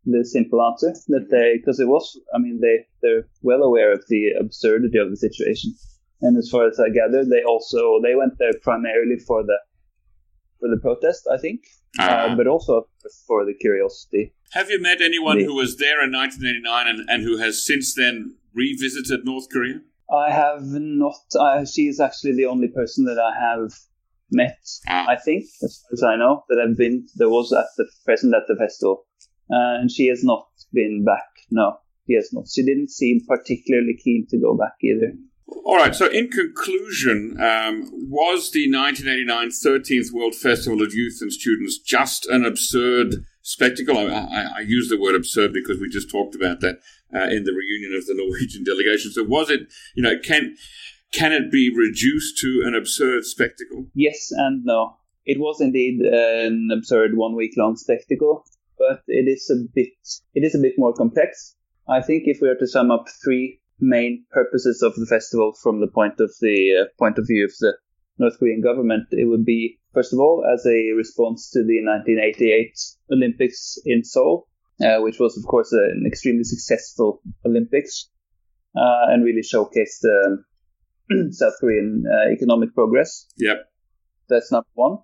the 0.05 0.25
simple 0.25 0.63
answer 0.63 0.93
that 1.09 1.29
they 1.31 1.57
because 1.59 1.81
it 1.81 1.89
was 1.89 2.19
I 2.35 2.39
mean 2.39 2.61
they 2.61 2.87
they're 3.03 3.27
well 3.43 3.63
aware 3.63 3.93
of 3.93 4.03
the 4.09 4.31
absurdity 4.41 4.99
of 4.99 5.11
the 5.11 5.17
situation, 5.17 5.75
and 6.23 6.37
as 6.39 6.49
far 6.51 6.67
as 6.67 6.79
I 6.81 6.89
gather, 6.91 7.25
they 7.25 7.43
also 7.43 8.01
they 8.03 8.15
went 8.15 8.35
there 8.39 8.53
primarily 8.63 9.19
for 9.27 9.43
the 9.43 9.59
for 10.61 10.69
the 10.69 10.81
protest, 10.81 11.29
I 11.31 11.39
think, 11.39 11.61
Ah. 12.01 12.05
uh, 12.33 12.37
but 12.37 12.47
also 12.49 12.89
for 13.27 13.45
the 13.45 13.55
curiosity. 13.55 14.35
Have 14.53 14.71
you 14.71 14.81
met 14.81 15.01
anyone 15.01 15.39
the- 15.39 15.45
who 15.45 15.55
was 15.55 15.77
there 15.77 16.03
in 16.03 16.11
1989 16.11 16.87
and, 16.89 17.09
and 17.11 17.23
who 17.23 17.37
has 17.39 17.65
since 17.65 17.95
then 17.95 18.35
revisited 18.55 19.25
North 19.25 19.49
Korea? 19.53 19.81
I 20.11 20.31
have 20.33 20.65
not. 20.65 21.21
Uh, 21.39 21.65
she 21.67 21.83
is 21.87 22.01
actually 22.01 22.35
the 22.35 22.47
only 22.47 22.69
person 22.69 23.05
that 23.05 23.19
I 23.19 23.33
have 23.39 23.73
met. 24.31 24.59
Ah. 24.89 25.07
I 25.09 25.17
think, 25.17 25.45
as 25.63 25.83
far 25.83 25.93
as 25.93 26.03
I 26.03 26.17
know, 26.17 26.45
that 26.49 26.59
I've 26.59 26.77
been 26.77 27.07
that 27.17 27.29
was 27.29 27.53
at 27.53 27.67
the 27.77 27.87
present 28.05 28.35
at 28.35 28.43
the 28.49 28.57
festival, 28.57 29.05
uh, 29.51 29.81
and 29.81 29.91
she 29.91 30.07
has 30.09 30.23
not 30.23 30.47
been 30.73 31.05
back. 31.05 31.27
No, 31.51 31.79
she 32.07 32.15
has 32.15 32.31
not. 32.33 32.47
She 32.53 32.65
didn't 32.65 32.91
seem 32.91 33.21
particularly 33.27 33.99
keen 34.03 34.27
to 34.31 34.39
go 34.39 34.57
back 34.57 34.75
either. 34.83 35.15
All 35.65 35.77
right, 35.77 35.95
so 35.95 36.07
in 36.07 36.29
conclusion, 36.29 37.41
um, 37.41 37.91
was 38.11 38.51
the 38.51 38.71
1989 38.71 39.49
13th 39.49 40.13
World 40.13 40.35
Festival 40.35 40.83
of 40.83 40.93
Youth 40.93 41.19
and 41.23 41.33
Students 41.33 41.79
just 41.79 42.27
an 42.27 42.45
absurd 42.45 43.25
spectacle? 43.41 43.97
I, 43.97 44.05
I, 44.05 44.47
I 44.57 44.61
use 44.61 44.91
the 44.91 45.01
word 45.01 45.15
absurd 45.15 45.55
because 45.55 45.81
we 45.81 45.89
just 45.89 46.11
talked 46.11 46.35
about 46.35 46.61
that 46.61 46.81
uh, 47.15 47.25
in 47.25 47.45
the 47.45 47.53
reunion 47.53 47.95
of 47.97 48.07
the 48.07 48.15
Norwegian 48.15 48.63
delegation. 48.63 49.11
So 49.11 49.23
was 49.25 49.49
it, 49.49 49.61
you 49.95 50.03
know, 50.03 50.19
can 50.23 50.55
can 51.13 51.33
it 51.33 51.51
be 51.51 51.75
reduced 51.75 52.39
to 52.39 52.63
an 52.67 52.75
absurd 52.75 53.25
spectacle? 53.25 53.87
Yes 53.95 54.29
and 54.31 54.65
no. 54.65 54.97
It 55.25 55.39
was 55.39 55.61
indeed 55.61 56.01
an 56.01 56.71
absurd 56.73 57.17
one 57.17 57.35
week 57.35 57.53
long 57.57 57.77
spectacle, 57.77 58.45
but 58.79 59.03
it 59.07 59.29
is 59.29 59.51
a 59.51 59.57
bit 59.75 59.93
it 60.35 60.45
is 60.45 60.55
a 60.55 60.59
bit 60.59 60.75
more 60.79 60.93
complex. 60.93 61.55
I 61.89 62.03
think 62.03 62.25
if 62.27 62.41
we 62.41 62.49
are 62.49 62.55
to 62.57 62.67
sum 62.67 62.91
up 62.91 63.07
three 63.25 63.61
main 63.81 64.25
purposes 64.31 64.83
of 64.83 64.95
the 64.97 65.07
festival 65.07 65.55
from 65.63 65.81
the 65.81 65.87
point 65.87 66.21
of 66.21 66.33
the 66.41 66.83
uh, 66.83 66.85
point 66.99 67.19
of 67.19 67.27
view 67.27 67.45
of 67.45 67.53
the 67.61 67.77
North 68.19 68.39
Korean 68.39 68.61
government, 68.61 69.07
it 69.13 69.27
would 69.27 69.45
be 69.45 69.79
first 69.95 70.13
of 70.13 70.19
all 70.19 70.45
as 70.53 70.67
a 70.67 70.93
response 70.97 71.51
to 71.51 71.61
the 71.61 71.85
1988 71.85 72.73
Olympics 73.13 73.79
in 73.85 74.05
Seoul, 74.05 74.49
uh, 74.83 74.99
which 74.99 75.19
was 75.19 75.37
of 75.39 75.45
course 75.45 75.73
an 75.73 76.05
extremely 76.07 76.45
successful 76.45 77.23
Olympics 77.47 78.11
uh, 78.77 79.07
and 79.09 79.25
really 79.25 79.43
showcased 79.43 80.05
um, 80.05 80.45
South 81.31 81.55
Korean 81.61 82.05
uh, 82.07 82.33
economic 82.33 82.75
progress. 82.75 83.27
Yep. 83.39 83.71
That's 84.29 84.53
number 84.53 84.69
one. 84.75 84.99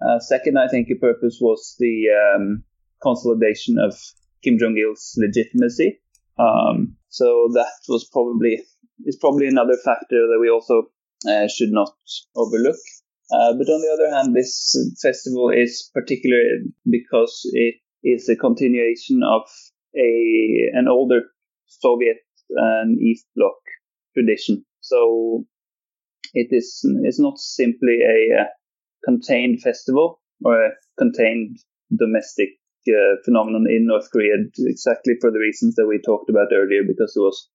Uh, 0.00 0.18
second, 0.18 0.58
I 0.58 0.68
think 0.68 0.88
a 0.90 0.98
purpose 0.98 1.38
was 1.40 1.76
the 1.78 2.06
um, 2.10 2.64
consolidation 3.02 3.78
of 3.78 3.94
Kim 4.42 4.58
Jong 4.58 4.76
Il's 4.76 5.14
legitimacy. 5.16 6.00
Um, 6.38 6.96
so 7.08 7.48
that 7.54 7.72
was 7.88 8.08
probably 8.12 8.62
is 9.04 9.16
probably 9.16 9.48
another 9.48 9.76
factor 9.84 10.26
that 10.28 10.38
we 10.40 10.50
also 10.50 10.84
uh, 11.28 11.48
should 11.48 11.70
not 11.70 11.92
overlook. 12.36 12.76
Uh, 13.30 13.54
but 13.56 13.68
on 13.68 13.80
the 13.80 13.90
other 13.92 14.14
hand, 14.14 14.34
this 14.34 14.76
festival 15.00 15.50
is 15.50 15.90
particular 15.94 16.38
because 16.88 17.48
it 17.52 17.76
is 18.02 18.28
a 18.28 18.36
continuation 18.36 19.22
of 19.22 19.42
a 19.96 20.70
an 20.74 20.86
older 20.88 21.22
Soviet 21.66 22.18
and 22.50 23.00
East 23.00 23.26
Bloc 23.36 23.54
tradition. 24.14 24.64
So 24.82 25.46
it 26.34 26.48
is 26.52 26.80
it's 27.04 27.20
not 27.20 27.38
simply 27.38 28.00
a, 28.02 28.42
uh 28.42 28.46
contained 29.04 29.60
festival 29.62 30.20
or 30.44 30.66
a 30.66 30.70
contained 30.98 31.58
domestic 31.96 32.50
uh, 32.88 33.16
phenomenon 33.24 33.66
in 33.70 33.86
North 33.86 34.10
Korea, 34.12 34.34
exactly 34.58 35.14
for 35.20 35.30
the 35.30 35.38
reasons 35.40 35.74
that 35.76 35.86
we 35.86 36.00
talked 36.00 36.30
about 36.30 36.48
earlier, 36.52 36.82
because 36.86 37.14
it 37.16 37.20
was 37.20 37.48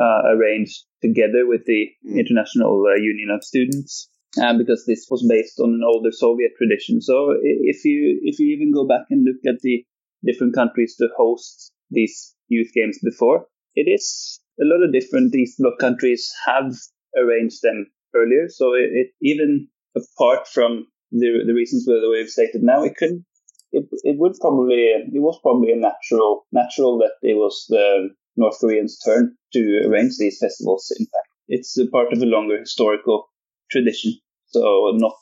uh, 0.00 0.22
arranged 0.34 0.84
together 1.02 1.46
with 1.46 1.64
the 1.66 1.88
Mm. 2.06 2.18
International 2.20 2.84
uh, 2.86 2.96
Union 2.96 3.30
of 3.30 3.44
Students, 3.44 4.08
and 4.36 4.58
because 4.58 4.84
this 4.86 5.06
was 5.10 5.26
based 5.28 5.58
on 5.60 5.70
an 5.74 5.82
older 5.84 6.12
Soviet 6.12 6.52
tradition. 6.58 7.00
So 7.00 7.34
if 7.42 7.84
you 7.84 8.20
if 8.22 8.38
you 8.38 8.48
even 8.54 8.72
go 8.72 8.86
back 8.86 9.06
and 9.10 9.24
look 9.24 9.40
at 9.46 9.60
the 9.62 9.84
different 10.24 10.54
countries 10.54 10.96
to 10.96 11.08
host 11.16 11.72
these 11.90 12.34
youth 12.48 12.72
games 12.74 12.98
before, 13.02 13.46
it 13.76 13.88
is 13.88 14.40
a 14.60 14.64
lot 14.64 14.82
of 14.84 14.92
different 14.92 15.34
East 15.34 15.58
Bloc 15.58 15.78
countries 15.78 16.32
have 16.46 16.72
arranged 17.16 17.62
them 17.62 17.86
earlier. 18.14 18.48
So 18.48 18.74
it, 18.74 18.90
it 18.92 19.08
even 19.22 19.68
apart 19.96 20.48
from 20.48 20.86
the 21.12 21.44
the 21.46 21.54
reasons 21.54 21.86
we've 21.88 22.30
stated 22.30 22.62
now, 22.62 22.82
it 22.84 22.96
could 22.96 23.24
it, 23.72 23.86
it 24.04 24.18
would 24.18 24.34
probably 24.40 24.82
it 25.18 25.22
was 25.22 25.38
probably 25.42 25.72
a 25.72 25.76
natural 25.76 26.46
natural 26.52 26.98
that 26.98 27.14
it 27.22 27.34
was 27.34 27.66
the 27.68 28.10
North 28.36 28.58
Koreans' 28.60 28.98
turn 29.04 29.36
to 29.52 29.82
arrange 29.86 30.16
these 30.18 30.38
festivals. 30.40 30.92
In 30.98 31.06
fact, 31.06 31.28
it's 31.48 31.78
a 31.78 31.86
part 31.86 32.12
of 32.12 32.20
a 32.22 32.26
longer 32.26 32.58
historical 32.58 33.28
tradition. 33.70 34.14
So 34.48 34.92
not 34.94 35.18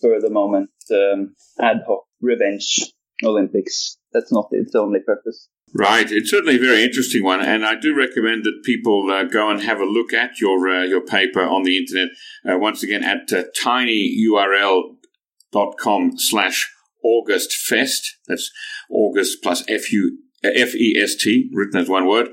for 0.00 0.20
the 0.20 0.30
moment 0.30 0.70
um, 0.90 1.34
ad 1.60 1.82
hoc 1.86 2.04
revenge 2.20 2.92
Olympics. 3.24 3.98
That's 4.12 4.32
not 4.32 4.48
its 4.52 4.74
only 4.74 5.00
purpose. 5.00 5.48
Right, 5.74 6.10
it's 6.10 6.30
certainly 6.30 6.56
a 6.56 6.60
very 6.60 6.82
interesting 6.82 7.22
one, 7.22 7.40
and 7.42 7.66
I 7.66 7.74
do 7.74 7.94
recommend 7.94 8.44
that 8.44 8.62
people 8.64 9.10
uh, 9.10 9.24
go 9.24 9.50
and 9.50 9.60
have 9.62 9.80
a 9.80 9.84
look 9.84 10.14
at 10.14 10.40
your 10.40 10.68
uh, 10.68 10.84
your 10.84 11.02
paper 11.02 11.42
on 11.42 11.64
the 11.64 11.76
internet. 11.76 12.08
Uh, 12.48 12.56
once 12.58 12.82
again, 12.82 13.04
at 13.04 13.30
uh, 13.32 13.44
tinyurl.com 13.62 14.92
slash 16.18 16.72
August 17.04 17.52
Fest. 17.52 18.16
That's 18.26 18.50
August 18.90 19.42
plus 19.42 19.64
F 19.68 19.92
U 19.92 20.18
F 20.42 20.74
E 20.74 20.96
S 20.98 21.14
T, 21.16 21.50
written 21.52 21.80
as 21.80 21.88
one 21.88 22.06
word. 22.06 22.28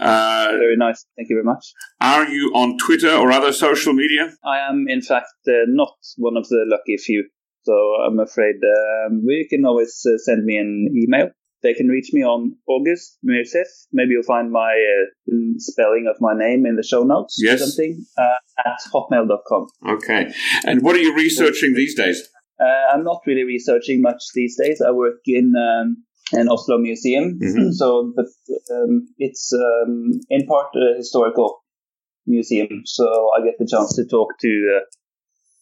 Uh, 0.00 0.48
very 0.52 0.76
nice. 0.76 1.06
Thank 1.16 1.28
you 1.30 1.36
very 1.36 1.44
much. 1.44 1.72
Are 2.00 2.28
you 2.28 2.52
on 2.54 2.78
Twitter 2.78 3.10
or 3.10 3.32
other 3.32 3.52
social 3.52 3.94
media? 3.94 4.32
I 4.44 4.58
am, 4.68 4.86
in 4.88 5.02
fact, 5.02 5.32
uh, 5.48 5.64
not 5.66 5.96
one 6.18 6.36
of 6.36 6.46
the 6.48 6.64
lucky 6.66 6.96
few. 6.98 7.28
So 7.62 7.72
I'm 7.72 8.20
afraid 8.20 8.56
um, 8.62 9.24
we 9.26 9.46
can 9.50 9.64
always 9.64 10.06
uh, 10.06 10.18
send 10.18 10.44
me 10.44 10.56
an 10.56 10.88
email. 10.94 11.30
They 11.62 11.74
can 11.74 11.88
reach 11.88 12.10
me 12.12 12.22
on 12.22 12.56
August 12.68 13.18
Mirseth. 13.24 13.86
Maybe 13.92 14.10
you'll 14.10 14.22
find 14.22 14.52
my 14.52 14.72
uh, 14.72 15.34
spelling 15.58 16.06
of 16.08 16.20
my 16.20 16.36
name 16.36 16.66
in 16.66 16.76
the 16.76 16.82
show 16.82 17.02
notes 17.02 17.38
yes. 17.42 17.60
or 17.60 17.66
something 17.66 18.04
uh, 18.18 18.68
at 18.68 18.78
hotmail.com. 18.92 19.68
Okay. 19.88 20.32
And 20.64 20.82
what 20.82 20.96
are 20.96 21.00
you 21.00 21.14
researching 21.14 21.74
these 21.74 21.94
days? 21.94 22.28
Uh, 22.60 22.94
I'm 22.94 23.04
not 23.04 23.20
really 23.26 23.44
researching 23.44 24.00
much 24.00 24.22
these 24.34 24.56
days. 24.62 24.80
I 24.86 24.90
work 24.90 25.20
in 25.26 25.52
um, 25.56 26.04
an 26.32 26.48
Oslo 26.48 26.78
museum, 26.78 27.38
mm-hmm. 27.38 27.70
so 27.72 28.12
but 28.16 28.26
um, 28.74 29.08
it's 29.18 29.52
um, 29.52 30.20
in 30.30 30.46
part 30.46 30.68
a 30.74 30.96
historical 30.96 31.62
museum, 32.26 32.82
so 32.84 33.30
I 33.36 33.44
get 33.44 33.54
the 33.58 33.68
chance 33.70 33.94
to 33.96 34.06
talk 34.06 34.38
to 34.40 34.80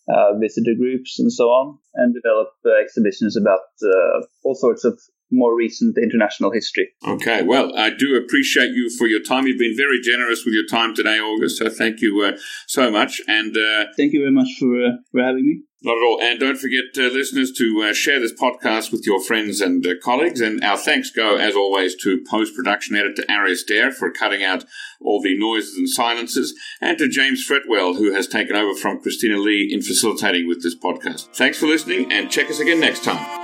uh, 0.09 0.12
uh, 0.12 0.38
visitor 0.38 0.74
groups 0.78 1.18
and 1.18 1.32
so 1.32 1.45
on, 1.45 1.78
and 1.95 2.14
develop 2.14 2.49
uh, 2.64 2.80
exhibitions 2.82 3.36
about 3.36 3.66
uh, 3.82 4.24
all 4.45 4.55
sorts 4.55 4.84
of 4.84 4.99
more 5.35 5.57
recent 5.57 5.97
international 5.99 6.51
history. 6.53 6.91
Okay, 7.07 7.43
well, 7.43 7.76
I 7.76 7.91
do 7.91 8.16
appreciate 8.16 8.70
you 8.70 8.91
for 8.97 9.07
your 9.07 9.22
time. 9.22 9.47
You've 9.47 9.59
been 9.59 9.76
very 9.76 10.01
generous 10.01 10.45
with 10.45 10.55
your 10.55 10.66
time 10.66 10.95
today, 10.95 11.18
August. 11.18 11.59
So 11.59 11.68
thank 11.68 12.01
you 12.01 12.22
uh, 12.22 12.39
so 12.66 12.91
much. 12.91 13.20
And 13.28 13.57
uh, 13.57 13.87
thank 13.97 14.12
you 14.12 14.20
very 14.20 14.32
much 14.32 14.49
for 14.59 14.85
uh, 14.85 14.91
for 15.11 15.22
having 15.22 15.47
me. 15.47 15.62
Not 15.85 15.99
at 15.99 16.03
all. 16.03 16.18
And 16.22 16.41
don't 16.41 16.57
forget, 16.57 16.85
uh, 16.97 17.12
listeners, 17.12 17.53
to 17.59 17.87
uh, 17.87 17.93
share 17.93 18.18
this 18.18 18.32
podcast 18.32 18.91
with 18.91 19.05
your 19.05 19.22
friends 19.22 19.61
and 19.61 19.87
uh, 19.87 19.91
colleagues. 20.03 20.41
And 20.41 20.64
our 20.64 20.78
thanks 20.78 21.11
go, 21.11 21.37
as 21.37 21.55
always, 21.55 21.95
to 21.97 22.24
post 22.26 22.55
production 22.55 22.97
editor 22.97 23.22
Arius 23.28 23.64
Dare 23.64 23.93
for 23.93 24.11
cutting 24.11 24.43
out 24.43 24.64
all 25.03 25.20
the 25.20 25.39
noises 25.39 25.76
and 25.76 25.87
silences, 25.87 26.59
and 26.80 26.97
to 26.97 27.07
James 27.07 27.47
Fretwell, 27.47 27.99
who 27.99 28.14
has 28.14 28.26
taken 28.26 28.57
over 28.57 28.74
from 28.74 29.01
Christina 29.01 29.37
Lee 29.37 29.68
in 29.70 29.82
facilitating 29.82 30.49
with 30.49 30.62
this 30.62 30.74
podcast. 30.74 31.26
Thanks 31.35 31.59
for 31.59 31.66
listening, 31.66 32.11
and 32.11 32.30
check 32.30 32.49
us 32.49 32.61
again 32.61 32.80
next 32.80 33.05
time. 33.05 33.43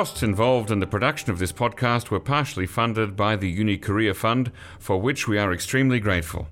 Costs 0.00 0.22
involved 0.22 0.70
in 0.70 0.80
the 0.80 0.86
production 0.86 1.30
of 1.30 1.38
this 1.38 1.52
podcast 1.52 2.08
were 2.08 2.18
partially 2.18 2.64
funded 2.64 3.16
by 3.16 3.36
the 3.36 3.50
Uni 3.50 3.76
Career 3.76 4.14
Fund, 4.14 4.50
for 4.78 4.98
which 4.98 5.28
we 5.28 5.36
are 5.36 5.52
extremely 5.52 6.00
grateful. 6.00 6.48